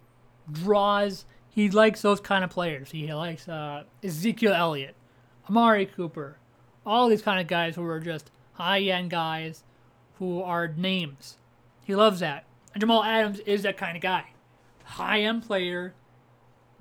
draws. 0.52 1.26
He 1.50 1.70
likes 1.70 2.02
those 2.02 2.20
kind 2.20 2.44
of 2.44 2.50
players. 2.50 2.92
He 2.92 3.14
likes 3.14 3.48
uh, 3.48 3.84
Ezekiel 4.04 4.54
Elliott, 4.54 4.96
Amari 5.50 5.86
Cooper, 5.86 6.38
all 6.86 7.08
these 7.08 7.22
kind 7.22 7.40
of 7.40 7.48
guys 7.48 7.76
who 7.76 7.86
are 7.86 8.00
just 8.00 8.32
high 8.54 8.82
end 8.82 9.10
guys 9.10 9.64
who 10.20 10.42
are 10.42 10.68
names. 10.68 11.38
He 11.84 11.96
loves 11.96 12.22
that. 12.22 12.46
And 12.74 12.82
Jamal 12.82 13.04
Adams 13.04 13.40
is 13.40 13.64
that 13.64 13.78
kind 13.78 13.96
of 13.96 14.02
guy. 14.02 14.32
High 14.84 15.22
end 15.22 15.46
player, 15.46 15.94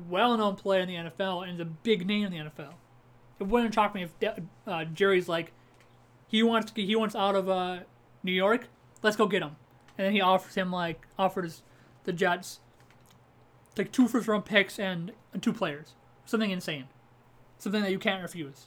well 0.09 0.37
known 0.37 0.57
player 0.57 0.81
in 0.81 0.89
the 0.89 0.95
NFL, 0.95 1.43
and 1.43 1.55
is 1.55 1.61
a 1.61 1.65
big 1.65 2.07
name 2.07 2.27
in 2.27 2.33
the 2.33 2.39
NFL. 2.39 2.75
It 3.41 3.47
wouldn't 3.47 3.75
shock 3.75 3.95
me 3.95 4.05
if 4.05 4.39
uh, 4.67 4.85
Jerry's 4.85 5.29
like, 5.29 5.53
he 6.29 6.43
wants 6.43 6.71
to, 6.73 6.83
he 6.83 6.97
wants 6.97 7.15
out 7.15 7.35
of 7.35 7.49
uh, 7.49 7.81
New 8.23 8.33
York. 8.33 8.69
Let's 9.03 9.17
go 9.17 9.27
get 9.27 9.43
him 9.43 9.57
and 9.97 10.07
then 10.07 10.13
he 10.13 10.21
offers 10.21 10.55
him 10.55 10.73
like 10.73 11.07
offers 11.19 11.63
the 12.05 12.13
Jets 12.13 12.61
like 13.77 13.91
two 13.91 14.07
first 14.07 14.29
round 14.29 14.45
picks 14.45 14.79
and, 14.79 15.13
two 15.41 15.53
players, 15.53 15.95
something 16.25 16.53
insane, 16.53 16.85
something 17.59 17.83
that 17.83 17.91
you 17.91 17.99
can't 17.99 18.23
refuse. 18.23 18.67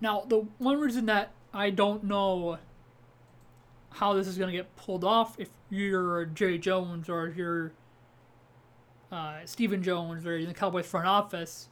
Now, 0.00 0.24
the 0.28 0.46
one 0.58 0.78
reason 0.78 1.06
that 1.06 1.32
I 1.52 1.70
don't 1.70 2.04
know 2.04 2.58
how 3.90 4.12
this 4.12 4.28
is 4.28 4.38
going 4.38 4.50
to 4.50 4.56
get 4.56 4.74
pulled 4.76 5.02
off 5.02 5.38
if 5.40 5.48
you're 5.70 6.24
Jerry 6.26 6.58
Jones 6.58 7.08
or 7.08 7.34
you're 7.36 7.72
uh, 9.12 9.36
Stephen 9.44 9.82
Jones 9.82 10.26
or 10.26 10.36
in 10.36 10.48
the 10.48 10.54
Cowboys 10.54 10.86
front 10.86 11.06
office 11.06 11.68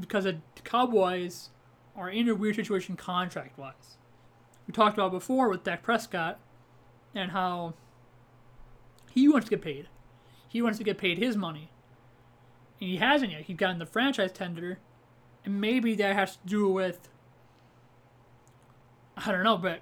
because 0.00 0.24
the 0.24 0.40
Cowboys 0.64 1.50
are 1.94 2.08
in 2.08 2.28
a 2.28 2.34
weird 2.34 2.56
situation 2.56 2.96
contract 2.96 3.56
wise 3.58 3.98
we 4.68 4.72
talked 4.72 4.96
about 4.96 5.10
before 5.10 5.48
with 5.48 5.64
Dak 5.64 5.82
Prescott 5.82 6.38
and 7.14 7.32
how 7.32 7.74
he 9.10 9.26
wants 9.28 9.46
to 9.46 9.50
get 9.50 9.62
paid. 9.62 9.88
He 10.46 10.60
wants 10.62 10.78
to 10.78 10.84
get 10.84 10.98
paid 10.98 11.18
his 11.18 11.36
money. 11.36 11.70
And 12.78 12.90
he 12.90 12.98
hasn't 12.98 13.32
yet. 13.32 13.42
He's 13.42 13.56
gotten 13.56 13.78
the 13.78 13.86
franchise 13.86 14.30
tender. 14.30 14.78
And 15.44 15.60
maybe 15.60 15.94
that 15.96 16.14
has 16.14 16.36
to 16.36 16.46
do 16.46 16.68
with 16.68 17.08
I 19.16 19.32
don't 19.32 19.42
know, 19.42 19.56
but 19.56 19.80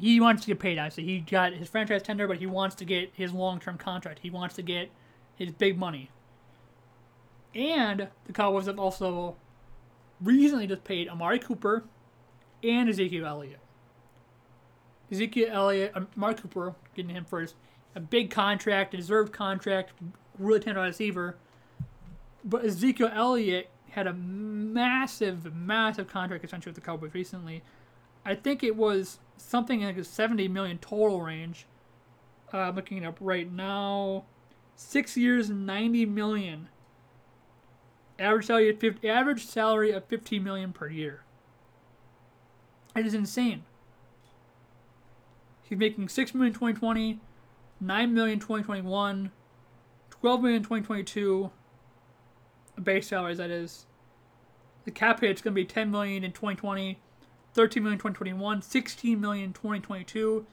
he 0.00 0.18
wants 0.18 0.42
to 0.42 0.48
get 0.48 0.58
paid, 0.58 0.78
obviously. 0.78 1.04
He 1.04 1.20
got 1.20 1.52
his 1.52 1.68
franchise 1.68 2.02
tender, 2.02 2.26
but 2.26 2.38
he 2.38 2.46
wants 2.46 2.74
to 2.76 2.84
get 2.84 3.12
his 3.14 3.32
long 3.32 3.60
term 3.60 3.76
contract. 3.76 4.20
He 4.20 4.30
wants 4.30 4.56
to 4.56 4.62
get 4.62 4.90
his 5.40 5.52
big 5.52 5.78
money. 5.78 6.10
And 7.54 8.08
the 8.26 8.32
Cowboys 8.32 8.66
have 8.66 8.78
also 8.78 9.36
recently 10.20 10.66
just 10.66 10.84
paid 10.84 11.08
Amari 11.08 11.38
Cooper 11.38 11.84
and 12.62 12.88
Ezekiel 12.88 13.26
Elliott. 13.26 13.58
Ezekiel 15.10 15.48
Elliott, 15.50 15.94
Amari 15.96 16.34
Cooper, 16.34 16.74
getting 16.94 17.14
him 17.14 17.24
first. 17.24 17.56
A 17.96 18.00
big 18.00 18.30
contract, 18.30 18.94
a 18.94 18.98
deserved 18.98 19.32
contract, 19.32 19.92
really 20.38 20.60
talented 20.60 20.84
receiver. 20.84 21.36
But 22.44 22.64
Ezekiel 22.64 23.10
Elliott 23.12 23.70
had 23.90 24.06
a 24.06 24.12
massive, 24.12 25.52
massive 25.54 26.06
contract 26.06 26.44
extension 26.44 26.70
with 26.70 26.76
the 26.76 26.86
Cowboys 26.86 27.14
recently. 27.14 27.62
I 28.24 28.34
think 28.34 28.62
it 28.62 28.76
was 28.76 29.18
something 29.38 29.82
like 29.82 29.96
a 29.96 30.04
70 30.04 30.46
million 30.48 30.78
total 30.78 31.22
range. 31.22 31.66
Uh, 32.52 32.70
looking 32.70 32.98
it 32.98 33.06
up 33.06 33.16
right 33.20 33.50
now. 33.50 34.24
Six 34.82 35.14
years, 35.14 35.50
90 35.50 36.06
million. 36.06 36.68
Average 38.18 38.46
salary, 38.46 38.72
50, 38.72 39.08
average 39.08 39.44
salary 39.46 39.92
of 39.92 40.06
15 40.06 40.42
million 40.42 40.72
per 40.72 40.88
year. 40.88 41.22
It 42.96 43.04
is 43.04 43.12
insane. 43.12 43.64
He's 45.62 45.78
making 45.78 46.08
six 46.08 46.34
million 46.34 46.54
2020, 46.54 47.20
nine 47.78 48.14
million 48.14 48.40
2021, 48.40 49.30
12 50.08 50.42
million 50.42 50.62
2022. 50.62 51.50
Base 52.82 53.06
salaries 53.06 53.36
that 53.36 53.50
is. 53.50 53.84
The 54.86 54.90
cap 54.90 55.20
hit's 55.20 55.42
gonna 55.42 55.54
be 55.54 55.66
10 55.66 55.90
million 55.90 56.24
in 56.24 56.32
2020, 56.32 56.98
13 57.52 57.82
million 57.82 57.94
in 57.94 57.98
2021, 57.98 58.62
16 58.62 59.20
million 59.20 59.44
in 59.44 59.52
2022. 59.52 60.46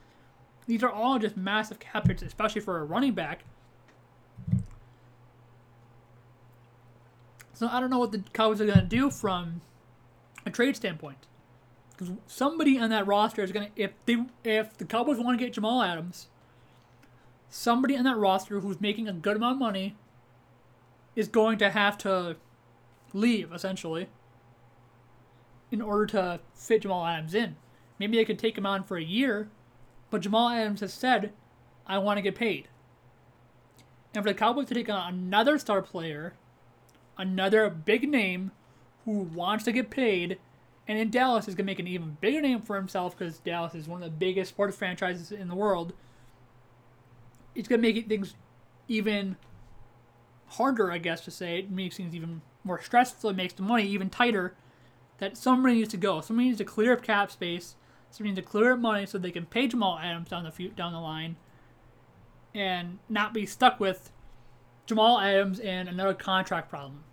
These 0.67 0.83
are 0.83 0.91
all 0.91 1.17
just 1.17 1.37
massive 1.37 1.79
cap 1.79 2.07
hits, 2.07 2.21
especially 2.21 2.61
for 2.61 2.77
a 2.77 2.83
running 2.83 3.13
back. 3.13 3.45
So 7.57 7.67
I 7.67 7.79
don't 7.79 7.89
know 7.89 7.97
what 7.97 8.11
the 8.11 8.19
Cowboys 8.33 8.61
are 8.61 8.67
going 8.67 8.77
to 8.77 8.85
do 8.85 9.09
from 9.09 9.61
a 10.45 10.51
trade 10.51 10.75
standpoint. 10.75 11.25
Because 11.89 12.13
somebody 12.27 12.77
on 12.77 12.91
that 12.91 13.07
roster 13.07 13.41
is 13.41 13.51
going 13.51 13.71
to, 13.71 13.81
if 13.81 13.93
they, 14.05 14.17
if 14.43 14.77
the 14.77 14.85
Cowboys 14.85 15.17
want 15.17 15.39
to 15.39 15.43
get 15.43 15.53
Jamal 15.53 15.81
Adams, 15.81 16.27
somebody 17.49 17.97
on 17.97 18.03
that 18.03 18.15
roster 18.15 18.59
who's 18.59 18.79
making 18.79 19.07
a 19.07 19.13
good 19.13 19.37
amount 19.37 19.53
of 19.53 19.57
money 19.57 19.95
is 21.15 21.27
going 21.27 21.57
to 21.57 21.71
have 21.71 21.97
to 21.97 22.35
leave 23.11 23.51
essentially 23.51 24.07
in 25.71 25.81
order 25.81 26.05
to 26.05 26.39
fit 26.53 26.83
Jamal 26.83 27.07
Adams 27.07 27.33
in. 27.33 27.55
Maybe 27.97 28.17
they 28.17 28.25
could 28.25 28.37
take 28.37 28.55
him 28.55 28.67
on 28.67 28.83
for 28.83 28.97
a 28.97 29.03
year, 29.03 29.49
but 30.11 30.21
Jamal 30.21 30.49
Adams 30.49 30.81
has 30.81 30.93
said, 30.93 31.33
I 31.87 31.97
want 31.97 32.19
to 32.19 32.21
get 32.21 32.35
paid. 32.35 32.67
And 34.13 34.23
for 34.23 34.29
the 34.29 34.37
Cowboys 34.37 34.67
to 34.67 34.75
take 34.75 34.89
on 34.89 35.11
another 35.11 35.57
star 35.57 35.81
player, 35.81 36.35
another 37.17 37.69
big 37.69 38.09
name 38.09 38.51
who 39.05 39.19
wants 39.19 39.63
to 39.65 39.71
get 39.71 39.89
paid, 39.89 40.37
and 40.87 40.97
in 40.99 41.09
Dallas 41.09 41.47
is 41.47 41.55
going 41.55 41.65
to 41.65 41.71
make 41.71 41.79
an 41.79 41.87
even 41.87 42.17
bigger 42.21 42.41
name 42.41 42.61
for 42.61 42.75
himself 42.75 43.17
because 43.17 43.39
Dallas 43.39 43.75
is 43.75 43.87
one 43.87 44.03
of 44.03 44.09
the 44.09 44.17
biggest 44.17 44.49
sports 44.49 44.75
franchises 44.75 45.31
in 45.31 45.47
the 45.47 45.55
world. 45.55 45.93
It's 47.55 47.67
going 47.67 47.81
to 47.81 47.93
make 47.93 48.07
things 48.07 48.35
even 48.87 49.37
harder, 50.47 50.91
I 50.91 50.97
guess, 50.97 51.21
to 51.21 51.31
say. 51.31 51.59
It 51.59 51.71
makes 51.71 51.97
things 51.97 52.15
even 52.15 52.41
more 52.63 52.81
stressful. 52.81 53.31
It 53.31 53.35
makes 53.35 53.53
the 53.53 53.63
money 53.63 53.85
even 53.87 54.09
tighter 54.09 54.53
that 55.17 55.37
somebody 55.37 55.75
needs 55.75 55.89
to 55.89 55.97
go. 55.97 56.21
Somebody 56.21 56.47
needs 56.49 56.59
to 56.59 56.65
clear 56.65 56.93
up 56.93 57.01
cap 57.01 57.31
space. 57.31 57.75
Somebody 58.11 58.35
needs 58.35 58.45
to 58.45 58.51
clear 58.51 58.73
up 58.73 58.79
money 58.79 59.05
so 59.05 59.17
they 59.17 59.31
can 59.31 59.45
pay 59.45 59.67
Jamal 59.67 59.99
Adams 59.99 60.29
down 60.29 60.43
the 60.43 60.67
down 60.69 60.93
the 60.93 60.99
line, 60.99 61.35
and 62.55 62.99
not 63.09 63.33
be 63.33 63.45
stuck 63.45 63.79
with 63.79 64.11
Jamal 64.85 65.19
Adams 65.19 65.59
and 65.59 65.89
another 65.89 66.13
contract 66.13 66.69
problem. 66.69 67.03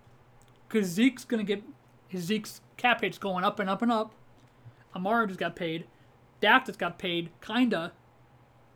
Because 0.75 0.89
Zeke's 0.89 1.25
gonna 1.25 1.45
get 1.45 1.63
his 2.09 2.25
Zeke's 2.25 2.61
cap 2.77 3.01
hit's 3.01 3.17
going 3.17 3.45
up 3.45 3.61
and 3.61 3.71
up 3.71 3.81
and 3.81 3.93
up. 3.93 4.13
Amari 4.97 5.29
just 5.29 5.39
got 5.39 5.55
paid. 5.55 5.87
Dak 6.41 6.67
just 6.67 6.81
got 6.81 6.99
paid, 6.99 7.31
kinda. 7.41 7.93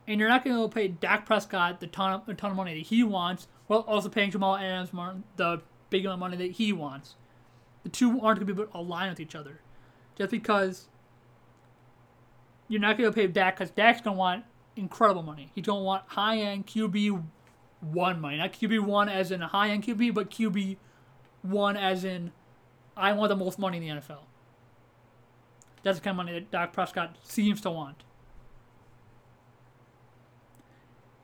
And 0.07 0.17
you're 0.17 0.29
not 0.29 0.45
gonna 0.45 0.55
go 0.55 0.69
pay 0.69 0.87
Dak 0.87 1.25
Prescott 1.25 1.81
the 1.81 1.87
ton 1.87 2.13
of, 2.13 2.25
the 2.25 2.33
ton 2.33 2.51
of 2.51 2.55
money 2.55 2.73
that 2.73 2.87
he 2.87 3.03
wants, 3.03 3.49
while 3.67 3.81
also 3.81 4.07
paying 4.07 4.31
Jamal 4.31 4.55
Adams 4.55 4.91
the 5.35 5.61
big 5.89 6.05
amount 6.05 6.13
of 6.13 6.19
money 6.19 6.37
that 6.37 6.51
he 6.51 6.71
wants 6.71 7.15
the 7.83 7.89
two 7.89 8.21
aren't 8.21 8.39
to 8.39 8.45
be 8.45 8.53
able 8.53 8.65
to 8.65 8.77
align 8.77 9.09
with 9.09 9.19
each 9.19 9.35
other. 9.35 9.59
Just 10.17 10.31
because 10.31 10.87
you're 12.69 12.79
not 12.79 12.97
to 12.97 13.11
pay 13.11 13.27
Dak 13.27 13.57
because 13.57 13.71
Dak's 13.71 13.99
to 14.01 14.11
want 14.13 14.45
incredible 14.77 15.23
money. 15.23 15.51
He's 15.53 15.65
to 15.65 15.73
want 15.73 16.03
high 16.07 16.37
end 16.37 16.65
QB 16.65 17.23
one 17.81 18.21
money, 18.21 18.37
not 18.37 18.53
QB 18.53 18.85
one 18.85 19.09
as 19.09 19.31
in 19.31 19.41
a 19.41 19.47
high 19.47 19.71
end 19.71 19.83
QB, 19.83 20.13
but 20.13 20.29
QB 20.29 20.77
one 21.41 21.77
as 21.77 22.03
in 22.03 22.31
I 22.95 23.13
want 23.13 23.29
the 23.29 23.35
most 23.35 23.59
money 23.59 23.77
in 23.77 23.83
the 23.83 24.01
NFL. 24.01 24.19
That's 25.83 25.97
the 25.97 26.03
kind 26.03 26.19
of 26.19 26.25
money 26.25 26.33
that 26.33 26.51
Dak 26.51 26.73
Prescott 26.73 27.15
seems 27.23 27.61
to 27.61 27.71
want. 27.71 28.03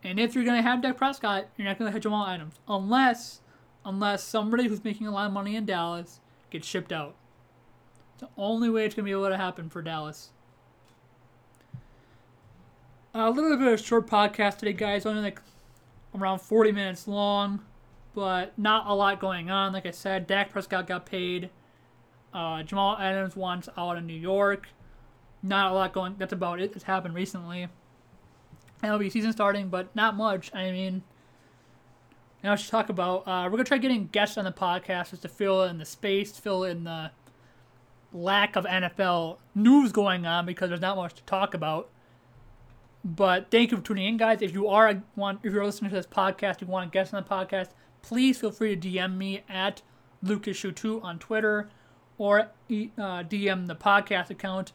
And 0.04 0.20
if 0.20 0.36
you're 0.36 0.46
going 0.46 0.62
to 0.62 0.68
have 0.68 0.82
Dak 0.82 0.98
Prescott, 0.98 1.48
you're 1.58 1.68
not 1.68 1.80
going 1.80 1.90
to 1.90 1.92
have 1.92 2.02
Jamal 2.02 2.28
Adams. 2.28 2.56
Unless, 2.68 3.42
unless 3.84 4.24
somebody 4.24 4.68
who's 4.68 4.84
making 4.84 5.08
a 5.08 5.12
lot 5.12 5.26
of 5.26 5.34
money 5.34 5.56
in 5.56 5.66
Dallas 5.66 6.20
gets 6.52 6.68
shipped 6.68 6.94
out. 6.94 7.16
It's 8.14 8.22
the 8.22 8.30
only 8.38 8.70
way 8.70 8.86
it's 8.86 8.96
going 8.96 9.04
to 9.04 9.08
be 9.08 9.12
able 9.12 9.30
to 9.30 9.38
happen 9.38 9.70
for 9.70 9.82
Dallas. 9.82 10.30
A 13.14 13.30
little 13.30 13.58
bit 13.58 13.68
of 13.68 13.74
a 13.74 13.78
short 13.82 14.08
podcast 14.08 14.58
today, 14.58 14.74
guys. 14.74 15.06
Only 15.06 15.22
like 15.22 15.42
around 16.14 16.40
40 16.40 16.72
minutes 16.72 17.08
long, 17.08 17.62
but 18.16 18.58
not 18.58 18.88
a 18.88 18.94
lot 18.94 19.20
going 19.20 19.52
on. 19.52 19.74
Like 19.74 19.86
I 19.86 19.92
said, 19.92 20.26
Dak 20.26 20.52
Prescott 20.52 20.88
got 20.88 21.06
paid. 21.06 21.50
Uh, 22.34 22.64
Jamal 22.64 22.98
Adams 22.98 23.36
wants 23.36 23.70
out 23.78 23.98
of 23.98 24.04
New 24.04 24.14
York. 24.14 24.70
Not 25.44 25.72
a 25.72 25.76
lot 25.76 25.94
going. 25.94 26.16
That's 26.18 26.34
about 26.34 26.60
it. 26.60 26.72
It's 26.74 26.86
happened 26.86 27.14
recently. 27.14 27.68
MLB 28.82 29.12
season 29.12 29.32
starting, 29.32 29.70
but 29.70 29.96
not 29.96 30.16
much. 30.16 30.54
I 30.56 30.72
mean, 30.72 31.04
now 32.44 32.52
let's 32.52 32.70
talk 32.70 32.90
about. 32.90 33.28
Uh, 33.28 33.44
we're 33.46 33.52
gonna 33.52 33.66
try 33.66 33.78
getting 33.78 34.08
guests 34.08 34.38
on 34.38 34.46
the 34.46 34.52
podcast 34.52 35.12
just 35.12 35.22
to 35.22 35.28
fill 35.28 35.64
in 35.64 35.78
the 35.78 35.86
space, 35.86 36.38
fill 36.38 36.64
in 36.64 36.86
the 36.86 37.12
lack 38.14 38.56
of 38.56 38.66
NFL 38.66 39.38
news 39.54 39.92
going 39.92 40.26
on 40.26 40.46
because 40.46 40.70
there's 40.70 40.82
not 40.82 40.96
much 40.96 41.14
to 41.16 41.24
talk 41.24 41.54
about. 41.54 41.90
But 43.04 43.52
thank 43.52 43.70
you 43.70 43.78
for 43.78 43.84
tuning 43.84 44.06
in, 44.08 44.18
guys. 44.18 44.42
If 44.42 44.54
you 44.54 44.68
are 44.68 44.90
a, 44.90 45.04
want, 45.16 45.42
if 45.44 45.54
you're 45.54 45.66
listening 45.66 45.92
to 45.92 45.96
this 45.96 46.08
podcast, 46.08 46.62
you 46.62 46.68
want 46.68 46.88
a 46.88 46.92
guest 46.92 47.14
on 47.14 47.24
the 47.24 47.30
podcast, 47.30 47.70
please 48.08 48.38
feel 48.38 48.52
free 48.52 48.76
to 48.76 48.88
DM 48.90 49.18
me 49.18 49.44
at 49.50 49.82
LucasSchuh2 50.24 51.04
on 51.04 51.18
Twitter 51.18 51.70
or 52.20 52.42
uh, 52.42 52.46
DM 52.70 53.66
the 53.66 53.76
podcast 53.76 54.30
account 54.30 54.74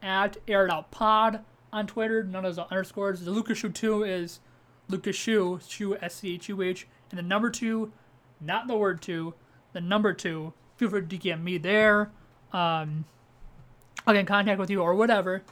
at 0.00 0.36
AirItOutPod 0.46 1.40
on 1.72 1.86
Twitter. 1.88 2.22
None 2.22 2.44
of 2.44 2.54
those 2.54 2.66
underscores. 2.70 3.24
The 3.24 3.32
LucasSchuh2 3.32 4.08
is 4.08 4.38
Lucas 4.88 5.16
Schuh, 5.16 5.60
Schuh 5.60 6.84
and 7.10 7.18
the 7.18 7.22
number 7.22 7.50
two, 7.50 7.92
not 8.40 8.68
the 8.68 8.76
word 8.76 9.02
two, 9.02 9.34
the 9.72 9.80
number 9.80 10.12
two. 10.12 10.52
Feel 10.76 10.90
free 10.90 11.04
to 11.04 11.18
DM 11.18 11.42
me 11.42 11.58
there. 11.58 12.12
Um, 12.52 13.04
I'll 14.06 14.14
get 14.14 14.20
in 14.20 14.26
contact 14.26 14.60
with 14.60 14.70
you 14.70 14.82
or 14.82 14.94
whatever. 14.94 15.42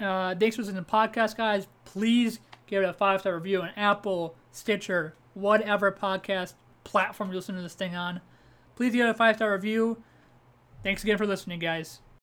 Uh, 0.00 0.34
thanks 0.34 0.56
for 0.56 0.62
listening 0.62 0.82
to 0.82 0.90
the 0.90 0.96
podcast, 0.96 1.36
guys. 1.36 1.68
Please 1.84 2.40
give 2.66 2.82
it 2.82 2.88
a 2.88 2.92
five 2.92 3.20
star 3.20 3.36
review 3.36 3.62
on 3.62 3.70
Apple, 3.76 4.34
Stitcher, 4.50 5.14
whatever 5.34 5.90
podcast 5.90 6.54
platform 6.84 7.30
you 7.30 7.36
listen 7.36 7.56
to 7.56 7.62
this 7.62 7.74
thing 7.74 7.94
on. 7.96 8.20
Please 8.76 8.92
give 8.92 9.06
it 9.06 9.10
a 9.10 9.14
five 9.14 9.36
star 9.36 9.52
review. 9.52 10.02
Thanks 10.82 11.02
again 11.02 11.18
for 11.18 11.26
listening, 11.26 11.58
guys. 11.58 12.02